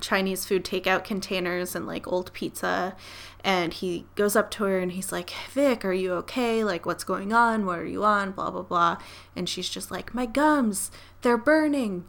Chinese 0.00 0.44
food 0.44 0.64
takeout 0.64 1.04
containers 1.04 1.74
and 1.74 1.86
like 1.86 2.06
old 2.06 2.32
pizza. 2.32 2.96
And 3.42 3.74
he 3.74 4.06
goes 4.14 4.36
up 4.36 4.50
to 4.52 4.64
her 4.64 4.78
and 4.78 4.92
he's 4.92 5.12
like, 5.12 5.32
Vic, 5.50 5.84
are 5.84 5.92
you 5.92 6.12
okay? 6.14 6.64
Like, 6.64 6.86
what's 6.86 7.04
going 7.04 7.32
on? 7.32 7.66
What 7.66 7.78
are 7.78 7.86
you 7.86 8.04
on? 8.04 8.32
Blah, 8.32 8.50
blah, 8.50 8.62
blah. 8.62 8.98
And 9.36 9.48
she's 9.48 9.68
just 9.68 9.90
like, 9.90 10.14
My 10.14 10.26
gums, 10.26 10.90
they're 11.22 11.36
burning. 11.36 12.04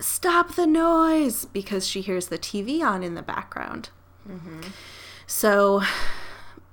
Stop 0.00 0.54
the 0.54 0.66
noise 0.66 1.46
because 1.46 1.86
she 1.86 2.00
hears 2.00 2.28
the 2.28 2.38
TV 2.38 2.82
on 2.82 3.02
in 3.02 3.14
the 3.14 3.22
background. 3.22 3.90
Mm-hmm. 4.28 4.60
So 5.26 5.82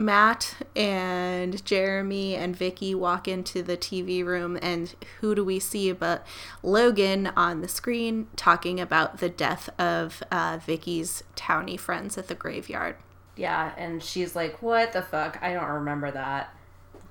Matt 0.01 0.55
and 0.75 1.63
Jeremy 1.63 2.35
and 2.35 2.55
Vicky 2.55 2.93
walk 2.95 3.27
into 3.27 3.61
the 3.61 3.77
TV 3.77 4.25
room, 4.25 4.57
and 4.61 4.93
who 5.19 5.35
do 5.35 5.45
we 5.45 5.59
see 5.59 5.91
but 5.91 6.25
Logan 6.63 7.27
on 7.37 7.61
the 7.61 7.67
screen 7.67 8.27
talking 8.35 8.79
about 8.79 9.19
the 9.19 9.29
death 9.29 9.69
of 9.79 10.23
uh, 10.31 10.59
Vicky's 10.65 11.23
townie 11.35 11.79
friends 11.79 12.17
at 12.17 12.27
the 12.27 12.35
graveyard? 12.35 12.95
Yeah, 13.35 13.73
and 13.77 14.03
she's 14.03 14.35
like, 14.35 14.61
"What 14.61 14.93
the 14.93 15.01
fuck? 15.01 15.37
I 15.41 15.53
don't 15.53 15.69
remember 15.69 16.11
that." 16.11 16.53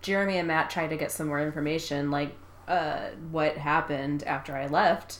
Jeremy 0.02 0.38
and 0.38 0.48
Matt 0.48 0.70
try 0.70 0.86
to 0.86 0.96
get 0.96 1.12
some 1.12 1.28
more 1.28 1.40
information, 1.40 2.10
like 2.10 2.34
uh, 2.68 3.08
what 3.30 3.56
happened 3.56 4.22
after 4.24 4.56
I 4.56 4.66
left. 4.66 5.18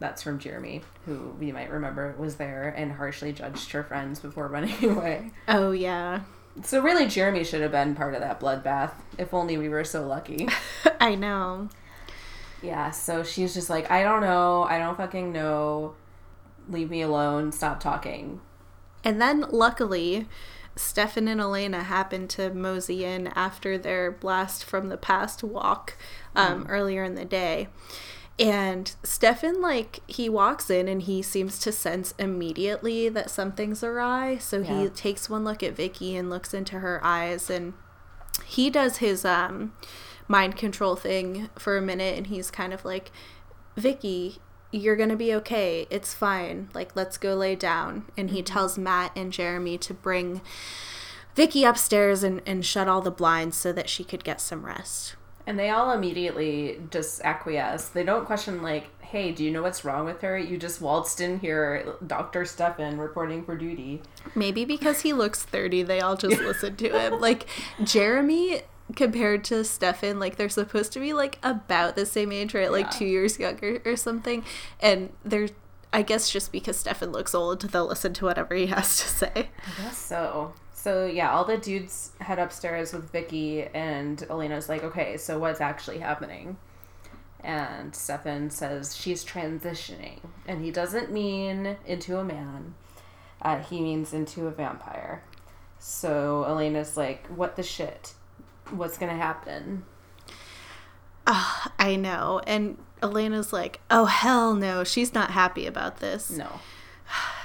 That's 0.00 0.22
from 0.22 0.38
Jeremy, 0.38 0.82
who 1.06 1.34
we 1.38 1.52
might 1.52 1.70
remember 1.70 2.14
was 2.18 2.36
there 2.36 2.74
and 2.76 2.92
harshly 2.92 3.32
judged 3.32 3.70
her 3.72 3.84
friends 3.84 4.18
before 4.20 4.48
running 4.48 4.84
away. 4.84 5.30
Oh, 5.48 5.70
yeah. 5.70 6.20
So 6.62 6.80
really, 6.80 7.06
Jeremy 7.08 7.44
should 7.44 7.62
have 7.62 7.72
been 7.72 7.94
part 7.94 8.14
of 8.14 8.20
that 8.20 8.40
bloodbath. 8.40 8.92
If 9.18 9.34
only 9.34 9.58
we 9.58 9.68
were 9.68 9.84
so 9.84 10.06
lucky. 10.06 10.48
I 11.00 11.14
know. 11.14 11.68
yeah. 12.62 12.90
So 12.90 13.22
she's 13.22 13.54
just 13.54 13.68
like, 13.68 13.90
I 13.90 14.02
don't 14.02 14.20
know. 14.20 14.62
I 14.62 14.78
don't 14.78 14.96
fucking 14.96 15.32
know. 15.32 15.94
Leave 16.68 16.90
me 16.90 17.02
alone. 17.02 17.52
Stop 17.52 17.80
talking. 17.80 18.40
And 19.02 19.20
then, 19.20 19.44
luckily, 19.50 20.26
Stefan 20.76 21.28
and 21.28 21.40
Elena 21.40 21.82
happen 21.82 22.26
to 22.28 22.54
mosey 22.54 23.04
in 23.04 23.26
after 23.28 23.76
their 23.76 24.10
blast 24.10 24.64
from 24.64 24.88
the 24.88 24.96
past 24.96 25.42
walk 25.44 25.96
um, 26.34 26.66
earlier 26.68 27.04
in 27.04 27.14
the 27.14 27.24
day. 27.24 27.68
And 28.38 28.92
Stefan, 29.04 29.60
like, 29.60 30.00
he 30.08 30.28
walks 30.28 30.68
in 30.68 30.88
and 30.88 31.02
he 31.02 31.22
seems 31.22 31.58
to 31.60 31.70
sense 31.70 32.14
immediately 32.18 33.08
that 33.08 33.30
something's 33.30 33.84
awry. 33.84 34.38
So 34.38 34.62
he 34.62 34.88
takes 34.88 35.30
one 35.30 35.44
look 35.44 35.62
at 35.62 35.76
Vicky 35.76 36.16
and 36.16 36.28
looks 36.28 36.52
into 36.52 36.80
her 36.80 37.00
eyes 37.04 37.48
and 37.48 37.74
he 38.44 38.70
does 38.70 38.96
his 38.96 39.24
um, 39.24 39.72
mind 40.26 40.56
control 40.56 40.96
thing 40.96 41.48
for 41.56 41.76
a 41.76 41.82
minute 41.82 42.16
and 42.16 42.26
he's 42.26 42.50
kind 42.50 42.72
of 42.72 42.84
like, 42.84 43.12
Vicky, 43.76 44.38
you're 44.72 44.96
gonna 44.96 45.16
be 45.16 45.32
okay. 45.34 45.86
It's 45.88 46.12
fine. 46.12 46.70
Like, 46.74 46.96
let's 46.96 47.16
go 47.16 47.36
lay 47.36 47.54
down. 47.54 48.06
And 48.16 48.30
he 48.30 48.42
tells 48.42 48.76
Matt 48.76 49.12
and 49.14 49.32
Jeremy 49.32 49.78
to 49.78 49.94
bring 49.94 50.40
Vicky 51.36 51.62
upstairs 51.62 52.24
and, 52.24 52.42
and 52.44 52.66
shut 52.66 52.88
all 52.88 53.00
the 53.00 53.12
blinds 53.12 53.56
so 53.56 53.72
that 53.72 53.88
she 53.88 54.02
could 54.02 54.24
get 54.24 54.40
some 54.40 54.66
rest. 54.66 55.14
And 55.46 55.58
they 55.58 55.68
all 55.70 55.92
immediately 55.92 56.80
just 56.90 57.20
acquiesce. 57.22 57.88
They 57.88 58.02
don't 58.02 58.24
question, 58.24 58.62
like, 58.62 58.86
hey, 59.02 59.30
do 59.30 59.44
you 59.44 59.50
know 59.50 59.62
what's 59.62 59.84
wrong 59.84 60.06
with 60.06 60.22
her? 60.22 60.38
You 60.38 60.56
just 60.56 60.80
waltzed 60.80 61.20
in 61.20 61.38
here, 61.40 61.94
Dr. 62.06 62.44
Stefan, 62.46 62.96
reporting 62.98 63.44
for 63.44 63.54
duty. 63.56 64.00
Maybe 64.34 64.64
because 64.64 65.02
he 65.02 65.12
looks 65.12 65.42
30, 65.42 65.82
they 65.82 66.00
all 66.00 66.16
just 66.16 66.40
listen 66.42 66.76
to 66.76 66.88
him. 66.88 67.20
Like, 67.20 67.46
Jeremy 67.82 68.62
compared 68.96 69.44
to 69.44 69.64
Stefan, 69.64 70.18
like, 70.18 70.36
they're 70.36 70.48
supposed 70.48 70.92
to 70.92 71.00
be, 71.00 71.12
like, 71.12 71.38
about 71.42 71.94
the 71.96 72.06
same 72.06 72.32
age, 72.32 72.54
right? 72.54 72.72
Like, 72.72 72.86
Yeah. 72.86 72.98
two 72.98 73.04
years 73.06 73.38
younger 73.38 73.80
or 73.84 73.96
something. 73.96 74.44
And 74.80 75.12
they're, 75.24 75.48
I 75.92 76.02
guess, 76.02 76.30
just 76.30 76.52
because 76.52 76.78
Stefan 76.78 77.12
looks 77.12 77.34
old, 77.34 77.60
they'll 77.60 77.86
listen 77.86 78.14
to 78.14 78.24
whatever 78.24 78.54
he 78.54 78.66
has 78.68 78.96
to 79.00 79.08
say. 79.08 79.30
I 79.34 79.82
guess 79.82 79.98
so. 79.98 80.54
So, 80.84 81.06
yeah, 81.06 81.32
all 81.32 81.46
the 81.46 81.56
dudes 81.56 82.12
head 82.20 82.38
upstairs 82.38 82.92
with 82.92 83.10
Vicky, 83.10 83.62
and 83.62 84.22
Elena's 84.28 84.68
like, 84.68 84.84
okay, 84.84 85.16
so 85.16 85.38
what's 85.38 85.62
actually 85.62 86.00
happening? 86.00 86.58
And 87.42 87.96
Stefan 87.96 88.50
says 88.50 88.94
she's 88.94 89.24
transitioning. 89.24 90.18
And 90.46 90.62
he 90.62 90.70
doesn't 90.70 91.10
mean 91.10 91.78
into 91.86 92.18
a 92.18 92.24
man, 92.24 92.74
uh, 93.40 93.60
he 93.60 93.80
means 93.80 94.12
into 94.12 94.46
a 94.46 94.50
vampire. 94.50 95.24
So, 95.78 96.44
Elena's 96.46 96.98
like, 96.98 97.28
what 97.28 97.56
the 97.56 97.62
shit? 97.62 98.12
What's 98.68 98.98
gonna 98.98 99.16
happen? 99.16 99.86
Ah, 101.26 101.72
I 101.78 101.96
know. 101.96 102.42
And 102.46 102.76
Elena's 103.02 103.54
like, 103.54 103.80
oh, 103.90 104.04
hell 104.04 104.52
no. 104.52 104.84
She's 104.84 105.14
not 105.14 105.30
happy 105.30 105.66
about 105.66 106.00
this. 106.00 106.28
No. 106.28 106.60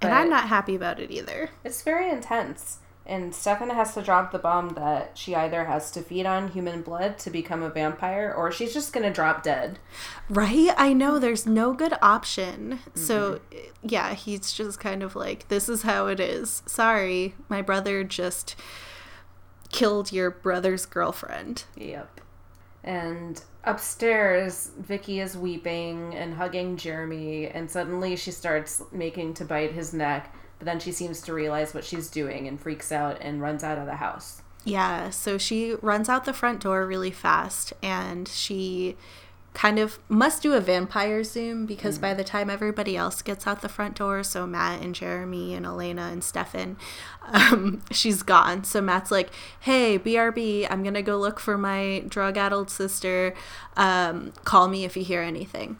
and 0.00 0.14
I'm 0.14 0.30
not 0.30 0.48
happy 0.48 0.74
about 0.74 1.00
it 1.00 1.10
either. 1.10 1.50
It's 1.64 1.82
very 1.82 2.10
intense. 2.10 2.78
And 3.06 3.34
Stefan 3.34 3.70
has 3.70 3.94
to 3.94 4.02
drop 4.02 4.30
the 4.30 4.38
bomb 4.38 4.74
that 4.74 5.18
she 5.18 5.34
either 5.34 5.64
has 5.64 5.90
to 5.92 6.02
feed 6.02 6.26
on 6.26 6.52
human 6.52 6.82
blood 6.82 7.18
to 7.20 7.30
become 7.30 7.60
a 7.62 7.70
vampire 7.70 8.32
or 8.32 8.52
she's 8.52 8.72
just 8.72 8.92
gonna 8.92 9.12
drop 9.12 9.42
dead. 9.42 9.80
Right? 10.28 10.70
I 10.76 10.92
know 10.92 11.18
there's 11.18 11.44
no 11.44 11.72
good 11.72 11.94
option. 12.00 12.78
So, 12.94 13.40
yeah, 13.82 14.14
he's 14.14 14.52
just 14.52 14.78
kind 14.78 15.02
of 15.02 15.16
like, 15.16 15.48
this 15.48 15.68
is 15.68 15.82
how 15.82 16.06
it 16.06 16.20
is. 16.20 16.62
Sorry, 16.66 17.34
my 17.48 17.62
brother 17.62 18.04
just 18.04 18.54
killed 19.70 20.12
your 20.12 20.30
brother's 20.30 20.86
girlfriend. 20.86 21.64
Yep. 21.76 22.19
And 22.82 23.42
upstairs, 23.64 24.70
Vicky 24.78 25.20
is 25.20 25.36
weeping 25.36 26.14
and 26.14 26.34
hugging 26.34 26.76
Jeremy, 26.76 27.48
and 27.48 27.70
suddenly 27.70 28.16
she 28.16 28.30
starts 28.30 28.82
making 28.90 29.34
to 29.34 29.44
bite 29.44 29.72
his 29.72 29.92
neck, 29.92 30.34
but 30.58 30.64
then 30.64 30.80
she 30.80 30.92
seems 30.92 31.20
to 31.22 31.34
realize 31.34 31.74
what 31.74 31.84
she's 31.84 32.08
doing 32.08 32.48
and 32.48 32.58
freaks 32.58 32.90
out 32.90 33.18
and 33.20 33.42
runs 33.42 33.62
out 33.62 33.78
of 33.78 33.86
the 33.86 33.96
house. 33.96 34.42
Yeah, 34.64 35.10
so 35.10 35.38
she 35.38 35.74
runs 35.80 36.08
out 36.08 36.24
the 36.24 36.32
front 36.32 36.60
door 36.60 36.86
really 36.86 37.10
fast 37.10 37.72
and 37.82 38.28
she 38.28 38.96
kind 39.52 39.78
of 39.78 39.98
must 40.08 40.42
do 40.42 40.54
a 40.54 40.60
vampire 40.60 41.24
zoom 41.24 41.66
because 41.66 41.98
by 41.98 42.14
the 42.14 42.22
time 42.22 42.48
everybody 42.48 42.96
else 42.96 43.20
gets 43.20 43.46
out 43.46 43.62
the 43.62 43.68
front 43.68 43.96
door, 43.96 44.22
so 44.22 44.46
Matt 44.46 44.80
and 44.80 44.94
Jeremy 44.94 45.54
and 45.54 45.66
Elena 45.66 46.02
and 46.02 46.22
Stefan, 46.22 46.76
um, 47.26 47.82
she's 47.90 48.22
gone. 48.22 48.64
So 48.64 48.80
Matt's 48.80 49.10
like, 49.10 49.30
hey, 49.60 49.98
BRB, 49.98 50.66
I'm 50.70 50.82
going 50.82 50.94
to 50.94 51.02
go 51.02 51.16
look 51.18 51.40
for 51.40 51.58
my 51.58 52.04
drug 52.08 52.36
addled 52.36 52.70
sister. 52.70 53.34
Um, 53.76 54.32
call 54.44 54.68
me 54.68 54.84
if 54.84 54.96
you 54.96 55.04
hear 55.04 55.22
anything. 55.22 55.78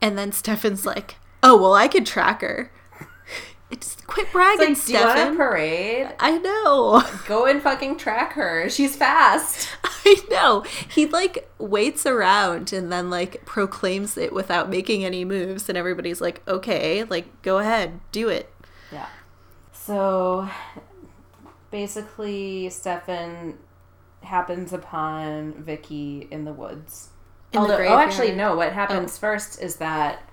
And 0.00 0.18
then 0.18 0.32
Stefan's 0.32 0.84
like, 0.86 1.16
oh, 1.42 1.56
well, 1.60 1.74
I 1.74 1.88
could 1.88 2.06
track 2.06 2.40
her. 2.42 2.70
It's 3.70 3.96
quit 4.06 4.32
bragging, 4.32 4.60
Like, 4.60 4.68
want 4.68 4.78
a 4.78 4.80
Stefan. 4.80 5.36
parade? 5.36 6.14
I 6.18 6.38
know. 6.38 7.02
Go 7.26 7.44
and 7.44 7.60
fucking 7.62 7.98
track 7.98 8.32
her. 8.32 8.70
She's 8.70 8.96
fast. 8.96 9.68
I 9.84 10.16
know. 10.30 10.64
He 10.88 11.06
like 11.06 11.50
waits 11.58 12.06
around 12.06 12.72
and 12.72 12.90
then 12.90 13.10
like 13.10 13.44
proclaims 13.44 14.16
it 14.16 14.32
without 14.32 14.70
making 14.70 15.04
any 15.04 15.24
moves, 15.24 15.68
and 15.68 15.76
everybody's 15.76 16.20
like, 16.20 16.46
okay, 16.48 17.04
like 17.04 17.42
go 17.42 17.58
ahead, 17.58 18.00
do 18.10 18.30
it. 18.30 18.50
Yeah. 18.90 19.06
So 19.72 20.48
basically, 21.70 22.70
Stefan 22.70 23.58
happens 24.22 24.72
upon 24.72 25.52
Vicky 25.62 26.26
in 26.30 26.44
the 26.44 26.52
woods. 26.52 27.10
In 27.52 27.62
the 27.62 27.86
oh, 27.86 27.98
actually, 27.98 28.32
no. 28.32 28.56
What 28.56 28.72
happens 28.72 29.16
oh. 29.16 29.20
first 29.20 29.60
is 29.60 29.76
that 29.76 30.27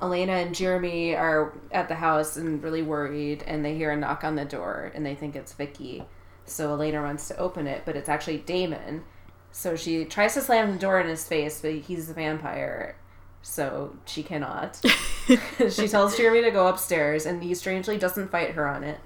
Elena 0.00 0.32
and 0.32 0.54
Jeremy 0.54 1.14
are 1.14 1.58
at 1.70 1.88
the 1.88 1.94
house 1.94 2.36
and 2.36 2.62
really 2.62 2.82
worried, 2.82 3.42
and 3.46 3.64
they 3.64 3.76
hear 3.76 3.90
a 3.90 3.96
knock 3.96 4.24
on 4.24 4.36
the 4.36 4.44
door, 4.44 4.92
and 4.94 5.04
they 5.04 5.14
think 5.14 5.36
it's 5.36 5.52
Vicky. 5.52 6.04
So 6.44 6.72
Elena 6.72 7.00
runs 7.00 7.26
to 7.28 7.36
open 7.38 7.66
it, 7.66 7.82
but 7.84 7.96
it's 7.96 8.08
actually 8.08 8.38
Damon. 8.38 9.04
So 9.50 9.74
she 9.74 10.04
tries 10.04 10.34
to 10.34 10.42
slam 10.42 10.72
the 10.72 10.78
door 10.78 11.00
in 11.00 11.06
his 11.06 11.26
face, 11.26 11.60
but 11.60 11.72
he's 11.72 12.10
a 12.10 12.14
vampire, 12.14 12.96
so 13.42 13.96
she 14.04 14.22
cannot. 14.22 14.80
she 15.70 15.88
tells 15.88 16.16
Jeremy 16.16 16.42
to 16.42 16.50
go 16.50 16.66
upstairs, 16.66 17.24
and 17.24 17.42
he 17.42 17.54
strangely 17.54 17.96
doesn't 17.96 18.30
fight 18.30 18.50
her 18.50 18.66
on 18.66 18.84
it. 18.84 19.00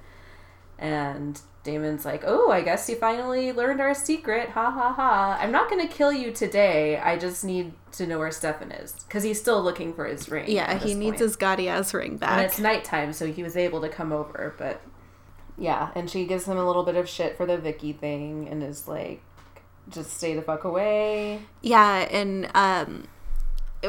And 0.79 1.41
Damon's 1.63 2.05
like, 2.05 2.23
"Oh, 2.27 2.51
I 2.51 2.63
guess 2.63 2.89
you 2.89 2.97
finally 2.97 3.53
learned 3.53 3.81
our 3.81 3.95
secret. 3.95 4.51
Ha 4.51 4.71
ha 4.71 4.93
ha! 4.93 5.39
I'm 5.41 5.53
not 5.53 5.69
gonna 5.69 5.89
kill 5.89 6.13
you 6.13 6.33
today. 6.33 6.99
I 6.99 7.19
just 7.19 7.45
need 7.45 7.73
to 7.93 8.07
know 8.07 8.19
where 8.19 8.31
Stefan 8.31 8.73
is 8.73 8.93
because 8.93 9.23
he's 9.23 9.39
still 9.39 9.63
looking 9.63 9.93
for 9.93 10.07
his 10.07 10.29
ring. 10.31 10.51
Yeah, 10.51 10.79
he 10.79 10.95
needs 10.95 11.13
point. 11.13 11.21
his 11.21 11.37
gaudy 11.37 11.69
ass 11.69 11.93
ring 11.93 12.17
back. 12.17 12.31
And 12.31 12.41
it's 12.47 12.59
nighttime, 12.59 13.13
so 13.13 13.27
he 13.27 13.43
was 13.43 13.57
able 13.57 13.81
to 13.83 13.89
come 13.89 14.11
over. 14.13 14.55
But 14.57 14.81
yeah, 15.59 15.91
and 15.95 16.09
she 16.09 16.25
gives 16.25 16.47
him 16.47 16.57
a 16.57 16.67
little 16.67 16.85
bit 16.85 16.97
of 16.97 17.09
shit 17.09 17.37
for 17.37 17.45
the 17.45 17.59
Vicky 17.59 17.93
thing, 17.93 18.49
and 18.49 18.63
is 18.63 18.89
like, 18.89 19.23
just 19.91 20.17
stay 20.17 20.35
the 20.35 20.43
fuck 20.43 20.65
away. 20.65 21.43
Yeah, 21.61 22.09
and 22.11 22.49
um, 22.55 23.07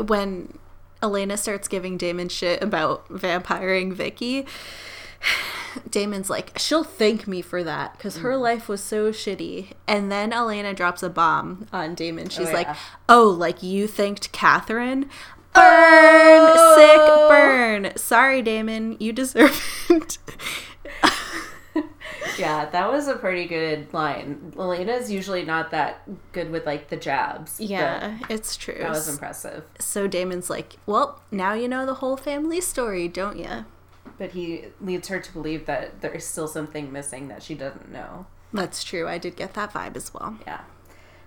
when 0.07 0.57
Elena 1.01 1.37
starts 1.37 1.67
giving 1.67 1.97
Damon 1.97 2.27
shit 2.27 2.61
about 2.61 3.07
vampiring 3.07 3.93
Vicky, 3.93 4.45
Damon's 5.89 6.29
like, 6.29 6.57
she'll 6.57 6.83
thank 6.83 7.27
me 7.27 7.41
for 7.41 7.63
that 7.63 7.93
because 7.97 8.17
her 8.17 8.31
Mm. 8.33 8.41
life 8.41 8.67
was 8.69 8.81
so 8.83 9.11
shitty. 9.11 9.73
And 9.87 10.11
then 10.11 10.31
Elena 10.33 10.73
drops 10.73 11.03
a 11.03 11.09
bomb 11.09 11.67
on 11.73 11.95
Damon. 11.95 12.29
She's 12.29 12.49
Oh, 12.49 12.53
like, 12.53 12.67
oh, 13.09 13.27
like 13.29 13.61
you 13.63 13.87
thanked 13.87 14.31
Catherine? 14.31 15.09
Burn! 15.53 16.57
Sick 16.77 16.97
burn! 16.97 17.91
Sorry, 17.97 18.41
Damon. 18.41 18.95
You 18.99 19.11
deserve 19.13 19.61
it. 19.89 20.17
Yeah, 22.37 22.65
that 22.69 22.91
was 22.91 23.07
a 23.07 23.15
pretty 23.15 23.45
good 23.45 23.93
line. 23.93 24.53
Elena's 24.57 25.11
usually 25.11 25.43
not 25.43 25.71
that 25.71 26.01
good 26.31 26.49
with 26.49 26.65
like 26.65 26.87
the 26.89 26.95
jabs. 26.95 27.59
yeah, 27.59 28.19
it's 28.29 28.55
true. 28.55 28.77
that 28.79 28.89
was 28.89 29.07
impressive. 29.09 29.63
so 29.79 30.07
Damon's 30.07 30.49
like, 30.49 30.77
well, 30.85 31.21
now 31.29 31.53
you 31.53 31.67
know 31.67 31.85
the 31.85 31.95
whole 31.95 32.15
family 32.17 32.61
story, 32.61 33.07
don't 33.07 33.37
you? 33.37 33.65
But 34.21 34.33
he 34.33 34.65
leads 34.79 35.07
her 35.07 35.19
to 35.19 35.33
believe 35.33 35.65
that 35.65 36.01
there's 36.01 36.27
still 36.27 36.47
something 36.47 36.91
missing 36.91 37.27
that 37.29 37.41
she 37.41 37.55
doesn't 37.55 37.91
know. 37.91 38.27
That's 38.53 38.83
true. 38.83 39.07
I 39.07 39.17
did 39.17 39.35
get 39.35 39.55
that 39.55 39.73
vibe 39.73 39.95
as 39.95 40.13
well. 40.13 40.37
Yeah. 40.45 40.61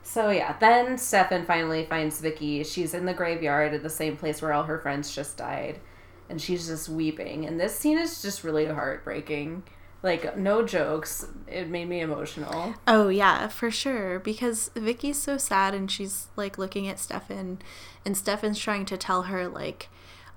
So 0.04 0.30
yeah, 0.30 0.56
then 0.60 0.96
Stefan 0.96 1.44
finally 1.44 1.86
finds 1.86 2.20
Vicky. 2.20 2.62
She's 2.62 2.94
in 2.94 3.04
the 3.04 3.12
graveyard 3.12 3.74
at 3.74 3.82
the 3.82 3.90
same 3.90 4.16
place 4.16 4.40
where 4.40 4.52
all 4.52 4.62
her 4.62 4.78
friends 4.78 5.12
just 5.12 5.36
died, 5.36 5.80
and 6.28 6.40
she's 6.40 6.68
just 6.68 6.88
weeping. 6.88 7.46
And 7.46 7.58
this 7.58 7.74
scene 7.74 7.98
is 7.98 8.22
just 8.22 8.44
really 8.44 8.66
heartbreaking. 8.66 9.64
Like 10.04 10.36
no 10.36 10.64
jokes, 10.64 11.26
it 11.48 11.68
made 11.68 11.88
me 11.88 12.00
emotional. 12.00 12.74
Oh 12.86 13.08
yeah, 13.08 13.48
for 13.48 13.72
sure. 13.72 14.20
Because 14.20 14.70
Vicky's 14.76 15.20
so 15.20 15.36
sad 15.36 15.74
and 15.74 15.90
she's 15.90 16.28
like 16.36 16.58
looking 16.58 16.86
at 16.86 17.00
Stefan 17.00 17.58
and 18.06 18.16
Stefan's 18.16 18.60
trying 18.60 18.84
to 18.84 18.96
tell 18.96 19.22
her 19.22 19.48
like 19.48 19.88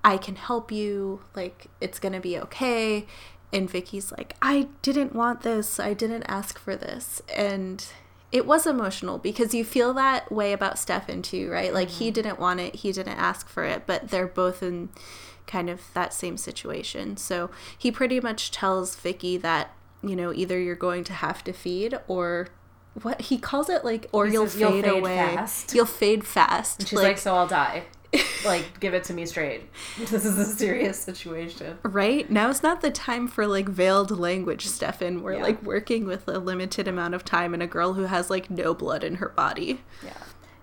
I 0.08 0.16
can 0.16 0.38
help 0.38 0.72
you, 0.72 1.20
like 1.36 1.68
it's 1.82 2.00
going 2.00 2.14
to 2.14 2.22
be 2.22 2.40
okay. 2.40 3.06
And 3.52 3.70
Vicky's 3.70 4.10
like, 4.10 4.38
"I 4.42 4.70
didn't 4.82 5.14
want 5.14 5.42
this. 5.42 5.82
I 5.82 5.94
didn't 5.94 6.24
ask 6.24 6.58
for 6.58 6.78
this." 6.78 7.22
And 7.36 7.86
it 8.32 8.46
was 8.46 8.66
emotional 8.66 9.18
because 9.18 9.54
you 9.54 9.66
feel 9.66 9.94
that 9.96 10.32
way 10.32 10.54
about 10.54 10.80
Stefan 10.80 11.24
too, 11.24 11.52
right? 11.52 11.74
Like 11.74 11.90
he 11.90 12.06
mm-hmm. 12.06 12.14
didn't 12.14 12.40
want 12.40 12.62
it, 12.62 12.76
he 12.76 12.94
didn't 12.94 13.18
ask 13.18 13.50
for 13.50 13.66
it, 13.66 13.84
but 13.86 14.08
they're 14.08 14.28
both 14.28 14.64
in 14.64 14.90
kind 15.46 15.70
of 15.70 15.82
that 15.94 16.14
same 16.14 16.38
situation. 16.38 17.18
So 17.18 17.50
he 17.78 17.92
pretty 17.92 18.22
much 18.22 18.50
tells 18.52 18.96
Vicky 18.96 19.36
that, 19.36 19.74
you 20.02 20.16
know, 20.16 20.32
either 20.32 20.58
you're 20.58 20.76
going 20.76 21.04
to 21.06 21.14
have 21.14 21.44
to 21.44 21.52
feed 21.52 22.00
or 22.08 22.48
what 23.02 23.24
he 23.24 23.38
calls 23.38 23.70
it 23.70 23.84
like 23.84 24.08
or 24.14 24.26
He 24.28 24.34
you'll, 24.34 24.48
says, 24.48 24.60
"You'll 24.60 24.72
fade, 24.72 24.86
fade 24.86 25.00
away. 25.00 25.18
fast." 25.18 25.76
You'll 25.76 25.86
fade 25.86 26.26
fast. 26.26 26.88
She's 26.88 26.94
like, 26.94 27.18
so 27.18 27.36
I'll 27.36 27.48
die. 27.48 27.84
Like, 28.46 28.80
give 28.80 28.94
it 28.94 29.04
to 29.06 29.14
me 29.14 29.26
straight. 29.26 29.64
This 29.98 30.26
is 30.26 30.38
a 30.38 30.46
serious 30.46 31.00
situation. 31.00 31.78
Right? 31.84 32.30
Now 32.30 32.50
is 32.50 32.64
not 32.64 32.82
the 32.82 32.92
time 32.92 33.28
for 33.28 33.48
like 33.48 33.68
veiled 33.68 34.12
language, 34.12 34.66
Stefan. 34.66 35.22
We're 35.22 35.34
Yeah. 35.34 35.44
like 35.44 35.64
working 35.64 36.06
with 36.06 36.28
a 36.28 36.40
limited 36.40 36.88
amount 36.88 37.14
of 37.16 37.26
time 37.26 37.54
and 37.54 37.62
a 37.62 37.68
girl 37.68 37.94
who 37.94 38.04
has 38.04 38.30
like 38.30 38.50
no 38.50 38.74
blood 38.74 39.04
in 39.04 39.16
her 39.16 39.30
body. 39.30 39.82
Yeah. 40.04 40.12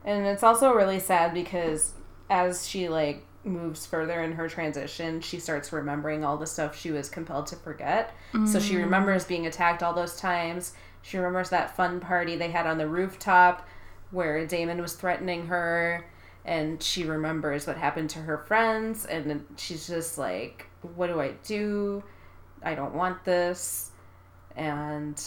And 0.04 0.26
it's 0.26 0.42
also 0.42 0.72
really 0.72 1.00
sad 1.00 1.34
because 1.34 1.92
as 2.30 2.66
she 2.66 2.88
like 2.88 3.24
moves 3.44 3.86
further 3.86 4.22
in 4.22 4.32
her 4.32 4.48
transition, 4.48 5.20
she 5.20 5.38
starts 5.38 5.72
remembering 5.72 6.24
all 6.24 6.36
the 6.36 6.46
stuff 6.46 6.78
she 6.78 6.90
was 6.90 7.08
compelled 7.08 7.46
to 7.48 7.56
forget. 7.56 8.14
So 8.46 8.58
she 8.58 8.74
mm. 8.74 8.84
remembers 8.84 9.24
being 9.24 9.46
attacked 9.46 9.82
all 9.82 9.92
those 9.92 10.16
times. 10.16 10.72
She 11.02 11.18
remembers 11.18 11.50
that 11.50 11.76
fun 11.76 12.00
party 12.00 12.36
they 12.36 12.50
had 12.50 12.66
on 12.66 12.78
the 12.78 12.88
rooftop 12.88 13.68
where 14.10 14.46
Damon 14.46 14.80
was 14.80 14.94
threatening 14.94 15.46
her 15.48 16.06
and 16.44 16.82
she 16.82 17.04
remembers 17.04 17.66
what 17.66 17.76
happened 17.76 18.10
to 18.10 18.18
her 18.20 18.38
friends 18.38 19.06
and 19.06 19.44
she's 19.56 19.86
just 19.86 20.18
like 20.18 20.66
what 20.94 21.06
do 21.06 21.20
I 21.20 21.32
do? 21.44 22.02
I 22.62 22.74
don't 22.74 22.94
want 22.94 23.24
this. 23.24 23.90
And 24.56 25.20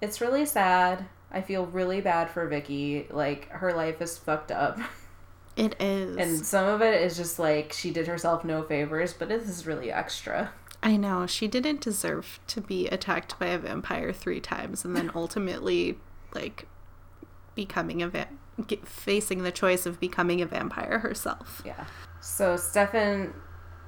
it's 0.00 0.20
really 0.20 0.46
sad. 0.46 1.04
I 1.30 1.40
feel 1.42 1.66
really 1.66 2.00
bad 2.00 2.30
for 2.30 2.46
Vicky. 2.46 3.06
Like 3.10 3.48
her 3.50 3.72
life 3.72 4.00
is 4.00 4.18
fucked 4.18 4.50
up. 4.50 4.78
It 5.56 5.76
is. 5.80 6.16
And 6.16 6.46
some 6.46 6.66
of 6.66 6.80
it 6.80 7.02
is 7.02 7.16
just 7.16 7.38
like 7.38 7.72
she 7.72 7.90
did 7.90 8.06
herself 8.06 8.44
no 8.44 8.62
favors, 8.62 9.12
but 9.12 9.28
this 9.28 9.48
is 9.48 9.66
really 9.66 9.92
extra. 9.92 10.52
I 10.82 10.96
know 10.96 11.26
she 11.26 11.48
didn't 11.48 11.80
deserve 11.80 12.40
to 12.46 12.60
be 12.60 12.86
attacked 12.86 13.38
by 13.38 13.46
a 13.46 13.58
vampire 13.58 14.12
three 14.12 14.40
times 14.40 14.84
and 14.84 14.96
then 14.96 15.10
ultimately 15.14 15.98
like 16.34 16.66
becoming 17.54 18.00
a 18.00 18.08
va- 18.08 18.28
get, 18.66 18.86
facing 18.86 19.42
the 19.42 19.52
choice 19.52 19.86
of 19.86 20.00
becoming 20.00 20.40
a 20.40 20.46
vampire 20.46 20.98
herself. 21.00 21.62
Yeah. 21.64 21.86
So 22.20 22.56
Stefan, 22.56 23.34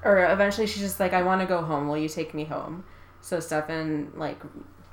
or 0.05 0.25
eventually 0.31 0.66
she's 0.66 0.83
just 0.83 1.01
like, 1.01 1.12
I 1.12 1.23
want 1.23 1.41
to 1.41 1.47
go 1.47 1.62
home. 1.62 1.89
Will 1.89 1.99
you 1.99 2.09
take 2.09 2.35
me 2.35 2.45
home? 2.45 2.85
So 3.20 3.41
Stefan 3.41 4.12
like 4.16 4.41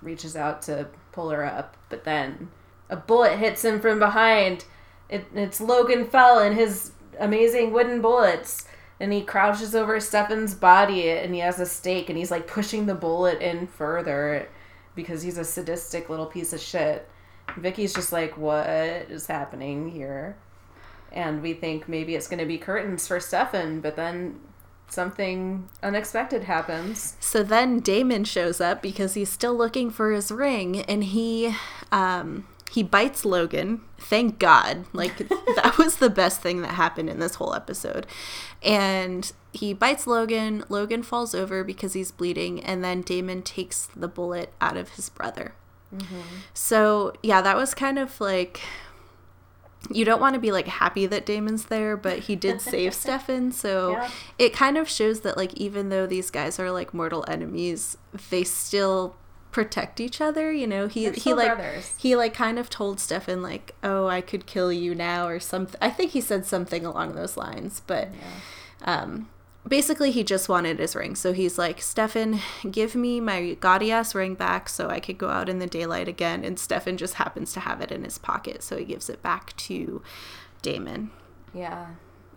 reaches 0.02 0.36
out 0.36 0.62
to 0.64 0.88
pull 1.12 1.30
her 1.30 1.44
up, 1.44 1.78
but 1.90 2.04
then 2.04 2.50
a 2.90 2.96
bullet 2.96 3.38
hits 3.38 3.64
him 3.64 3.80
from 3.80 4.00
behind. 4.00 4.66
It, 5.10 5.26
it's 5.34 5.60
Logan 5.60 6.08
Fell 6.08 6.40
and 6.40 6.56
his 6.56 6.92
amazing 7.20 7.72
wooden 7.72 8.02
bullets. 8.02 8.68
And 9.02 9.14
he 9.14 9.22
crouches 9.22 9.76
over 9.76 10.00
Stefan's 10.00 10.54
body 10.54 11.10
and 11.10 11.34
he 11.34 11.40
has 11.40 11.60
a 11.60 11.66
stake 11.66 12.10
and 12.10 12.18
he's 12.18 12.32
like 12.32 12.48
pushing 12.48 12.86
the 12.86 12.96
bullet 12.96 13.42
in 13.42 13.66
further 13.68 14.50
because 14.94 15.22
he's 15.22 15.38
a 15.38 15.46
sadistic 15.46 16.10
little 16.10 16.26
piece 16.26 16.52
of 16.52 16.60
shit. 16.60 17.08
Vicky's 17.58 17.94
just 17.94 18.12
like, 18.12 18.38
what 18.38 18.68
is 18.68 19.28
happening 19.28 19.90
here? 19.90 20.38
And 21.12 21.42
we 21.42 21.54
think 21.54 21.90
maybe 21.90 22.16
it's 22.16 22.28
going 22.28 22.40
to 22.40 22.46
be 22.46 22.58
curtains 22.58 23.08
for 23.08 23.20
Stefan, 23.20 23.82
but 23.82 23.96
then 23.96 24.40
something 24.92 25.70
unexpected 25.82 26.44
happens. 26.44 27.16
So 27.20 27.44
then 27.44 27.80
Damon 27.80 28.24
shows 28.24 28.60
up 28.62 28.82
because 28.82 29.14
he's 29.14 29.30
still 29.30 29.56
looking 29.56 29.90
for 29.90 30.12
his 30.12 30.32
ring 30.32 30.82
and 30.82 31.04
he 31.04 31.56
um 31.92 32.48
he 32.72 32.84
bites 32.84 33.26
Logan. 33.26 33.82
Thank 33.98 34.38
God. 34.38 34.86
Like 34.94 35.18
that 35.28 35.76
was 35.78 35.98
the 35.98 36.10
best 36.10 36.42
thing 36.42 36.62
that 36.62 36.72
happened 36.72 37.10
in 37.10 37.20
this 37.20 37.36
whole 37.36 37.56
episode. 37.56 38.06
And 38.62 39.32
he 39.52 39.74
bites 39.74 40.06
Logan. 40.06 40.64
Logan 40.70 41.04
falls 41.04 41.34
over 41.34 41.64
because 41.64 41.94
he's 41.94 42.12
bleeding 42.12 42.64
and 42.64 42.84
then 42.84 43.02
Damon 43.02 43.42
takes 43.42 43.88
the 43.96 44.08
bullet 44.08 44.54
out 44.62 44.78
of 44.78 44.90
his 44.90 45.10
brother. 45.10 45.54
So, 46.54 47.14
yeah, 47.24 47.42
that 47.42 47.56
was 47.58 47.74
kind 47.74 47.98
of 48.00 48.20
like 48.22 48.62
you 49.90 50.04
don't 50.04 50.20
want 50.20 50.34
to 50.34 50.40
be 50.40 50.52
like 50.52 50.68
happy 50.68 51.06
that 51.06 51.26
Damon's 51.26 51.66
there, 51.66 51.96
but 51.96 52.20
he 52.20 52.36
did 52.36 52.62
save 52.62 52.94
Stefan. 53.04 53.52
So 53.52 53.94
Yeah. 53.94 54.10
it 54.38 54.54
kind 54.54 54.78
of 54.78 54.90
shows 54.90 55.22
that 55.22 55.38
like 55.38 55.54
even 55.56 55.90
though 55.90 56.06
these 56.06 56.30
guys 56.30 56.60
are 56.60 56.70
like 56.72 56.94
mortal 56.94 57.24
enemies, 57.28 57.98
they 58.30 58.44
still 58.44 59.16
protect 59.52 60.00
each 60.00 60.20
other. 60.22 60.52
You 60.52 60.68
know, 60.68 60.88
he 60.88 61.10
he 61.12 61.34
like 61.34 61.56
brothers. 61.56 61.94
he 61.98 62.16
like 62.16 62.34
kind 62.34 62.60
of 62.60 62.70
told 62.70 63.00
Stefan 63.00 63.42
like, 63.42 63.74
"Oh, 63.82 64.08
I 64.08 64.22
could 64.22 64.46
kill 64.46 64.72
you 64.72 64.94
now" 64.94 65.28
or 65.28 65.40
something. 65.40 65.80
I 65.82 65.90
think 65.90 66.12
he 66.12 66.22
said 66.22 66.46
something 66.46 66.86
along 66.86 67.16
those 67.16 67.36
lines, 67.38 67.82
but 67.88 68.10
um 68.84 69.30
basically 69.70 70.12
he 70.12 70.24
just 70.24 70.50
wanted 70.50 70.80
his 70.80 70.96
ring. 70.96 71.16
So 71.16 71.32
he's 71.32 71.58
like, 71.58 71.82
"Stefan, 71.82 72.40
give 72.70 72.96
me 72.96 73.22
my 73.22 73.54
gaudy 73.54 73.92
ass 73.92 74.14
ring 74.14 74.36
back 74.36 74.68
so 74.68 74.90
I 74.90 75.00
could 75.00 75.18
go 75.18 75.30
out 75.30 75.48
in 75.48 75.60
the 75.60 75.68
daylight 75.68 76.08
again." 76.08 76.44
And 76.44 76.60
Stefan 76.60 76.98
just 76.98 77.14
happens 77.16 77.54
to 77.54 77.62
have 77.62 77.80
it 77.80 77.92
in 77.92 78.04
his 78.04 78.18
pocket, 78.18 78.64
so 78.64 78.78
he 78.78 78.86
gives 78.86 79.10
it 79.10 79.22
back 79.22 79.56
to 79.58 80.02
Damon. 80.62 81.12
Yeah. 81.54 81.88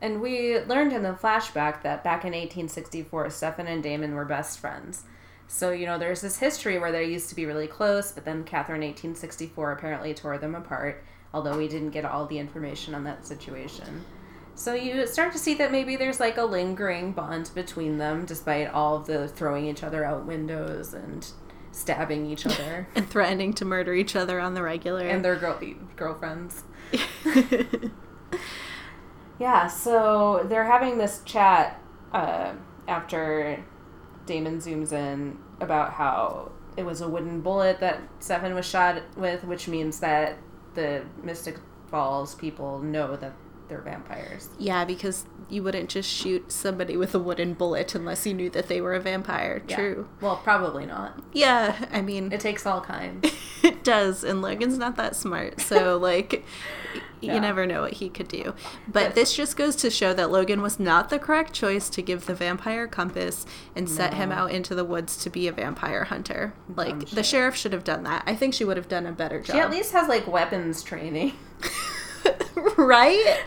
And 0.01 0.21
we 0.21 0.59
learned 0.61 0.93
in 0.93 1.03
the 1.03 1.13
flashback 1.13 1.83
that 1.83 2.03
back 2.05 2.25
in 2.25 2.33
1864, 2.33 3.31
Stefan 3.31 3.69
and 3.69 3.83
Damon 3.83 4.15
were 4.15 4.25
best 4.25 4.59
friends. 4.59 5.05
So, 5.47 5.71
you 5.71 5.87
know, 5.87 5.99
there's 5.99 6.23
this 6.23 6.39
history 6.39 6.79
where 6.79 6.91
they 6.91 7.05
used 7.05 7.29
to 7.29 7.37
be 7.37 7.47
really 7.47 7.67
close, 7.67 8.11
but 8.11 8.25
then 8.25 8.43
Catherine 8.43 8.81
1864 8.81 9.73
apparently 9.73 10.15
tore 10.15 10.39
them 10.39 10.55
apart, 10.55 11.05
although 11.33 11.57
we 11.57 11.69
didn't 11.69 11.91
get 11.91 12.05
all 12.05 12.27
the 12.27 12.39
information 12.39 12.95
on 12.95 13.05
that 13.05 13.27
situation. 13.27 14.05
So 14.55 14.75
you 14.75 15.07
start 15.07 15.33
to 15.33 15.39
see 15.39 15.55
that 15.55 15.73
maybe 15.73 15.97
there's 15.97 16.21
like 16.21 16.37
a 16.37 16.45
lingering 16.45 17.13
bond 17.13 17.51
between 17.55 17.99
them, 17.99 18.25
despite 18.27 18.69
all 18.69 18.97
of 18.97 19.07
the 19.07 19.27
throwing 19.29 19.67
each 19.67 19.83
other 19.83 20.05
out 20.05 20.27
windows 20.27 20.95
and 20.95 21.27
stabbing 21.73 22.27
each 22.27 22.45
other 22.47 22.87
And 22.95 23.09
threatening 23.09 23.55
to 23.55 23.65
murder 23.65 23.95
each 23.95 24.15
other 24.15 24.39
on 24.39 24.55
the 24.55 24.63
regular. 24.63 25.07
and 25.09 25.25
their 25.25 25.37
girl- 25.37 25.59
girlfriends. 25.97 26.65
Yeah, 29.39 29.67
so 29.67 30.47
they're 30.49 30.67
having 30.67 30.99
this 30.99 31.21
chat 31.25 31.81
uh, 32.13 32.53
after 32.87 33.65
Damon 34.25 34.59
zooms 34.59 34.93
in 34.93 35.37
about 35.61 35.95
how 35.95 36.53
it 36.77 36.85
was 36.85 37.01
a 37.01 37.09
wooden 37.09 37.41
bullet 37.41 37.81
that 37.81 38.03
Stefan 38.21 38.55
was 38.55 38.67
shot 38.67 39.03
with, 39.17 39.43
which 39.43 39.67
means 39.67 39.99
that 39.99 40.39
the 40.75 41.05
Mystic 41.25 41.59
Falls 41.89 42.35
people 42.37 42.79
know 42.79 43.17
that 43.17 43.33
they're 43.69 43.81
vampires. 43.81 44.49
Yeah, 44.59 44.85
because 44.85 45.27
you 45.49 45.63
wouldn't 45.63 45.91
just 45.91 46.09
shoot 46.09 46.51
somebody 46.51 46.97
with 46.97 47.15
a 47.15 47.19
wooden 47.19 47.53
bullet 47.55 47.95
unless 47.95 48.27
you 48.27 48.33
knew 48.33 48.49
that 48.51 48.69
they 48.69 48.81
were 48.81 48.95
a 48.95 49.01
vampire. 49.01 49.63
Yeah. 49.69 49.77
True. 49.77 50.09
Well, 50.21 50.37
probably 50.37 50.87
not. 50.87 51.23
Yeah, 51.33 51.87
I 51.93 52.01
mean, 52.01 52.33
It 52.33 52.41
takes 52.41 52.65
all 52.67 52.81
kinds. 52.81 53.31
it 53.63 53.85
does, 53.85 54.25
and 54.25 54.41
Logan's 54.41 54.79
not 54.79 54.97
that 54.97 55.15
smart, 55.15 55.61
so 55.61 55.97
like, 56.03 56.45
you 57.21 57.39
never 57.39 57.67
know 57.67 57.83
what 57.83 57.95
he 57.95 58.09
could 58.09 58.29
do. 58.29 58.55
But 58.87 59.09
But- 59.09 59.15
this 59.15 59.35
just 59.37 59.57
goes 59.57 59.77
to 59.77 59.91
show 59.91 60.13
that 60.15 60.31
Logan 60.31 60.61
was 60.63 60.81
not 60.81 61.09
the 61.11 61.19
correct 61.19 61.53
choice 61.53 61.89
to 61.91 62.03
give 62.03 62.27
the 62.27 62.35
vampire 62.35 62.87
compass 62.87 63.45
and 63.77 63.89
set 63.89 64.15
him 64.15 64.33
out 64.33 64.51
into 64.53 64.75
the 64.75 64.85
woods 64.85 65.17
to 65.19 65.31
be 65.31 65.47
a 65.49 65.53
vampire 65.53 66.05
hunter. 66.05 66.55
Like 66.75 67.11
the 67.11 67.23
sheriff 67.23 67.55
should 67.57 67.73
have 67.73 67.85
done 67.85 68.03
that. 68.05 68.25
I 68.27 68.35
think 68.35 68.55
she 68.55 68.65
would 68.65 68.77
have 68.77 68.89
done 68.89 69.07
a 69.07 69.13
better 69.13 69.41
job. 69.41 69.55
She 69.55 69.61
at 69.61 69.71
least 69.71 69.93
has 69.93 70.09
like 70.09 70.27
weapons 70.27 70.83
training. 70.83 71.35
right? 72.77 73.43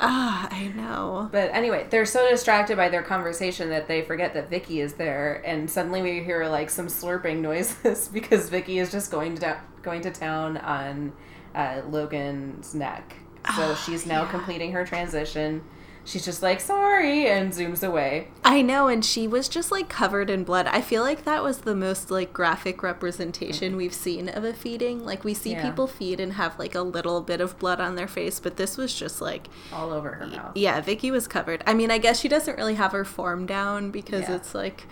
Ah, 0.00 0.48
I 0.50 0.68
know. 0.68 1.28
But 1.30 1.50
anyway, 1.52 1.86
they're 1.90 2.06
so 2.06 2.28
distracted 2.28 2.76
by 2.76 2.88
their 2.88 3.02
conversation 3.02 3.68
that 3.68 3.86
they 3.86 4.02
forget 4.02 4.32
that 4.34 4.48
Vicky 4.48 4.80
is 4.80 4.94
there, 4.94 5.42
and 5.44 5.70
suddenly 5.70 6.00
we 6.00 6.22
hear 6.22 6.46
like 6.46 6.70
some 6.70 6.86
slurping 6.86 7.40
noises 7.40 8.08
because 8.08 8.48
Vicky 8.48 8.78
is 8.78 8.90
just 8.90 9.10
going 9.10 9.36
to 9.36 9.60
going 9.82 10.00
to 10.02 10.10
town 10.10 10.56
on 10.58 11.12
uh, 11.54 11.82
Logan's 11.88 12.74
neck. 12.74 13.16
So 13.56 13.74
she's 13.74 14.06
now 14.06 14.22
yeah. 14.22 14.30
completing 14.30 14.72
her 14.72 14.84
transition. 14.84 15.62
She's 16.04 16.24
just 16.24 16.42
like 16.42 16.60
sorry 16.60 17.28
and 17.28 17.52
zooms 17.52 17.86
away. 17.86 18.28
I 18.44 18.62
know, 18.62 18.88
and 18.88 19.04
she 19.04 19.28
was 19.28 19.48
just 19.48 19.70
like 19.70 19.88
covered 19.88 20.30
in 20.30 20.44
blood. 20.44 20.66
I 20.66 20.80
feel 20.80 21.02
like 21.02 21.24
that 21.24 21.42
was 21.42 21.58
the 21.58 21.74
most 21.74 22.10
like 22.10 22.32
graphic 22.32 22.82
representation 22.82 23.74
mm. 23.74 23.76
we've 23.76 23.94
seen 23.94 24.28
of 24.28 24.42
a 24.44 24.52
feeding. 24.52 25.04
Like 25.04 25.24
we 25.24 25.34
see 25.34 25.52
Yeah. 25.52 25.62
people 25.68 25.86
feed 25.86 26.18
and 26.18 26.32
have 26.32 26.58
like 26.58 26.74
a 26.74 26.82
little 26.82 27.20
bit 27.20 27.40
of 27.40 27.58
blood 27.58 27.80
on 27.80 27.94
their 27.94 28.08
face, 28.08 28.40
but 28.40 28.56
this 28.56 28.76
was 28.76 28.94
just 28.94 29.20
like 29.20 29.48
all 29.72 29.92
over 29.92 30.12
her 30.12 30.26
mouth. 30.26 30.56
yeah, 30.56 30.80
Vicky 30.80 31.10
was 31.10 31.28
covered. 31.28 31.62
I 31.66 31.74
mean, 31.74 31.90
I 31.90 31.98
guess 31.98 32.18
she 32.20 32.28
doesn't 32.28 32.56
really 32.56 32.74
have 32.74 32.92
her 32.92 33.04
form 33.04 33.46
down 33.46 33.90
because 33.90 34.28
Yeah. 34.28 34.36
it's 34.36 34.54
like 34.54 34.86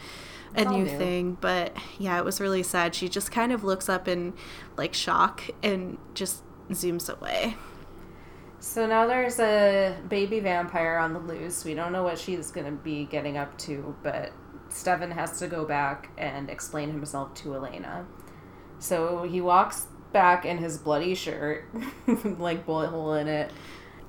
a 0.55 0.65
new 0.65 0.85
new. 0.85 0.99
thing, 0.99 1.37
but 1.41 1.77
yeah, 1.99 2.19
it 2.19 2.25
was 2.25 2.41
really 2.41 2.63
sad. 2.63 2.95
She 2.95 3.09
just 3.09 3.31
kind 3.33 3.53
of 3.53 3.65
looks 3.65 3.89
up 3.89 4.09
in 4.09 4.35
like 4.77 4.95
shock 4.95 5.43
and 5.63 5.99
just 6.15 6.43
zooms 6.71 7.09
away. 7.09 7.57
So 8.61 8.87
now 8.87 9.07
there's 9.07 9.39
a 9.39 9.97
baby 10.09 10.41
vampire 10.41 10.97
on 10.99 11.13
the 11.13 11.21
loose. 11.21 11.65
We 11.65 11.75
don't 11.75 11.93
know 11.93 12.03
what 12.03 12.19
she's 12.19 12.51
going 12.51 12.67
to 12.67 12.73
be 12.73 13.05
getting 13.05 13.37
up 13.37 13.57
to, 13.59 13.95
but 14.03 14.33
Steven 14.69 15.11
has 15.13 15.39
to 15.39 15.47
go 15.47 15.65
back 15.65 16.11
and 16.19 16.51
explain 16.51 16.91
himself 16.91 17.35
to 17.35 17.55
Elena. 17.55 18.07
So 18.81 19.23
he 19.23 19.41
walks 19.41 19.87
back 20.13 20.45
in 20.45 20.59
his 20.59 20.79
bloody 20.79 21.15
shirt, 21.15 21.65
like 22.39 22.67
bullet 22.67 22.89
hole 22.89 23.15
in 23.15 23.29
it. 23.29 23.53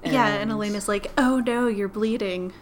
yeah, 0.04 0.28
and 0.28 0.52
Elena's 0.52 0.88
like, 0.88 1.12
"Oh 1.18 1.40
no, 1.46 1.68
you're 1.68 1.88
bleeding." 1.88 2.54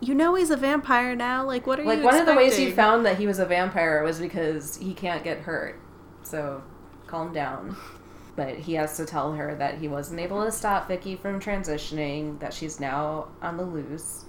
You 0.00 0.14
know 0.14 0.34
he's 0.34 0.50
a 0.50 0.56
vampire 0.56 1.14
now. 1.14 1.44
Like, 1.46 1.66
what 1.66 1.78
are 1.78 1.84
Like 1.84 1.98
you? 1.98 2.04
Like 2.04 2.12
one 2.12 2.20
of 2.20 2.26
the 2.26 2.34
ways 2.34 2.58
you 2.58 2.72
found 2.72 3.06
that 3.06 3.18
he 3.18 3.26
was 3.26 3.38
a 3.38 3.46
vampire 3.46 4.02
was 4.02 4.18
because 4.18 4.76
he 4.76 4.94
can't 4.94 5.22
get 5.22 5.40
hurt. 5.40 5.78
So 6.22 6.62
calm 7.06 7.32
down. 7.32 7.76
But 8.34 8.56
he 8.56 8.74
has 8.74 8.96
to 8.96 9.04
tell 9.04 9.32
her 9.32 9.54
that 9.56 9.78
he 9.78 9.88
wasn't 9.88 10.20
able 10.20 10.44
to 10.44 10.50
stop 10.50 10.88
Vicky 10.88 11.16
from 11.16 11.38
transitioning, 11.38 12.38
that 12.40 12.54
she's 12.54 12.80
now 12.80 13.28
on 13.42 13.56
the 13.56 13.64
loose. 13.64 14.24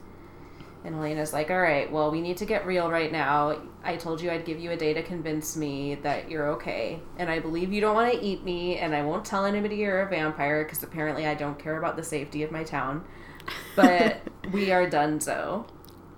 And 0.85 0.95
Elena's 0.95 1.31
like, 1.31 1.49
all 1.49 1.61
right, 1.61 1.89
well, 1.89 2.11
we 2.11 2.19
need 2.19 2.35
to 2.37 2.45
get 2.45 2.65
real 2.65 2.89
right 2.89 3.11
now. 3.11 3.61
I 3.83 3.95
told 3.95 4.21
you 4.21 4.29
I'd 4.29 4.43
give 4.43 4.59
you 4.59 4.71
a 4.71 4.75
day 4.75 4.93
to 4.93 5.01
convince 5.01 5.55
me 5.55 5.95
that 5.95 6.29
you're 6.29 6.49
okay. 6.51 6.99
And 7.17 7.29
I 7.29 7.39
believe 7.39 7.71
you 7.71 7.79
don't 7.79 7.95
want 7.95 8.11
to 8.13 8.21
eat 8.21 8.43
me, 8.43 8.77
and 8.77 8.93
I 8.93 9.03
won't 9.03 9.23
tell 9.23 9.45
anybody 9.45 9.77
you're 9.77 10.01
a 10.01 10.09
vampire 10.09 10.65
because 10.65 10.83
apparently 10.83 11.25
I 11.25 11.35
don't 11.35 11.57
care 11.57 11.77
about 11.77 11.95
the 11.95 12.03
safety 12.03 12.43
of 12.43 12.51
my 12.51 12.65
town. 12.65 13.05
But 13.77 14.21
we 14.51 14.73
are 14.73 14.89
done 14.89 15.21
so. 15.21 15.67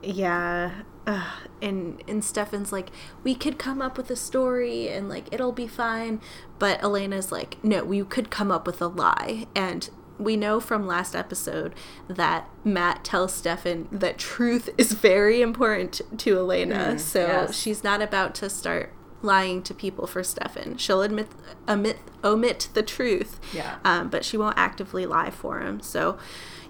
Yeah. 0.01 0.81
Ugh. 1.07 1.47
And 1.61 2.01
and 2.07 2.23
Stefan's 2.23 2.71
like, 2.71 2.89
we 3.23 3.35
could 3.35 3.59
come 3.59 3.81
up 3.81 3.97
with 3.97 4.09
a 4.09 4.15
story 4.15 4.89
and 4.89 5.07
like 5.07 5.31
it'll 5.31 5.51
be 5.51 5.67
fine. 5.67 6.21
But 6.57 6.81
Elena's 6.81 7.31
like, 7.31 7.61
no, 7.63 7.83
we 7.83 8.03
could 8.03 8.29
come 8.29 8.51
up 8.51 8.65
with 8.65 8.81
a 8.81 8.87
lie. 8.87 9.47
And 9.55 9.89
we 10.17 10.37
know 10.37 10.59
from 10.59 10.87
last 10.87 11.15
episode 11.15 11.73
that 12.07 12.47
Matt 12.63 13.03
tells 13.03 13.33
Stefan 13.33 13.87
that 13.91 14.17
truth 14.17 14.69
is 14.77 14.93
very 14.93 15.41
important 15.41 16.01
to 16.19 16.37
Elena. 16.37 16.97
so 16.99 17.19
yes. 17.19 17.59
she's 17.59 17.83
not 17.83 18.01
about 18.01 18.35
to 18.35 18.49
start 18.49 18.93
lying 19.21 19.61
to 19.63 19.73
people 19.73 20.07
for 20.07 20.23
Stefan. 20.23 20.77
She'll 20.77 21.01
admit 21.01 21.27
omit 21.67 21.97
omit 22.23 22.69
the 22.73 22.83
truth. 22.83 23.39
Yeah. 23.53 23.77
Um, 23.83 24.09
but 24.09 24.23
she 24.23 24.37
won't 24.37 24.57
actively 24.57 25.05
lie 25.05 25.31
for 25.31 25.59
him. 25.59 25.81
So, 25.81 26.17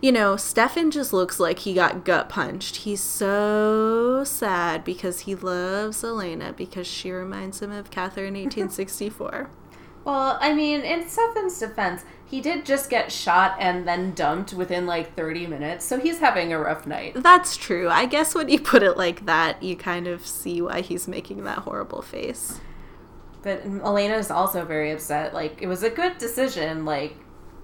you 0.02 0.12
know, 0.12 0.38
Stefan 0.38 0.90
just 0.92 1.14
looks 1.14 1.40
like 1.40 1.60
he 1.60 1.74
got 1.74 2.06
gut 2.06 2.30
punched. 2.30 2.78
He's 2.78 3.02
so 3.02 4.24
sad 4.26 4.84
because 4.84 5.22
he 5.22 5.36
loves 5.36 6.04
Elena 6.04 6.54
because 6.54 6.88
she 6.88 7.12
reminds 7.12 7.62
him 7.62 7.72
of 7.72 7.92
Catherine 7.92 8.34
1864. 8.34 9.50
Well, 10.06 10.38
I 10.40 10.54
mean, 10.54 10.82
in 10.82 11.10
Stefan's 11.10 11.60
defense, 11.60 12.06
he 12.26 12.40
did 12.40 12.66
just 12.66 12.90
get 12.90 13.12
shot 13.12 13.58
and 13.60 13.88
then 13.88 14.14
dumped 14.14 14.54
within 14.54 14.86
like 14.86 15.16
30 15.16 15.48
minutes, 15.48 15.84
so 15.84 16.00
he's 16.00 16.20
having 16.20 16.54
a 16.54 16.60
rough 16.60 16.86
night. 16.86 17.14
That's 17.16 17.58
true. 17.58 17.90
I 17.90 18.06
guess 18.06 18.36
when 18.36 18.48
you 18.50 18.60
put 18.60 18.84
it 18.84 18.98
like 18.98 19.26
that, 19.26 19.62
you 19.64 19.76
kind 19.76 20.08
of 20.08 20.26
see 20.26 20.62
why 20.62 20.82
he's 20.82 21.08
making 21.08 21.44
that 21.44 21.60
horrible 21.60 22.04
face. 22.04 22.60
But 23.42 23.66
Elena 23.66 24.16
is 24.16 24.32
also 24.32 24.64
very 24.64 24.92
upset. 24.92 25.34
Like, 25.34 25.62
it 25.62 25.68
was 25.68 25.84
a 25.84 25.90
good 25.90 26.18
decision, 26.18 26.86
like, 26.86 27.16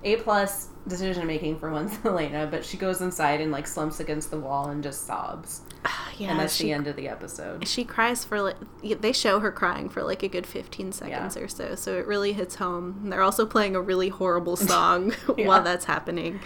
A 0.03 0.17
plus 0.17 0.69
decision 0.87 1.27
making 1.27 1.59
for 1.59 1.71
once, 1.71 1.97
Elena, 2.05 2.47
but 2.49 2.65
she 2.65 2.77
goes 2.77 3.01
inside 3.01 3.39
and 3.39 3.51
like 3.51 3.67
slumps 3.67 3.99
against 3.99 4.31
the 4.31 4.39
wall 4.39 4.69
and 4.69 4.81
just 4.83 5.05
sobs. 5.05 5.61
Yeah, 6.17 6.31
and 6.31 6.39
that's 6.39 6.55
she, 6.55 6.65
the 6.65 6.73
end 6.73 6.85
of 6.87 6.95
the 6.95 7.07
episode. 7.07 7.67
she 7.67 7.83
cries 7.83 8.23
for 8.23 8.41
like 8.41 8.55
they 9.01 9.11
show 9.11 9.39
her 9.39 9.51
crying 9.51 9.89
for 9.89 10.03
like 10.03 10.21
a 10.21 10.27
good 10.27 10.45
15 10.45 10.91
seconds 10.91 11.35
Yeah. 11.35 11.41
or 11.41 11.47
so 11.47 11.73
so 11.73 11.97
it 11.97 12.05
really 12.05 12.33
hits 12.33 12.55
home 12.55 12.99
And 13.01 13.11
they're 13.11 13.23
also 13.23 13.45
playing 13.47 13.75
a 13.75 13.81
really 13.81 14.09
horrible 14.09 14.55
song 14.71 15.13
Yeah. 15.35 15.47
while 15.47 15.63
that's 15.63 15.85
happening 15.85 16.39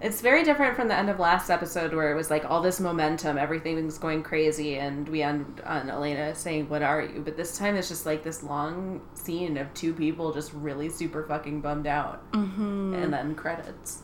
It's 0.00 0.22
very 0.22 0.44
different 0.44 0.76
from 0.76 0.88
the 0.88 0.94
end 0.96 1.10
of 1.10 1.18
last 1.20 1.50
episode 1.50 1.92
where 1.92 2.10
it 2.10 2.16
was 2.16 2.30
like 2.30 2.44
all 2.50 2.62
this 2.62 2.80
momentum, 2.80 3.36
everything's 3.38 3.98
going 3.98 4.22
crazy, 4.22 4.76
and 4.78 5.06
we 5.08 5.22
end 5.22 5.60
on 5.66 5.90
Elena 5.90 6.34
saying, 6.34 6.68
What 6.70 6.82
are 6.82 7.02
you? 7.02 7.20
But 7.24 7.36
this 7.36 7.56
time 7.58 7.76
it's 7.76 7.88
just 7.88 8.04
like 8.06 8.24
this 8.24 8.42
long 8.42 9.00
scene 9.14 9.56
of 9.58 9.72
two 9.74 9.92
people 9.92 10.32
just 10.32 10.52
really 10.54 10.88
super 10.88 11.22
fucking 11.28 11.60
bummed 11.60 11.86
out. 11.86 12.28
Mm-hmm. 12.32 12.94
And 12.94 13.12
then 13.12 13.34
credits. 13.34 14.02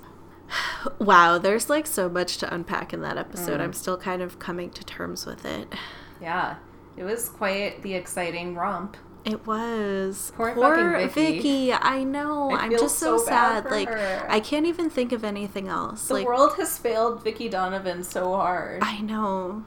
Wow 0.98 1.38
there's 1.38 1.68
like 1.68 1.86
so 1.86 2.08
much 2.08 2.38
to 2.38 2.52
unpack 2.54 2.92
in 2.92 3.00
that 3.02 3.16
Mm. 3.16 3.20
episode 3.20 3.60
i'm 3.60 3.72
still 3.72 3.96
kind 3.96 4.22
of 4.22 4.38
coming 4.38 4.70
to 4.70 4.84
terms 4.84 5.26
with 5.26 5.44
it 5.44 5.72
Yeah. 6.20 6.56
It 6.96 7.04
was 7.04 7.28
quite 7.28 7.82
the 7.82 7.94
exciting 7.94 8.56
romp. 8.56 8.96
it 9.24 9.46
was 9.46 10.32
Poor 10.36 10.52
fucking 10.54 11.08
Vicky. 11.10 11.36
Vicky. 11.36 11.72
I 11.72 12.02
know. 12.02 12.50
I 12.50 12.62
I'm 12.64 12.70
just 12.72 12.98
so, 12.98 13.18
so 13.18 13.24
sad. 13.24 13.70
Like 13.70 13.88
her. 13.88 14.26
I 14.28 14.40
can't 14.40 14.66
even 14.66 14.90
think 14.90 15.12
of 15.12 15.22
anything 15.22 15.68
else. 15.68 16.08
The 16.08 16.14
like 16.14 16.26
world 16.26 16.54
has 16.56 16.76
failed 16.76 17.22
Vicky 17.22 17.48
Donovan 17.48 18.02
so 18.02 18.32
hard. 18.34 18.82
I 18.82 19.00
know. 19.00 19.62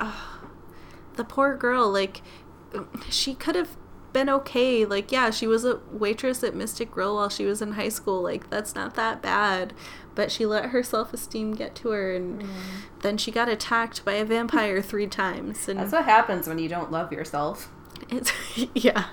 Ugh. 0.00 0.12
the 1.16 1.24
poor 1.24 1.56
girl, 1.56 1.90
like, 1.90 2.20
she 3.08 3.34
could 3.34 3.54
have 3.54 3.76
been 4.14 4.30
okay. 4.30 4.86
Like, 4.86 5.12
yeah, 5.12 5.28
she 5.30 5.46
was 5.46 5.66
a 5.66 5.80
waitress 5.92 6.42
at 6.42 6.54
Mystic 6.54 6.90
Grill 6.90 7.16
while 7.16 7.28
she 7.28 7.44
was 7.44 7.60
in 7.60 7.72
high 7.72 7.90
school. 7.90 8.22
Like, 8.22 8.48
that's 8.48 8.74
not 8.74 8.94
that 8.94 9.20
bad. 9.20 9.74
But 10.14 10.32
she 10.32 10.46
let 10.46 10.66
her 10.70 10.82
self 10.82 11.12
esteem 11.12 11.52
get 11.54 11.74
to 11.76 11.90
her, 11.90 12.14
and 12.14 12.40
Mm. 12.42 12.48
then 13.02 13.18
she 13.18 13.30
got 13.30 13.48
attacked 13.50 14.04
by 14.04 14.12
a 14.12 14.24
vampire 14.24 14.80
three 14.80 15.08
times. 15.08 15.68
And 15.68 15.78
That's 15.78 15.92
what 15.92 16.04
happens 16.06 16.46
when 16.48 16.58
you 16.58 16.68
don't 16.68 16.90
love 16.90 17.12
yourself. 17.12 17.68
it's, 18.08 18.32
yeah. 18.74 19.06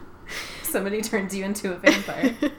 Somebody 0.63 1.01
turns 1.01 1.35
you 1.35 1.43
into 1.43 1.73
a 1.73 1.77
vampire. 1.77 2.35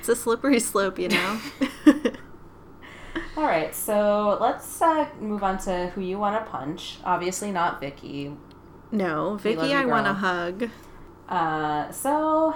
It's 0.00 0.08
a 0.08 0.14
slippery 0.22 0.60
slope, 0.60 1.00
you 1.00 1.08
know? 1.08 1.40
All 3.36 3.42
right, 3.44 3.74
so 3.74 4.38
let's 4.40 4.80
uh, 4.80 5.08
move 5.20 5.42
on 5.42 5.58
to 5.58 5.88
who 5.94 6.00
you 6.00 6.18
want 6.18 6.42
to 6.44 6.48
punch. 6.50 6.98
Obviously, 7.04 7.50
not 7.50 7.80
Vicky. 7.80 8.32
no, 8.92 9.36
Vicky, 9.36 9.68
you, 9.68 9.72
I 9.76 9.84
want 9.84 10.04
girl. 10.06 10.14
hug. 10.14 10.70
Uh, 11.28 11.90
so 11.90 12.54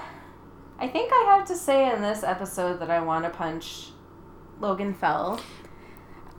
I 0.79 0.89
think 0.89 1.13
I 1.13 1.37
have 1.37 1.47
to 1.49 1.57
say 1.57 1.93
in 1.93 2.03
this 2.03 2.23
episode 2.23 2.81
that 2.81 2.91
I 2.91 3.01
want 3.01 3.25
to 3.25 3.31
punch 3.31 3.89
Logan 4.61 4.95
Fell. 4.95 5.41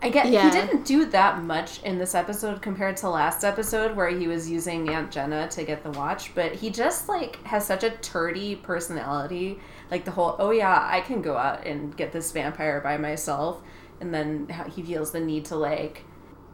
I 0.04 0.10
get 0.10 0.30
Yeah. 0.30 0.46
he 0.46 0.52
didn't 0.52 0.84
do 0.84 1.06
that 1.06 1.44
much 1.44 1.84
in 1.84 2.00
this 2.00 2.16
episode 2.16 2.60
compared 2.62 2.98
to 2.98 3.10
last 3.10 3.44
episode 3.44 3.96
where 3.96 4.10
he 4.10 4.28
was 4.28 4.50
using 4.50 4.90
Aunt 4.90 5.12
Jenna 5.12 5.48
to 5.50 5.64
get 5.64 5.84
the 5.84 5.92
watch, 5.92 6.34
but 6.34 6.54
he 6.56 6.72
just 6.72 7.08
like 7.08 7.44
has 7.46 7.68
such 7.68 7.84
a 7.84 7.92
turdy 7.92 8.60
personality. 8.64 9.60
Like 9.92 10.06
the 10.06 10.12
whole, 10.12 10.36
oh 10.40 10.50
yeah, 10.50 10.88
I 10.90 11.02
can 11.02 11.22
go 11.22 11.38
out 11.38 11.68
and 11.68 11.96
get 11.96 12.12
this 12.12 12.32
vampire 12.32 12.82
by 12.82 12.98
myself, 12.98 13.62
and 14.00 14.12
then 14.12 14.48
he 14.74 14.82
feels 14.82 15.12
the 15.12 15.20
need 15.20 15.46
to 15.46 15.56
like 15.56 16.04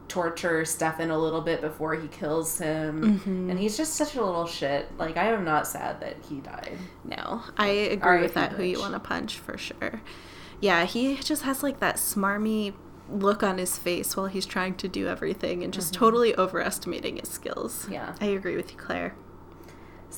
torture 0.07 0.65
Stefan 0.65 1.11
a 1.11 1.17
little 1.17 1.41
bit 1.41 1.61
before 1.61 1.95
he 1.95 2.07
kills 2.07 2.57
him. 2.57 3.19
Mm-hmm. 3.19 3.49
And 3.49 3.59
he's 3.59 3.77
just 3.77 3.95
such 3.95 4.15
a 4.15 4.23
little 4.23 4.47
shit. 4.47 4.95
Like 4.97 5.17
I 5.17 5.27
am 5.29 5.43
not 5.43 5.67
sad 5.67 5.99
that 6.01 6.17
he 6.27 6.39
died. 6.41 6.77
No, 7.03 7.43
I 7.57 7.67
agree 7.67 8.21
with 8.21 8.33
that. 8.35 8.53
Who 8.53 8.63
you 8.63 8.79
want 8.79 8.93
to 8.93 8.99
punch 8.99 9.37
for 9.37 9.57
sure? 9.57 10.01
Yeah, 10.59 10.85
he 10.85 11.15
just 11.17 11.43
has 11.43 11.63
like 11.63 11.79
that 11.79 11.97
smarmy 11.97 12.73
look 13.09 13.43
on 13.43 13.57
his 13.57 13.77
face 13.77 14.17
while 14.17 14.27
he's 14.27 14.45
trying 14.45 14.75
to 14.75 14.87
do 14.87 15.07
everything 15.07 15.63
and 15.63 15.73
just 15.73 15.93
mm-hmm. 15.93 16.03
totally 16.03 16.35
overestimating 16.35 17.17
his 17.17 17.29
skills. 17.29 17.87
Yeah. 17.89 18.15
I 18.19 18.25
agree 18.25 18.55
with 18.55 18.71
you, 18.71 18.77
Claire. 18.77 19.15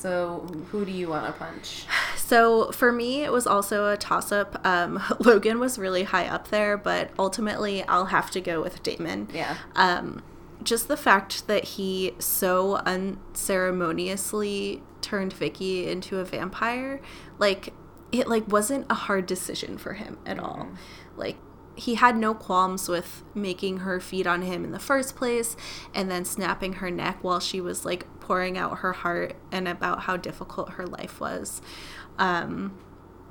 So 0.00 0.46
who 0.70 0.86
do 0.86 0.92
you 0.92 1.08
want 1.08 1.26
to 1.26 1.32
punch? 1.32 1.84
So 2.16 2.72
for 2.72 2.90
me, 2.90 3.22
it 3.22 3.30
was 3.30 3.46
also 3.46 3.92
a 3.92 3.98
toss 3.98 4.32
up. 4.32 4.64
Um, 4.66 5.02
Logan 5.18 5.60
was 5.60 5.78
really 5.78 6.04
high 6.04 6.26
up 6.26 6.48
there, 6.48 6.78
but 6.78 7.10
ultimately, 7.18 7.82
I'll 7.84 8.06
have 8.06 8.30
to 8.30 8.40
go 8.40 8.62
with 8.62 8.82
Damon. 8.82 9.28
Yeah. 9.34 9.56
Um, 9.76 10.22
just 10.62 10.88
the 10.88 10.96
fact 10.96 11.46
that 11.48 11.64
he 11.64 12.14
so 12.18 12.76
unceremoniously 12.86 14.82
turned 15.02 15.34
Vicky 15.34 15.86
into 15.88 16.18
a 16.18 16.24
vampire, 16.24 17.02
like 17.38 17.74
it 18.10 18.26
like 18.26 18.48
wasn't 18.48 18.86
a 18.88 18.94
hard 18.94 19.26
decision 19.26 19.76
for 19.76 19.92
him 19.92 20.18
at 20.24 20.38
all. 20.38 20.68
Like 21.14 21.36
he 21.76 21.94
had 21.94 22.16
no 22.16 22.34
qualms 22.34 22.88
with 22.88 23.22
making 23.34 23.78
her 23.78 24.00
feed 24.00 24.26
on 24.26 24.42
him 24.42 24.64
in 24.64 24.72
the 24.72 24.78
first 24.78 25.16
place 25.16 25.56
and 25.94 26.10
then 26.10 26.24
snapping 26.24 26.74
her 26.74 26.90
neck 26.90 27.18
while 27.22 27.40
she 27.40 27.60
was 27.60 27.84
like 27.84 28.06
pouring 28.20 28.58
out 28.58 28.78
her 28.78 28.92
heart 28.92 29.34
and 29.50 29.66
about 29.66 30.00
how 30.02 30.16
difficult 30.16 30.72
her 30.72 30.86
life 30.86 31.20
was. 31.20 31.62
Um, 32.18 32.78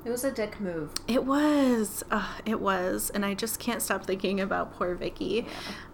It 0.04 0.10
was 0.10 0.24
a 0.24 0.32
dick 0.32 0.58
move. 0.60 0.90
it 1.06 1.24
was. 1.24 2.02
Ugh, 2.10 2.42
it 2.44 2.60
was. 2.60 3.10
And 3.10 3.24
I 3.24 3.34
just 3.34 3.60
can't 3.60 3.82
stop 3.82 4.04
thinking 4.04 4.40
about 4.40 4.72
poor 4.72 4.94
Vicky. 4.94 5.46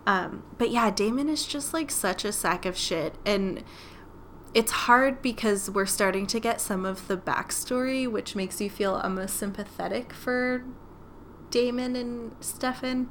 Um, 0.07 0.44
but 0.57 0.70
yeah, 0.70 0.90
Damon 0.90 1.28
is 1.28 1.44
just 1.44 1.74
like 1.74 1.90
such 1.90 2.24
a 2.24 2.32
sack 2.32 2.64
of 2.64 2.76
shit. 2.76 3.16
And 3.26 3.64
it's 4.55 4.70
hard 4.72 5.20
because 5.20 5.68
we're 5.68 5.84
starting 5.84 6.26
to 6.28 6.40
get 6.40 6.61
some 6.61 6.86
of 6.86 7.07
the 7.09 7.16
backstory, 7.18 8.11
which 8.11 8.34
makes 8.34 8.61
you 8.61 8.70
feel 8.70 8.94
almost 8.94 9.36
sympathetic 9.36 10.12
for 10.14 10.64
Damon 11.51 11.97
and 11.97 12.34
Stefan. 12.40 13.09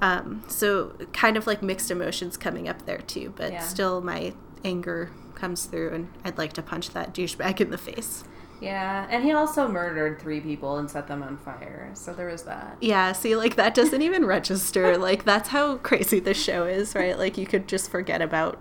Um, 0.00 0.44
so 0.48 0.94
kind 1.12 1.36
of 1.36 1.46
like 1.46 1.62
mixed 1.62 1.90
emotions 1.90 2.36
coming 2.36 2.68
up 2.68 2.86
there 2.86 2.98
too. 2.98 3.32
But 3.36 3.52
Yeah. 3.52 3.60
still, 3.60 4.00
my 4.00 4.34
anger 4.64 5.10
comes 5.34 5.64
through, 5.66 5.90
and 5.90 6.08
I'd 6.24 6.38
like 6.38 6.52
to 6.54 6.62
punch 6.62 6.90
that 6.90 7.14
douchebag 7.14 7.60
in 7.60 7.70
the 7.70 7.78
face. 7.78 8.24
Yeah, 8.60 9.06
and 9.08 9.22
he 9.22 9.30
also 9.32 9.68
murdered 9.68 10.20
three 10.20 10.40
people 10.40 10.78
and 10.78 10.90
set 10.90 11.06
them 11.06 11.22
on 11.22 11.36
fire. 11.38 11.90
So 11.94 12.12
there 12.12 12.26
was 12.26 12.42
that. 12.42 12.76
Yeah, 12.80 13.12
see, 13.12 13.36
like 13.36 13.54
that 13.54 13.72
doesn't 13.72 14.02
even 14.02 14.24
register. 14.26 14.98
Like 15.08 15.24
that's 15.24 15.50
how 15.50 15.76
crazy 15.76 16.18
this 16.18 16.42
show 16.42 16.64
is, 16.64 16.94
right? 16.96 17.16
Like 17.16 17.38
you 17.38 17.46
could 17.46 17.68
just 17.68 17.88
forget 17.88 18.20
about 18.20 18.58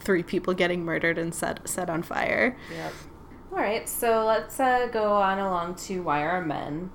three 0.00 0.22
people 0.22 0.52
getting 0.52 0.84
murdered 0.84 1.16
and 1.16 1.34
set 1.34 1.66
set 1.66 1.88
on 1.88 2.02
fire. 2.02 2.56
Yep. 2.70 2.92
All 3.52 3.56
right, 3.58 3.88
so 3.88 4.26
let's 4.26 4.60
uh, 4.60 4.88
go 4.92 5.14
on 5.14 5.38
along 5.38 5.76
to 5.76 6.02
Why 6.02 6.20
Are 6.26 6.44
Men? 6.44 6.90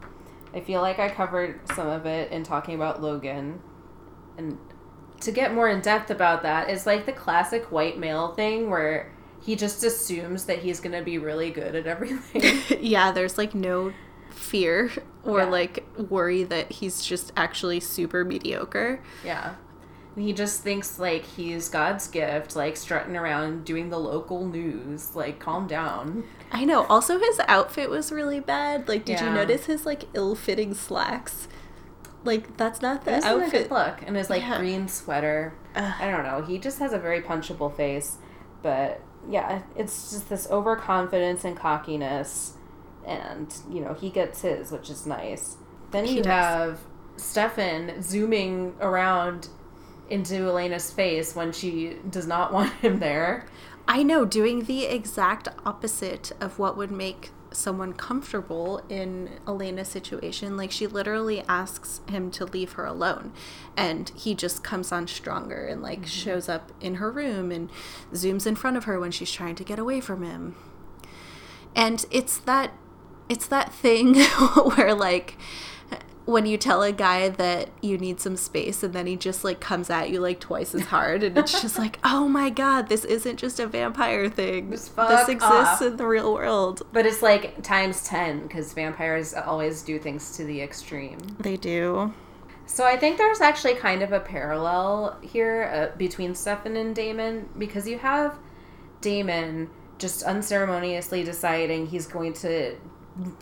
I 0.53 0.61
feel 0.61 0.81
like 0.81 0.99
I 0.99 1.09
covered 1.09 1.59
some 1.73 1.87
of 1.87 2.05
it 2.05 2.31
in 2.31 2.43
talking 2.43 2.75
about 2.75 3.01
Logan. 3.01 3.59
And 4.37 4.57
to 5.21 5.31
get 5.31 5.53
more 5.53 5.69
in 5.69 5.81
depth 5.81 6.09
about 6.11 6.43
that, 6.43 6.69
it's 6.69 6.85
like 6.85 7.05
the 7.05 7.11
classic 7.13 7.71
white 7.71 7.97
male 7.97 8.33
thing 8.33 8.69
where 8.69 9.11
he 9.41 9.55
just 9.55 9.83
assumes 9.83 10.45
that 10.45 10.59
he's 10.59 10.79
going 10.79 10.95
to 10.97 11.03
be 11.03 11.17
really 11.17 11.49
good 11.49 11.75
at 11.75 11.87
everything. 11.87 12.59
yeah, 12.81 13.11
there's 13.11 13.37
like 13.37 13.53
no 13.55 13.93
fear 14.29 14.91
or 15.23 15.39
Yeah. 15.39 15.45
like 15.45 15.83
worry 16.09 16.43
that 16.43 16.71
he's 16.71 17.03
just 17.03 17.31
actually 17.37 17.79
super 17.79 18.23
mediocre. 18.25 19.01
yeah. 19.25 19.55
He 20.15 20.31
just 20.33 20.61
thinks 20.61 20.99
like 20.99 21.25
he's 21.25 21.69
God's 21.69 22.07
gift, 22.07 22.55
like 22.55 22.77
strutting 22.77 23.15
around 23.17 23.65
doing 23.65 23.89
the 23.89 23.97
local 23.99 24.45
news. 24.45 25.15
Like, 25.15 25.39
calm 25.39 25.65
down. 25.67 26.23
I 26.51 26.65
know. 26.65 26.85
Also, 26.85 27.17
his 27.19 27.39
outfit 27.47 27.89
was 27.89 28.11
really 28.11 28.39
bad. 28.39 28.87
Like, 28.87 29.05
did 29.05 29.19
you 29.19 29.29
notice 29.31 29.65
his 29.65 29.85
like 29.85 30.03
ill-fitting 30.13 30.75
slacks? 30.75 31.47
Like, 32.23 32.55
that's 32.57 32.81
not 32.81 33.05
the 33.05 33.11
This 33.11 33.25
isn't 33.25 33.41
a 33.41 33.45
outfit. 33.45 33.71
look. 33.71 34.01
And 34.05 34.15
his 34.15 34.29
like 34.29 34.43
Yeah. 34.43 34.59
green 34.59 34.87
sweater. 34.87 35.55
Ugh. 35.75 35.93
I 35.99 36.11
don't 36.11 36.23
know. 36.23 36.41
He 36.43 36.57
just 36.59 36.79
has 36.79 36.93
a 36.93 36.99
very 36.99 37.21
punchable 37.21 37.75
face. 37.75 38.17
But 38.61 39.01
yeah, 39.27 39.63
it's 39.75 40.11
just 40.11 40.29
this 40.29 40.47
overconfidence 40.51 41.43
and 41.43 41.57
cockiness. 41.57 42.53
And, 43.05 43.53
you 43.69 43.81
know, 43.81 43.93
he 43.93 44.09
gets 44.09 44.41
his, 44.43 44.71
which 44.71 44.89
is 44.89 45.05
nice. 45.05 45.57
Then 45.91 46.05
He 46.05 46.17
you 46.17 46.23
have 46.23 46.79
Stefan 47.17 48.01
zooming 48.01 48.75
around 48.79 49.49
into 50.09 50.35
Elena's 50.35 50.91
face 50.91 51.35
when 51.35 51.51
she 51.51 51.97
does 52.09 52.27
not 52.27 52.53
want 52.53 52.73
him 52.73 52.99
there. 52.99 53.45
I 53.87 54.03
know, 54.03 54.25
doing 54.25 54.63
the 54.63 54.85
exact 54.85 55.49
opposite 55.65 56.31
of 56.39 56.57
what 56.57 56.77
would 56.77 56.91
make 56.91 57.31
someone 57.51 57.93
comfortable 57.93 58.81
in 58.89 59.29
Elena's 59.47 59.87
situation. 59.87 60.57
Like, 60.57 60.71
she 60.71 60.87
literally 60.87 61.43
asks 61.47 62.01
him 62.09 62.31
to 62.31 62.45
leave 62.45 62.73
her 62.73 62.85
alone. 62.85 63.33
And 63.75 64.09
he 64.15 64.35
just 64.35 64.63
comes 64.63 64.91
on 64.91 65.07
stronger 65.07 65.65
and, 65.65 65.81
like, 65.81 65.99
mm-hmm. 65.99 66.07
shows 66.07 66.49
up 66.49 66.71
in 66.81 66.95
her 66.95 67.11
room 67.11 67.51
and 67.51 67.69
zooms 68.13 68.47
in 68.47 68.55
front 68.55 68.77
of 68.77 68.85
her 68.85 68.99
when 68.99 69.11
she's 69.11 69.31
trying 69.31 69.55
to 69.55 69.63
get 69.63 69.79
away 69.79 69.99
from 69.99 70.23
him. 70.23 70.55
And 71.75 72.05
it's 72.11 72.37
that. 72.39 72.73
It's 73.29 73.47
that 73.47 73.73
thing 73.73 74.15
where, 74.75 74.93
like, 74.93 75.37
when 76.25 76.45
you 76.45 76.57
tell 76.57 76.81
a 76.81 76.91
guy 76.91 77.27
that 77.27 77.69
you 77.81 77.97
need 77.97 78.19
some 78.19 78.37
space 78.37 78.81
and 78.81 78.93
then 78.93 79.05
he 79.07 79.15
just 79.15 79.43
like 79.43 79.59
comes 79.59 79.89
at 79.89 80.09
you 80.09 80.19
like 80.21 80.39
twice 80.39 80.73
as 80.73 80.83
hard 80.83 81.21
and 81.21 81.37
it's 81.37 81.61
just 81.61 81.77
like 81.77 81.99
oh 82.03 82.29
my 82.29 82.49
god 82.49 82.87
this 82.87 83.03
isn't 83.03 83.37
just 83.37 83.59
a 83.59 83.67
vampire 83.67 84.29
thing 84.29 84.69
this 84.69 84.87
exists 84.87 85.43
off. 85.43 85.81
in 85.81 85.97
the 85.97 86.05
real 86.05 86.33
world 86.33 86.81
But 86.93 87.05
it's 87.05 87.21
like 87.21 87.61
times 87.61 88.05
10 88.07 88.43
because 88.43 88.71
vampires 88.73 89.33
always 89.33 89.81
do 89.81 89.99
things 89.99 90.35
to 90.37 90.45
the 90.45 90.61
extreme. 90.61 91.17
they 91.39 91.57
do 91.57 92.13
So 92.65 92.85
I 92.85 92.95
think 92.95 93.17
there's 93.17 93.41
actually 93.41 93.75
kind 93.75 94.01
of 94.01 94.13
a 94.13 94.21
parallel 94.21 95.17
here 95.21 95.91
uh, 95.93 95.97
between 95.97 96.33
Stefan 96.35 96.77
and 96.77 96.95
Damon 96.95 97.49
because 97.57 97.85
you 97.87 97.97
have 97.99 98.37
Damon 99.01 99.69
just 99.97 100.23
unceremoniously 100.23 101.23
deciding 101.23 101.87
he's 101.87 102.07
going 102.07 102.33
to 102.33 102.75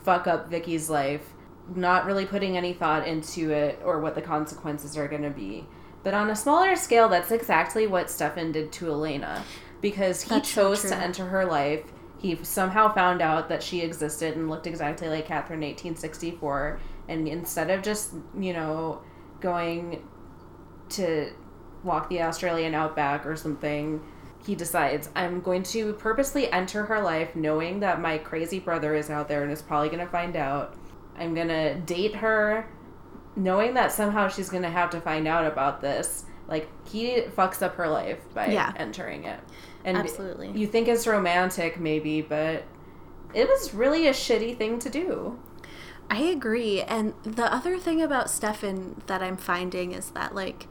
fuck 0.03 0.27
up 0.27 0.49
Vicky's 0.49 0.89
life, 0.89 1.34
not 1.76 2.05
really 2.05 2.26
putting 2.26 2.57
any 2.57 2.74
thought 2.74 3.07
into 3.07 3.51
it 3.51 3.80
or 3.84 3.99
what 3.99 4.15
the 4.15 4.22
consequences 4.22 4.97
are 4.97 5.07
going 5.07 5.24
to 5.24 5.30
be. 5.30 5.65
But 6.03 6.13
on 6.13 6.30
a 6.30 6.36
smaller 6.36 6.76
scale, 6.76 7.09
that's 7.09 7.32
exactly 7.32 7.88
what 7.88 8.09
Stefan 8.09 8.51
did 8.51 8.72
to 8.74 8.89
Elena 8.89 9.43
because 9.82 10.24
he 10.24 10.30
That's 10.30 10.49
so 10.49 10.74
chose 10.74 10.82
to 10.89 10.95
enter 10.95 11.28
her 11.28 11.45
life. 11.45 11.84
He 12.19 12.38
somehow 12.43 12.93
found 12.93 13.22
out 13.22 13.49
that 13.49 13.63
she 13.63 13.82
existed 13.82 14.36
and 14.36 14.49
looked 14.49 14.67
exactly 14.67 15.09
like 15.09 15.26
Catherine 15.26 15.61
1864. 15.61 16.80
And 17.07 17.28
instead 17.28 17.69
of 17.69 17.82
just, 17.82 18.13
you 18.38 18.53
know, 18.53 19.01
going 19.39 20.03
to 20.89 21.32
walk 21.84 22.09
the 22.09 22.22
Australian 22.22 22.76
outback 22.76 23.26
or 23.26 23.36
something, 23.36 24.01
he 24.45 24.55
decides, 24.55 25.09
I'm 25.15 25.41
going 25.41 25.63
to 25.63 25.93
purposely 25.93 26.51
enter 26.51 26.86
her 26.86 27.01
life 27.01 27.36
knowing 27.36 27.80
that 27.82 28.01
my 28.01 28.17
crazy 28.17 28.59
brother 28.59 28.95
is 28.95 29.09
out 29.09 29.28
there 29.28 29.43
and 29.43 29.51
is 29.51 29.61
probably 29.61 29.89
going 29.89 29.99
to 29.99 30.11
find 30.11 30.36
out. 30.36 30.76
I'm 31.22 31.34
going 31.34 31.47
to 31.49 31.76
date 31.76 32.15
her 32.15 32.67
knowing 33.36 33.76
that 33.76 33.91
somehow 33.91 34.28
she's 34.28 34.49
going 34.49 34.63
to 34.63 34.69
have 34.69 34.89
to 34.89 34.99
find 35.01 35.28
out 35.28 35.45
about 35.45 35.82
this. 35.82 36.26
Like, 36.47 36.67
he 36.89 37.22
fucks 37.22 37.61
up 37.61 37.76
her 37.76 37.88
life 37.88 38.19
by 38.34 38.47
Yeah. 38.47 38.74
entering 38.76 39.24
it. 39.24 39.39
And 39.86 39.97
Absolutely. 39.97 40.51
you 40.51 40.67
think 40.67 40.88
it's 40.88 41.07
romantic, 41.07 41.80
maybe, 41.80 42.22
but 42.22 42.63
it 43.34 43.47
was 43.47 43.74
really 43.74 44.07
a 44.07 44.11
shitty 44.11 44.57
thing 44.57 44.80
to 44.80 44.89
do. 44.89 45.39
I 46.09 46.24
agree. 46.24 46.82
And 46.82 47.13
the 47.24 47.51
other 47.53 47.78
thing 47.80 48.01
about 48.01 48.30
Stefan 48.30 49.01
that 49.07 49.24
I'm 49.24 49.38
finding 49.38 49.93
is 49.93 50.11
that, 50.11 50.36
like, 50.36 50.67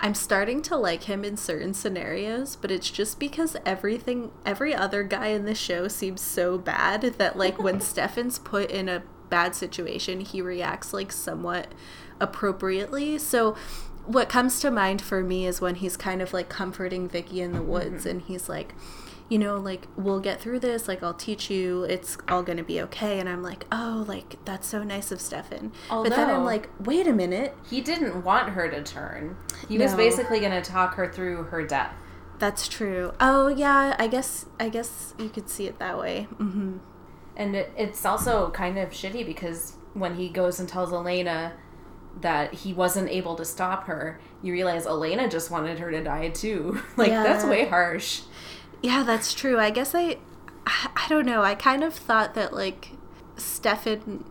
I'm 0.00 0.14
starting 0.14 0.60
to 0.62 0.76
like 0.76 1.04
him 1.04 1.24
in 1.24 1.36
certain 1.38 1.72
scenarios, 1.72 2.56
but 2.56 2.70
it's 2.70 2.90
just 2.90 3.18
because 3.18 3.56
everything, 3.64 4.30
every 4.44 4.74
other 4.74 5.02
guy 5.04 5.28
in 5.28 5.46
the 5.46 5.54
show 5.54 5.88
seems 5.88 6.20
so 6.20 6.58
bad 6.58 7.00
that, 7.16 7.38
like, 7.38 7.58
when 7.58 7.80
Stefan's 7.92 8.38
put 8.38 8.70
in 8.70 8.88
a 8.90 9.02
bad 9.34 9.54
situation, 9.54 10.20
he 10.20 10.40
reacts, 10.40 10.92
like, 10.92 11.10
somewhat 11.12 11.66
appropriately. 12.20 13.18
So, 13.18 13.56
what 14.06 14.28
comes 14.28 14.60
to 14.60 14.70
mind 14.70 15.00
for 15.00 15.22
me 15.22 15.46
is 15.46 15.60
when 15.60 15.76
he's 15.76 15.96
kind 15.96 16.20
of 16.20 16.32
like 16.34 16.48
comforting 16.50 17.08
Vicky 17.08 17.40
in 17.40 17.52
the 17.52 17.62
woods 17.62 18.04
and 18.04 18.20
he's 18.20 18.48
like, 18.50 18.74
you 19.30 19.38
know, 19.38 19.56
like, 19.56 19.88
we'll 19.96 20.20
get 20.20 20.40
through 20.40 20.60
this. 20.60 20.86
Like, 20.86 21.02
I'll 21.02 21.14
teach 21.14 21.48
you. 21.50 21.84
It's 21.84 22.18
all 22.28 22.42
going 22.42 22.58
to 22.58 22.62
be 22.62 22.80
okay. 22.82 23.18
And 23.18 23.26
I'm 23.28 23.42
like, 23.42 23.64
oh, 23.72 24.04
like, 24.06 24.36
that's 24.44 24.66
so 24.68 24.84
nice 24.84 25.10
of 25.10 25.20
Stefan. 25.20 25.72
but 25.88 26.10
then 26.10 26.28
I'm 26.28 26.44
like, 26.44 26.68
wait 26.78 27.06
a 27.06 27.12
minute. 27.12 27.56
He 27.70 27.80
didn't 27.80 28.22
want 28.22 28.50
her 28.50 28.68
to 28.70 28.82
turn. 28.82 29.36
He 29.68 29.78
was 29.78 29.94
basically 29.94 30.40
going 30.40 30.62
to 30.62 30.70
talk 30.70 30.94
her 30.96 31.10
through 31.10 31.44
her 31.44 31.66
death. 31.66 31.94
That's 32.38 32.68
true. 32.68 33.12
Oh, 33.18 33.48
yeah. 33.48 33.96
I 33.98 34.06
guess, 34.08 34.44
I 34.60 34.68
guess 34.68 35.14
you 35.18 35.30
could 35.30 35.48
see 35.48 35.66
it 35.66 35.78
that 35.78 35.98
way. 35.98 36.24
hmm 36.36 36.78
And 37.36 37.56
it, 37.56 37.72
it's 37.76 38.04
also 38.04 38.50
kind 38.50 38.78
of 38.78 38.90
shitty 38.90 39.26
because 39.26 39.76
when 39.94 40.14
he 40.14 40.28
goes 40.28 40.60
and 40.60 40.68
tells 40.68 40.92
Elena 40.92 41.54
that 42.20 42.54
he 42.54 42.72
wasn't 42.72 43.08
able 43.10 43.34
to 43.36 43.44
stop 43.44 43.84
her, 43.86 44.20
you 44.42 44.52
realize 44.52 44.86
Elena 44.86 45.28
just 45.28 45.50
wanted 45.50 45.78
her 45.78 45.90
to 45.90 46.02
die 46.02 46.28
too. 46.28 46.80
like, 46.96 47.10
that's 47.10 47.44
way 47.44 47.66
harsh. 47.66 48.22
Yeah, 48.82 49.02
that's 49.02 49.34
true. 49.34 49.58
I 49.58 49.70
guess 49.70 49.94
I, 49.94 50.18
I 50.66 51.06
don't 51.08 51.26
know. 51.26 51.42
I 51.42 51.54
kind 51.54 51.82
of 51.82 51.94
thought 51.94 52.34
that 52.34 52.52
like 52.52 52.90
Stefan 53.36 54.24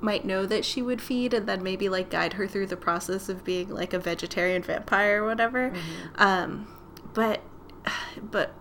might 0.00 0.24
know 0.24 0.44
that 0.46 0.64
she 0.64 0.82
would 0.82 1.00
feed 1.00 1.32
and 1.32 1.48
then 1.48 1.62
maybe 1.62 1.88
like 1.88 2.10
guide 2.10 2.32
her 2.34 2.46
through 2.46 2.66
the 2.66 2.76
process 2.76 3.28
of 3.28 3.44
being 3.44 3.68
like 3.68 3.92
a 3.92 3.98
vegetarian 3.98 4.62
vampire 4.62 5.22
or 5.22 5.28
whatever. 5.28 5.72
Um, 6.16 6.66
but 7.14 7.40
but 8.22 8.54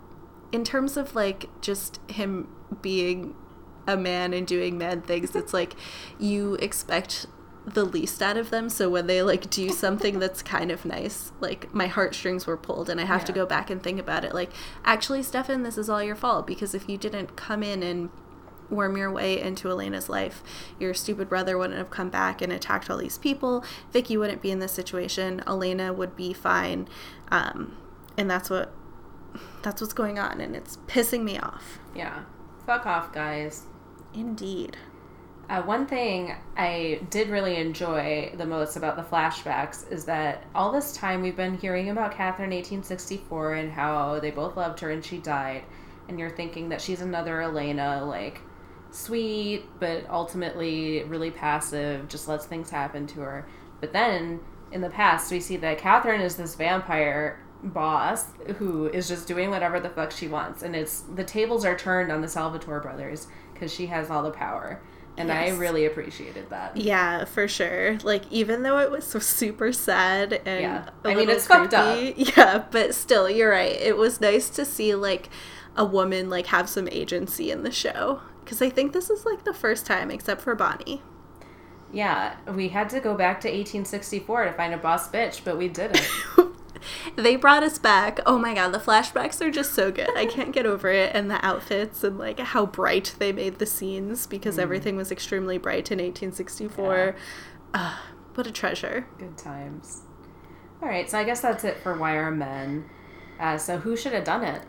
in 0.52 0.64
terms 0.64 0.98
of 0.98 1.16
like 1.16 1.50
just 1.62 2.00
him 2.12 2.48
being 2.82 3.36
a 3.88 3.98
man 3.98 4.34
and 4.34 4.46
doing 4.46 4.78
man 4.78 5.02
things, 5.02 5.36
it's 5.36 5.54
like 5.54 5.76
you 6.20 6.56
expect 6.56 7.28
the 7.66 7.86
least 7.86 8.22
out 8.22 8.38
of 8.38 8.50
them. 8.50 8.70
So 8.70 8.90
when 8.90 9.08
they 9.08 9.22
like 9.22 9.50
do 9.50 9.70
something 9.70 10.20
that's 10.20 10.42
kind 10.42 10.72
of 10.72 10.86
nice, 10.86 11.32
like 11.40 11.74
my 11.74 11.88
heartstrings 11.88 12.48
were 12.48 12.58
pulled 12.58 12.90
and 12.90 13.00
I 13.00 13.06
have 13.06 13.26
to 13.26 13.32
go 13.32 13.46
back 13.46 13.70
and 13.70 13.82
think 13.82 14.00
about 14.00 14.26
it. 14.26 14.34
Like, 14.34 14.52
actually, 14.84 15.24
Stefan, 15.24 15.64
this 15.64 15.78
is 15.78 15.90
all 15.90 16.04
your 16.04 16.16
fault 16.16 16.48
because 16.48 16.74
if 16.74 16.90
you 16.90 16.98
didn't 16.98 17.36
come 17.36 17.62
in 17.64 17.84
and 17.84 18.10
worm 18.70 18.98
your 18.98 19.12
way 19.12 19.40
into 19.40 19.70
Elena's 19.70 20.10
life, 20.10 20.42
your 20.80 20.94
stupid 20.94 21.30
brother 21.30 21.58
wouldn't 21.58 21.78
have 21.78 21.92
come 21.92 22.10
back 22.10 22.42
and 22.42 22.52
attacked 22.52 22.90
all 22.90 22.98
these 22.98 23.18
people. 23.18 23.64
Vicky 23.92 24.18
wouldn't 24.18 24.42
be 24.42 24.50
in 24.50 24.60
this 24.60 24.72
situation. 24.72 25.44
Elena 25.46 25.94
would 25.94 26.16
be 26.16 26.34
fine. 26.34 26.88
Um, 27.30 27.78
and 28.18 28.30
that's 28.30 28.50
what 28.50 28.74
that's 29.62 29.80
what's 29.80 29.94
going 29.94 30.20
on 30.20 30.42
and 30.42 30.56
it's 30.56 30.78
pissing 30.88 31.24
me 31.24 31.38
off. 31.38 31.80
Yeah. 31.96 32.24
Fuck 32.66 32.86
off, 32.86 33.14
guys. 33.14 33.66
Indeed. 34.14 34.78
Uh, 35.49 35.62
one 35.64 35.86
thing 35.86 36.34
I 36.55 37.01
did 37.09 37.30
really 37.30 37.57
enjoy 37.57 38.34
the 38.38 38.45
most 38.45 38.78
about 38.78 38.95
the 38.95 39.03
flashbacks 39.03 39.89
is 39.91 40.05
that 40.05 40.45
all 40.55 40.72
this 40.72 40.93
time 40.93 41.22
we've 41.22 41.36
been 41.36 41.57
hearing 41.57 41.89
about 41.89 42.16
Catherine 42.16 42.51
1864 42.51 43.55
and 43.55 43.72
how 43.72 44.20
they 44.22 44.32
both 44.32 44.55
loved 44.55 44.80
her 44.80 44.91
and 44.91 45.03
she 45.03 45.18
died. 45.18 45.64
And 46.07 46.18
you're 46.18 46.30
thinking 46.30 46.70
that 46.70 46.80
she's 46.80 47.01
another 47.01 47.41
Elena, 47.41 48.05
like 48.05 48.41
sweet, 48.91 49.66
but 49.80 50.09
ultimately 50.09 51.03
really 51.03 51.32
passive, 51.32 52.07
just 52.07 52.28
lets 52.28 52.45
things 52.45 52.70
happen 52.70 53.05
to 53.07 53.20
her. 53.20 53.45
But 53.82 53.91
then 53.91 54.39
in 54.72 54.80
the 54.80 54.89
past, 54.89 55.32
we 55.32 55.41
see 55.41 55.57
that 55.57 55.78
Catherine 55.78 56.22
is 56.22 56.38
this 56.38 56.55
vampire 56.55 57.39
boss 57.64 58.26
who 58.57 58.88
is 58.88 59.07
just 59.07 59.28
doing 59.28 59.49
whatever 59.49 59.80
the 59.80 59.89
fuck 59.89 60.12
she 60.12 60.28
wants. 60.28 60.64
And 60.64 60.76
it's 60.76 61.01
the 61.01 61.24
tables 61.24 61.66
are 61.66 61.78
turned 61.78 62.12
on 62.12 62.22
the 62.22 62.28
Salvatore 62.28 62.80
brothers 62.80 63.28
because 63.62 63.72
she 63.72 63.86
has 63.86 64.09
all 64.09 64.24
the 64.24 64.32
power. 64.32 64.82
And 65.18 65.32
I 65.32 65.49
really 65.49 65.86
appreciated 65.86 66.49
that. 66.49 66.76
Yeah, 66.76 67.26
for 67.26 67.47
sure. 67.47 67.99
Like 67.99 68.24
even 68.32 68.64
though 68.64 68.80
it 68.80 68.89
was 68.89 69.05
so 69.05 69.20
super 69.20 69.72
sad 69.72 70.34
and 70.45 70.62
Yeah. 70.62 70.89
I 71.05 71.14
mean, 71.14 71.30
it's 71.30 71.45
fucked 71.45 71.76
up. 71.76 71.99
Yeah, 72.18 72.64
but 72.72 72.95
still, 72.95 73.30
you're 73.30 73.51
right. 73.51 73.80
It 73.80 73.97
was 73.97 74.20
nice 74.20 74.49
to 74.51 74.66
see 74.66 74.95
like 74.95 75.30
a 75.78 75.86
woman 75.86 76.30
like 76.30 76.47
have 76.47 76.68
some 76.68 76.88
agency 76.91 77.51
in 77.51 77.62
the 77.62 77.72
show 77.72 78.22
because 78.43 78.64
I 78.64 78.70
think 78.72 78.93
this 78.93 79.12
is 79.12 79.24
like 79.26 79.43
the 79.43 79.53
first 79.53 79.86
time, 79.86 80.09
except 80.09 80.41
for 80.41 80.55
Bonnie. 80.55 81.03
Yeah, 81.93 82.38
we 82.47 82.70
had 82.70 82.89
to 82.91 82.99
go 82.99 83.16
back 83.16 83.41
to 83.41 83.47
1864 83.47 84.45
to 84.45 84.53
find 84.53 84.74
a 84.74 84.78
boss 84.78 85.09
bitch, 85.09 85.43
but 85.43 85.57
we 85.57 85.68
didn't. 85.68 86.01
They 87.16 87.36
brought 87.36 87.64
us 87.64 87.78
back. 87.78 88.20
Oh 88.26 88.38
my 88.38 88.54
god, 88.54 88.70
the 88.70 88.80
flashbacks 88.80 89.42
are 89.42 89.52
just 89.52 89.74
so 89.74 89.92
good. 89.92 90.10
I 90.16 90.26
can't 90.26 90.52
get 90.52 90.66
over 90.66 90.90
it. 90.90 91.16
And 91.16 91.30
the 91.30 91.44
outfits 91.46 92.04
and 92.04 92.18
like 92.18 92.40
how 92.40 92.66
bright 92.66 93.16
they 93.20 93.32
made 93.32 93.60
the 93.60 93.66
scenes 93.66 94.28
because 94.28 94.58
everything 94.60 94.96
was 94.96 95.12
extremely 95.12 95.58
bright 95.58 95.92
in 95.92 96.00
1864. 96.00 97.16
Ah, 97.74 98.04
what 98.34 98.48
a 98.48 98.52
treasure. 98.52 99.08
Good 99.18 99.38
times. 99.38 100.02
All 100.82 100.88
right, 100.88 101.10
so 101.10 101.20
I 101.20 101.24
guess 101.24 101.42
that's 101.42 101.64
it 101.64 101.78
for 101.78 101.96
Why 101.98 102.16
Are 102.16 102.32
Men. 102.32 102.90
Uh, 103.40 103.58
so 103.58 103.78
who 103.78 103.96
should 103.96 104.14
have 104.14 104.24
done 104.24 104.44
it? 104.44 104.64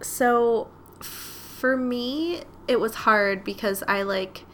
So 0.00 0.70
for 1.00 1.76
me, 1.76 2.42
it 2.66 2.80
was 2.80 2.94
hard 2.94 3.44
because 3.44 3.82
I 3.86 4.02
like 4.02 4.44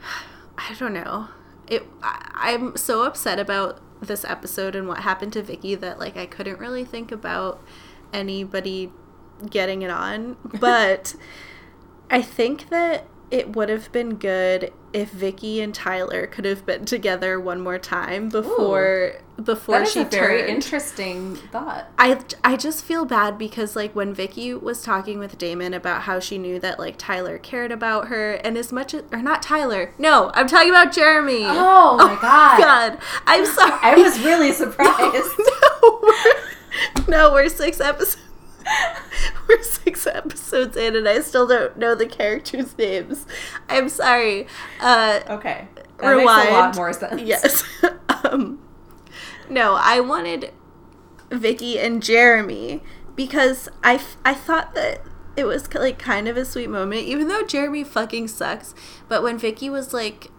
I 0.58 0.74
don't 0.78 0.92
know. 0.92 1.28
It 1.66 1.86
I, 2.02 2.52
I'm 2.54 2.76
so 2.76 3.02
upset 3.02 3.38
about 3.38 3.80
this 4.06 4.24
episode 4.24 4.74
and 4.74 4.88
what 4.88 5.00
happened 5.00 5.32
to 5.34 5.42
Vicky 5.42 5.74
that 5.74 5.98
like 5.98 6.16
I 6.16 6.26
couldn't 6.26 6.58
really 6.58 6.84
think 6.84 7.12
about 7.12 7.62
anybody 8.12 8.92
getting 9.50 9.82
it 9.82 9.90
on, 9.90 10.36
but 10.60 11.14
I 12.10 12.22
think 12.22 12.68
that 12.70 13.06
it 13.30 13.56
would 13.56 13.68
have 13.68 13.90
been 13.92 14.16
good 14.16 14.72
if 14.94 15.10
Vicky 15.10 15.60
and 15.60 15.74
Tyler 15.74 16.26
could 16.28 16.44
have 16.44 16.64
been 16.64 16.84
together 16.84 17.38
one 17.40 17.60
more 17.60 17.78
time 17.78 18.28
before 18.28 19.14
before 19.42 19.78
That 19.78 19.88
is 19.88 19.92
she 19.92 20.00
a 20.00 20.04
very 20.04 20.48
interesting 20.48 21.34
thought. 21.34 21.88
I 21.98 22.20
I 22.44 22.56
just 22.56 22.84
feel 22.84 23.04
bad 23.04 23.36
because 23.36 23.74
like 23.74 23.92
when 23.96 24.14
Vicky 24.14 24.54
was 24.54 24.82
talking 24.82 25.18
with 25.18 25.36
Damon 25.36 25.74
about 25.74 26.02
how 26.02 26.20
she 26.20 26.38
knew 26.38 26.60
that 26.60 26.78
like 26.78 26.94
Tyler 26.96 27.38
cared 27.38 27.72
about 27.72 28.06
her 28.06 28.34
and 28.34 28.56
as 28.56 28.72
much 28.72 28.94
as 28.94 29.02
or 29.10 29.20
not 29.20 29.42
Tyler. 29.42 29.92
No, 29.98 30.30
I'm 30.32 30.46
talking 30.46 30.70
about 30.70 30.92
Jeremy. 30.92 31.42
Oh 31.44 31.96
my 31.98 32.12
oh 32.12 32.18
god. 32.22 32.60
God. 32.60 32.98
I'm 33.26 33.44
sorry. 33.54 33.80
I 33.82 33.96
was 33.96 34.20
really 34.20 34.52
surprised. 34.62 35.34
no, 35.82 36.00
we're, 36.02 37.04
no, 37.08 37.32
we're 37.32 37.48
six 37.48 37.80
episodes. 37.80 38.23
We're 39.48 39.62
six 39.62 40.06
episodes 40.06 40.76
in, 40.76 40.96
and 40.96 41.08
I 41.08 41.20
still 41.20 41.46
don't 41.46 41.76
know 41.76 41.94
the 41.94 42.06
characters' 42.06 42.76
names. 42.78 43.26
I'm 43.68 43.88
sorry. 43.88 44.46
Uh, 44.80 45.20
Okay. 45.28 45.68
That 45.98 46.16
makes 46.16 46.22
a 46.22 46.24
lot 46.24 46.46
Rewind. 46.46 46.76
more 46.76 46.92
sense. 46.92 47.22
Yes. 47.22 47.62
um, 48.24 48.58
no, 49.48 49.76
I 49.80 50.00
wanted 50.00 50.52
Vicky 51.30 51.78
and 51.78 52.02
Jeremy 52.02 52.82
because 53.14 53.68
I, 53.82 53.94
f- 53.94 54.16
I 54.24 54.34
thought 54.34 54.74
that 54.74 55.00
it 55.36 55.44
was 55.44 55.72
like 55.74 55.98
kind 55.98 56.26
of 56.28 56.36
a 56.36 56.44
sweet 56.44 56.68
moment, 56.68 57.02
even 57.06 57.28
though 57.28 57.42
Jeremy 57.44 57.84
fucking 57.84 58.28
sucks. 58.28 58.74
But 59.08 59.22
when 59.22 59.38
Vicky 59.38 59.70
was 59.70 59.92
like, 59.94 60.30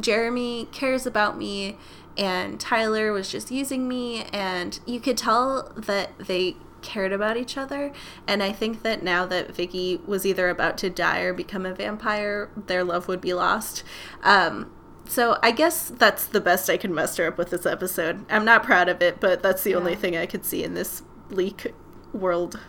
Jeremy 0.00 0.68
cares 0.72 1.06
about 1.06 1.38
me 1.38 1.76
and 2.16 2.58
Tyler 2.60 3.12
was 3.12 3.28
just 3.30 3.50
using 3.50 3.88
me, 3.88 4.24
and 4.32 4.78
you 4.86 5.00
could 5.00 5.16
tell 5.16 5.72
that 5.76 6.12
they 6.18 6.56
cared 6.84 7.12
about 7.12 7.36
each 7.36 7.56
other. 7.56 7.92
And 8.28 8.42
I 8.42 8.52
think 8.52 8.82
that 8.82 9.02
now 9.02 9.26
that 9.26 9.56
Vicky 9.56 10.00
was 10.06 10.24
either 10.24 10.48
about 10.48 10.78
to 10.78 10.90
die 10.90 11.22
or 11.22 11.34
become 11.34 11.66
a 11.66 11.74
vampire, 11.74 12.50
their 12.56 12.84
love 12.84 13.08
would 13.08 13.20
be 13.20 13.34
lost. 13.34 13.82
Um, 14.22 14.70
so 15.06 15.38
I 15.42 15.50
guess 15.50 15.90
that's 15.90 16.26
the 16.26 16.40
best 16.40 16.70
I 16.70 16.76
can 16.76 16.94
muster 16.94 17.26
up 17.26 17.36
with 17.36 17.50
this 17.50 17.66
episode. 17.66 18.24
I'm 18.30 18.44
not 18.44 18.62
proud 18.62 18.88
of 18.88 19.02
it, 19.02 19.18
but 19.20 19.42
that's 19.42 19.62
the 19.62 19.74
only 19.74 19.96
thing 19.96 20.16
I 20.16 20.26
could 20.26 20.44
see 20.44 20.62
in 20.62 20.74
this 20.74 21.02
bleak 21.28 21.74
world. 22.12 22.60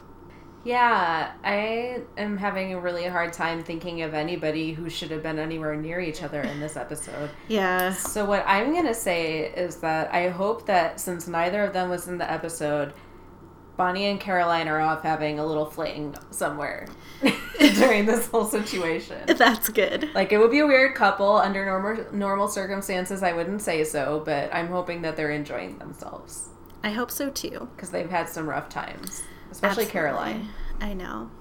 Yeah, 0.66 1.32
I 1.44 2.02
am 2.18 2.38
having 2.38 2.74
a 2.74 2.80
really 2.80 3.06
hard 3.06 3.34
time 3.34 3.64
thinking 3.64 4.02
of 4.02 4.16
anybody 4.16 4.74
who 4.74 4.90
should 4.90 5.12
have 5.12 5.22
been 5.22 5.38
anywhere 5.38 5.76
near 5.76 6.00
each 6.00 6.24
other 6.24 6.42
in 6.42 6.60
this 6.60 6.76
episode. 6.76 7.30
Yeah. 7.48 7.94
So 7.94 8.26
what 8.26 8.44
I'm 8.48 8.74
gonna 8.74 8.96
say 8.96 9.52
is 9.54 9.76
that 9.78 10.12
I 10.12 10.30
hope 10.30 10.66
that 10.66 11.00
since 11.00 11.28
neither 11.28 11.64
of 11.64 11.72
them 11.72 11.92
was 11.92 12.08
in 12.08 12.18
the 12.18 12.30
episode, 12.30 12.94
Bonnie 13.78 14.06
and 14.06 14.20
Caroline 14.20 14.68
are 14.68 14.80
off 14.80 15.04
having 15.04 15.40
a 15.40 15.46
little 15.46 15.66
fling 15.66 16.16
somewhere 16.32 16.88
during 17.60 18.06
this 18.06 18.28
whole 18.28 18.46
situation. 18.46 19.18
That's 19.28 19.70
good. 19.70 20.10
Like 20.16 20.32
it 20.32 20.38
would 20.38 20.52
be 20.52 20.60
a 20.60 20.68
weird 20.68 20.96
couple 20.96 21.36
under 21.38 21.66
normal 21.66 22.06
normal 22.14 22.48
circumstances. 22.48 23.22
I 23.24 23.34
wouldn't 23.34 23.62
say 23.62 23.84
so, 23.84 24.22
but 24.26 24.54
I'm 24.54 24.68
hoping 24.68 25.02
that 25.02 25.16
they're 25.18 25.32
enjoying 25.32 25.78
themselves 25.78 26.50
I 26.84 26.92
hope 26.92 27.10
so 27.10 27.30
too. 27.32 27.68
because 27.76 27.90
they've 27.90 28.10
had 28.10 28.30
some 28.30 28.48
rough 28.48 28.70
times, 28.70 29.24
especially 29.52 29.86
Absolutely. 29.86 29.92
Caroline. 29.92 30.50
I 30.80 30.94
know. 30.94 31.32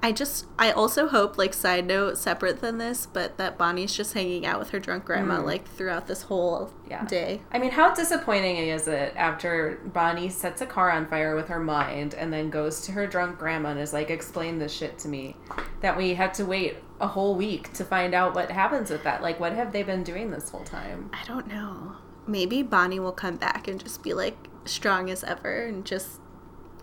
I 0.00 0.12
just, 0.12 0.46
I 0.58 0.70
also 0.70 1.08
hope, 1.08 1.36
like, 1.36 1.52
side 1.52 1.84
note, 1.86 2.18
separate 2.18 2.60
than 2.60 2.78
this, 2.78 3.04
but 3.04 3.36
that 3.38 3.58
Bonnie's 3.58 3.92
just 3.92 4.14
hanging 4.14 4.46
out 4.46 4.60
with 4.60 4.70
her 4.70 4.78
drunk 4.78 5.04
grandma, 5.04 5.40
like, 5.42 5.66
throughout 5.68 6.06
this 6.06 6.22
whole 6.22 6.66
Mm. 6.86 6.90
Yeah. 6.90 7.04
day. 7.06 7.42
I 7.50 7.58
mean, 7.58 7.72
how 7.72 7.92
disappointing 7.92 8.56
is 8.58 8.86
it 8.86 9.12
after 9.16 9.80
Bonnie 9.92 10.28
sets 10.28 10.60
a 10.60 10.66
car 10.66 10.90
on 10.92 11.06
fire 11.06 11.34
with 11.34 11.48
her 11.48 11.58
mind 11.58 12.14
and 12.14 12.32
then 12.32 12.48
goes 12.48 12.80
to 12.82 12.92
her 12.92 13.06
drunk 13.08 13.38
grandma 13.40 13.70
and 13.70 13.80
is 13.80 13.92
like, 13.92 14.08
explain 14.08 14.58
this 14.60 14.72
shit 14.72 14.98
to 15.00 15.08
me, 15.08 15.34
that 15.80 15.96
we 15.96 16.14
had 16.14 16.32
to 16.34 16.44
wait 16.44 16.76
a 17.00 17.08
whole 17.08 17.34
week 17.34 17.72
to 17.72 17.84
find 17.84 18.14
out 18.14 18.34
what 18.36 18.50
happens 18.52 18.90
with 18.90 19.02
that? 19.02 19.20
Like, 19.20 19.40
what 19.40 19.52
have 19.54 19.72
they 19.72 19.82
been 19.82 20.04
doing 20.04 20.30
this 20.30 20.48
whole 20.50 20.64
time? 20.64 21.10
I 21.12 21.24
don't 21.26 21.48
know. 21.48 21.96
Maybe 22.26 22.62
Bonnie 22.62 23.00
will 23.00 23.10
come 23.12 23.36
back 23.36 23.66
and 23.66 23.80
just 23.80 24.02
be, 24.04 24.14
like, 24.14 24.36
strong 24.64 25.10
as 25.10 25.24
ever 25.24 25.64
and 25.64 25.84
just 25.84 26.20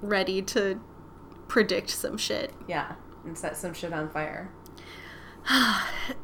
ready 0.02 0.42
to 0.42 0.82
predict 1.48 1.92
some 1.92 2.18
shit. 2.18 2.52
Yeah, 2.68 2.94
and 3.26 3.38
set 3.38 3.58
some 3.58 3.74
shit 3.74 3.94
on 3.94 4.10
fire. 4.10 4.50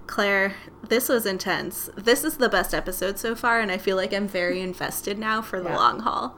Claire, 0.08 0.56
this 0.88 1.10
was 1.10 1.26
intense. 1.26 1.90
This 1.96 2.24
is 2.24 2.38
the 2.38 2.50
best 2.50 2.74
episode 2.74 3.20
so 3.20 3.36
far, 3.36 3.60
and 3.60 3.72
I 3.72 3.78
feel 3.78 3.96
like 3.98 4.14
I'm 4.14 4.28
very 4.28 4.62
invested 4.70 5.18
now 5.18 5.42
for 5.42 5.62
the 5.62 5.70
Yeah. 5.70 5.78
long 5.78 6.00
haul. 6.00 6.38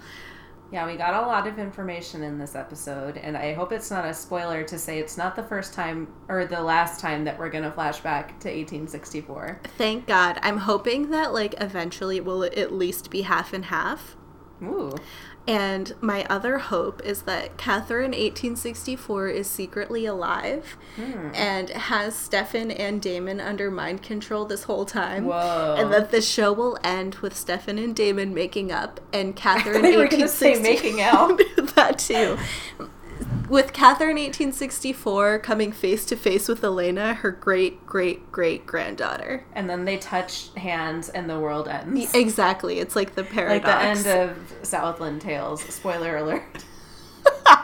Yeah, 0.72 0.88
we 0.88 0.96
got 0.96 1.14
a 1.24 1.28
lot 1.28 1.46
of 1.46 1.60
information 1.60 2.24
in 2.24 2.40
this 2.40 2.56
episode, 2.56 3.18
and 3.18 3.38
I 3.38 3.54
hope 3.54 3.72
it's 3.72 3.92
not 3.92 4.06
a 4.06 4.14
spoiler 4.14 4.64
to 4.64 4.80
say 4.80 4.98
it's 4.98 5.18
not 5.18 5.36
the 5.36 5.44
first 5.44 5.76
time 5.76 6.08
or 6.28 6.46
the 6.48 6.62
last 6.64 7.00
time 7.00 7.24
that 7.26 7.38
we're 7.38 7.50
going 7.52 7.64
to 7.64 7.72
flash 7.72 8.00
back 8.00 8.30
to 8.40 8.50
1864. 8.50 9.60
Thank 9.78 10.08
God. 10.08 10.40
I'm 10.42 10.58
hoping 10.58 11.12
that, 11.12 11.32
like, 11.32 11.54
eventually 11.62 12.18
it 12.18 12.26
will 12.26 12.44
at 12.44 12.74
least 12.74 13.12
be 13.12 13.22
half 13.22 13.54
and 13.54 13.66
half. 13.66 14.16
Ooh. 14.64 14.96
And 15.46 15.94
my 16.00 16.26
other 16.30 16.58
hope 16.58 17.02
is 17.04 17.24
that 17.24 17.58
Catherine 17.58 18.12
1864 18.12 19.28
is 19.28 19.50
secretly 19.50 20.06
alive 20.06 20.78
Hmm. 20.96 21.32
and 21.34 21.70
has 21.70 22.16
Stefan 22.16 22.72
and 22.72 23.02
Damon 23.02 23.42
under 23.42 23.70
mind 23.70 24.02
control 24.04 24.46
this 24.46 24.64
whole 24.64 24.86
time. 24.86 25.26
Whoa. 25.26 25.76
And 25.78 25.92
that 25.92 26.12
the 26.12 26.22
show 26.22 26.54
will 26.54 26.78
end 26.84 27.16
with 27.16 27.36
Stefan 27.36 27.78
and 27.78 27.94
Damon 27.94 28.34
making 28.34 28.72
up 28.72 29.02
and 29.12 29.36
Catherine 29.44 29.82
thought 29.82 29.92
you 29.92 29.98
were 29.98 30.08
gonna 30.08 30.30
say 30.30 30.52
1860 30.58 30.62
making 30.62 31.02
out. 31.02 31.42
that 31.76 32.00
too. 32.00 32.38
With 33.50 33.74
Catherine 33.74 34.18
1864 34.18 35.40
coming 35.40 35.72
face 35.72 36.06
to 36.06 36.16
face 36.16 36.48
with 36.48 36.64
Elena, 36.64 37.14
her 37.14 37.32
great 37.32 37.86
great 37.86 38.32
great 38.32 38.66
granddaughter. 38.66 39.46
And 39.54 39.70
then 39.70 39.86
they 39.86 39.98
touch 39.98 40.50
hands 40.56 41.10
and 41.10 41.30
the 41.30 41.40
world 41.40 41.68
ends. 41.68 42.14
Exactly. 42.14 42.80
It's 42.80 42.96
like 42.96 43.16
the 43.16 43.24
paradox. 43.24 43.66
Like 43.66 44.04
the 44.04 44.10
end 44.10 44.30
of 44.30 44.66
Southland 44.66 45.22
Tales. 45.22 45.62
Spoiler 45.64 46.18
alert. 46.18 46.66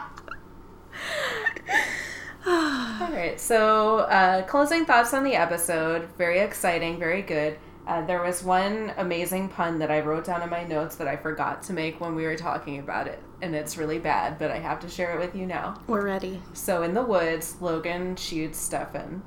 All 2.46 3.10
right, 3.12 3.40
so 3.40 3.98
uh, 4.00 4.42
closing 4.42 4.84
thoughts 4.84 5.12
on 5.12 5.24
the 5.24 5.34
episode. 5.34 6.08
Very 6.16 6.38
exciting, 6.40 6.98
very 6.98 7.22
good. 7.22 7.58
Uh, 7.90 8.06
there 8.06 8.22
was 8.22 8.44
one 8.44 8.92
amazing 8.98 9.48
pun 9.48 9.80
that 9.80 9.90
I 9.90 9.98
wrote 9.98 10.24
down 10.24 10.42
in 10.42 10.48
my 10.48 10.62
notes 10.62 10.94
that 10.94 11.08
I 11.08 11.16
forgot 11.16 11.60
to 11.64 11.72
make 11.72 12.00
when 12.00 12.14
we 12.14 12.22
were 12.22 12.36
talking 12.36 12.78
about 12.78 13.08
it, 13.08 13.20
and 13.42 13.52
it's 13.52 13.76
really 13.76 13.98
bad, 13.98 14.38
but 14.38 14.52
I 14.52 14.60
have 14.60 14.78
to 14.82 14.88
share 14.88 15.16
it 15.16 15.18
with 15.18 15.34
you 15.34 15.44
now. 15.44 15.80
We're 15.88 16.04
ready. 16.04 16.40
So 16.52 16.84
in 16.84 16.94
the 16.94 17.02
woods, 17.02 17.56
Logan 17.60 18.14
shoots 18.14 18.60
Stefan. 18.60 19.24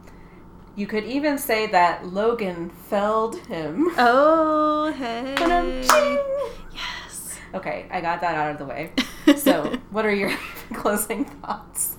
You 0.78 0.88
could 0.88 1.04
even 1.04 1.38
say 1.38 1.68
that 1.68 2.08
Logan 2.08 2.70
felled 2.70 3.36
him. 3.48 3.90
Oh, 3.98 4.94
hey. 4.94 5.36
Yes. 6.74 7.38
Okay, 7.54 7.86
I 7.92 8.00
got 8.00 8.22
that 8.22 8.36
out 8.36 8.52
of 8.52 8.60
the 8.60 8.66
way. 8.66 8.94
So, 9.38 9.78
what 9.92 10.06
are 10.06 10.14
your 10.14 10.32
closing 10.74 11.26
thoughts? 11.26 11.98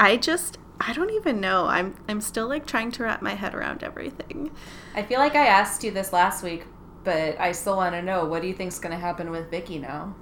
I 0.00 0.16
just 0.16 0.58
I 0.86 0.92
don't 0.92 1.10
even 1.10 1.40
know. 1.40 1.66
I'm 1.66 1.96
I'm 2.08 2.20
still 2.20 2.48
like 2.48 2.66
trying 2.66 2.90
to 2.92 3.04
wrap 3.04 3.22
my 3.22 3.34
head 3.34 3.54
around 3.54 3.82
everything. 3.82 4.50
I 4.94 5.02
feel 5.02 5.18
like 5.18 5.34
I 5.34 5.46
asked 5.46 5.84
you 5.84 5.90
this 5.90 6.12
last 6.12 6.42
week, 6.42 6.66
but 7.04 7.38
I 7.40 7.52
still 7.52 7.76
want 7.76 7.94
to 7.94 8.02
know 8.02 8.24
what 8.24 8.42
do 8.42 8.48
you 8.48 8.54
think's 8.54 8.78
going 8.78 8.92
to 8.92 8.98
happen 8.98 9.30
with 9.30 9.50
Vicki 9.50 9.78
now? 9.78 10.14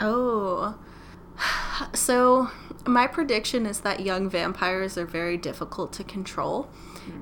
Oh. 0.00 0.78
So, 1.94 2.50
my 2.86 3.06
prediction 3.06 3.64
is 3.64 3.80
that 3.80 4.00
young 4.00 4.28
vampires 4.28 4.98
are 4.98 5.06
very 5.06 5.38
difficult 5.38 5.94
to 5.94 6.04
control 6.04 6.68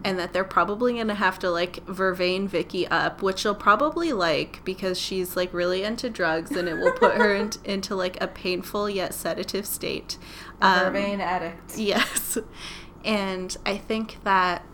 and 0.04 0.18
that 0.18 0.32
they're 0.32 0.44
probably 0.44 0.94
going 0.94 1.08
to 1.08 1.14
have 1.14 1.38
to 1.40 1.50
like 1.50 1.84
vervain 1.86 2.48
Vicki 2.48 2.86
up, 2.88 3.22
which 3.22 3.40
she'll 3.40 3.54
probably 3.54 4.12
like 4.12 4.64
because 4.64 4.98
she's 4.98 5.36
like 5.36 5.52
really 5.52 5.82
into 5.82 6.08
drugs 6.10 6.50
and 6.52 6.68
it 6.68 6.74
will 6.74 6.92
put 6.92 7.14
her 7.14 7.34
in, 7.34 7.50
into 7.64 7.94
like 7.94 8.20
a 8.20 8.26
painful 8.26 8.88
yet 8.88 9.14
sedative 9.14 9.66
state. 9.66 10.18
Um, 10.60 10.92
Vervain 10.92 11.20
addict. 11.20 11.76
Yes. 11.78 12.38
And 13.04 13.56
I 13.64 13.76
think 13.76 14.22
that 14.24 14.64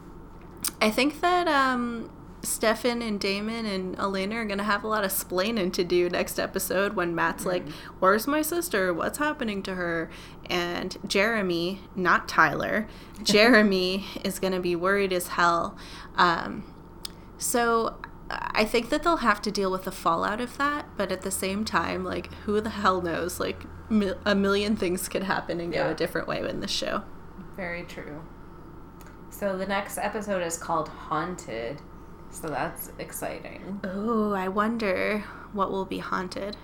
I 0.80 0.90
think 0.90 1.20
that 1.20 1.46
um 1.46 2.10
Stefan 2.44 3.02
and 3.02 3.18
Damon 3.18 3.66
and 3.66 3.98
Elena 3.98 4.36
are 4.36 4.44
gonna 4.44 4.62
have 4.64 4.84
a 4.84 4.88
lot 4.88 5.04
of 5.04 5.10
splaining 5.10 5.72
to 5.74 5.84
do 5.84 6.08
next 6.08 6.38
episode 6.38 6.94
when 6.94 7.14
Matt's 7.14 7.44
like, 7.46 7.68
Where's 7.98 8.26
my 8.26 8.42
sister? 8.42 8.92
What's 8.92 9.18
happening 9.18 9.62
to 9.64 9.74
her? 9.74 10.10
And 10.46 10.96
Jeremy, 11.06 11.80
not 11.96 12.28
Tyler, 12.28 12.86
Jeremy 13.22 14.06
is 14.24 14.38
gonna 14.38 14.60
be 14.60 14.76
worried 14.76 15.12
as 15.12 15.28
hell. 15.28 15.76
Um 16.16 16.64
so 17.38 17.96
I 18.30 18.64
think 18.64 18.88
that 18.88 19.02
they'll 19.02 19.18
have 19.18 19.42
to 19.42 19.50
deal 19.50 19.70
with 19.70 19.84
the 19.84 19.92
fallout 19.92 20.40
of 20.40 20.56
that, 20.58 20.86
but 20.96 21.12
at 21.12 21.22
the 21.22 21.30
same 21.30 21.64
time, 21.64 22.04
like, 22.04 22.32
who 22.44 22.60
the 22.60 22.70
hell 22.70 23.02
knows? 23.02 23.38
Like, 23.38 23.64
mi- 23.90 24.14
a 24.24 24.34
million 24.34 24.76
things 24.76 25.08
could 25.08 25.24
happen 25.24 25.60
and 25.60 25.72
go 25.72 25.90
a 25.90 25.94
different 25.94 26.26
way 26.26 26.40
in 26.48 26.60
this 26.60 26.70
show. 26.70 27.02
Very 27.54 27.82
true. 27.82 28.22
So, 29.30 29.58
the 29.58 29.66
next 29.66 29.98
episode 29.98 30.42
is 30.42 30.56
called 30.56 30.88
Haunted. 30.88 31.80
So, 32.34 32.48
that's 32.48 32.90
exciting. 32.98 33.80
Oh, 33.84 34.32
I 34.32 34.48
wonder 34.48 35.24
what 35.52 35.70
will 35.70 35.84
be 35.84 35.98
haunted. 35.98 36.56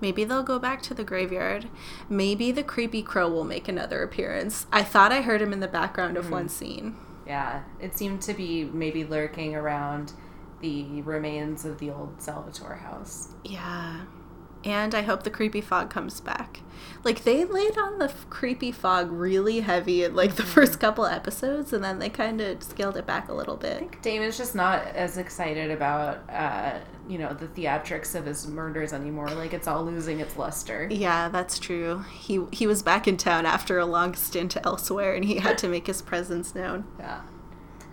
Maybe 0.00 0.24
they'll 0.24 0.42
go 0.42 0.58
back 0.58 0.82
to 0.82 0.94
the 0.94 1.04
graveyard. 1.04 1.68
Maybe 2.08 2.52
the 2.52 2.62
creepy 2.62 3.02
crow 3.02 3.28
will 3.28 3.44
make 3.44 3.66
another 3.66 4.02
appearance. 4.02 4.66
I 4.72 4.82
thought 4.82 5.12
I 5.12 5.22
heard 5.22 5.40
him 5.40 5.52
in 5.52 5.60
the 5.60 5.68
background 5.68 6.16
of 6.16 6.26
hmm. 6.26 6.32
one 6.32 6.48
scene. 6.48 6.96
Yeah, 7.26 7.62
it 7.80 7.96
seemed 7.98 8.22
to 8.22 8.34
be 8.34 8.64
maybe 8.64 9.04
lurking 9.04 9.56
around 9.56 10.12
the 10.60 11.02
remains 11.02 11.64
of 11.64 11.78
the 11.78 11.90
old 11.90 12.20
Salvatore 12.20 12.76
house. 12.76 13.28
Yeah. 13.44 14.02
And 14.64 14.94
I 14.94 15.02
hope 15.02 15.22
the 15.22 15.30
creepy 15.30 15.60
fog 15.60 15.90
comes 15.90 16.20
back. 16.20 16.60
Like 17.06 17.22
they 17.22 17.44
laid 17.44 17.78
on 17.78 18.00
the 18.00 18.06
f- 18.06 18.26
creepy 18.30 18.72
fog 18.72 19.12
really 19.12 19.60
heavy 19.60 20.02
in 20.02 20.16
like 20.16 20.34
the 20.34 20.42
first 20.42 20.80
couple 20.80 21.06
episodes 21.06 21.72
and 21.72 21.84
then 21.84 22.00
they 22.00 22.08
kind 22.08 22.40
of 22.40 22.64
scaled 22.64 22.96
it 22.96 23.06
back 23.06 23.28
a 23.28 23.32
little 23.32 23.56
bit. 23.56 24.02
Damon's 24.02 24.36
just 24.36 24.56
not 24.56 24.84
as 24.88 25.16
excited 25.16 25.70
about, 25.70 26.28
uh, 26.28 26.80
you 27.08 27.18
know, 27.18 27.32
the 27.32 27.46
theatrics 27.46 28.16
of 28.16 28.26
his 28.26 28.48
murders 28.48 28.92
anymore. 28.92 29.28
Like, 29.30 29.52
it's 29.54 29.68
all 29.68 29.84
losing 29.84 30.18
its 30.18 30.36
luster. 30.36 30.88
Yeah, 30.90 31.28
that's 31.28 31.60
true. 31.60 32.04
He 32.12 32.44
he 32.50 32.66
was 32.66 32.82
back 32.82 33.06
in 33.06 33.16
town 33.16 33.46
after 33.46 33.78
a 33.78 33.86
long 33.86 34.14
stint 34.16 34.56
elsewhere 34.64 35.14
and 35.14 35.24
he 35.24 35.36
had 35.36 35.56
to 35.62 35.68
make 35.68 35.86
his 35.86 36.02
presence 36.02 36.56
known. 36.56 36.86
Yeah. 36.98 37.20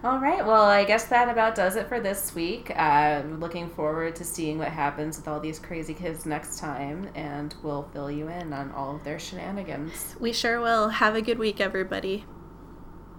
All 0.04 0.20
right. 0.20 0.46
Well, 0.46 0.64
I 0.64 0.84
guess 0.84 1.06
that 1.06 1.30
about 1.30 1.56
does 1.56 1.78
it 1.78 1.88
for 1.88 2.02
this 2.02 2.36
week. 2.36 2.74
Uh, 2.76 3.22
looking 3.40 3.70
forward 3.70 4.18
to 4.18 4.26
seeing 4.26 4.58
what 4.58 4.68
happens 4.68 5.16
with 5.16 5.30
all 5.30 5.40
these 5.40 5.60
crazy 5.60 5.94
kids 5.94 6.26
next 6.26 6.60
time, 6.60 7.10
and 7.16 7.56
we'll 7.64 7.84
fill 7.94 8.12
you 8.12 8.28
in 8.28 8.52
on 8.52 8.70
all 8.72 8.98
of 8.98 9.04
their 9.06 9.18
shenanigans. 9.18 10.18
We 10.20 10.34
sure 10.34 10.60
will. 10.60 10.90
Have 10.90 11.16
a 11.16 11.22
good 11.22 11.40
week 11.40 11.62
everybody. 11.62 12.26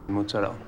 Mozzarella. 0.09 0.59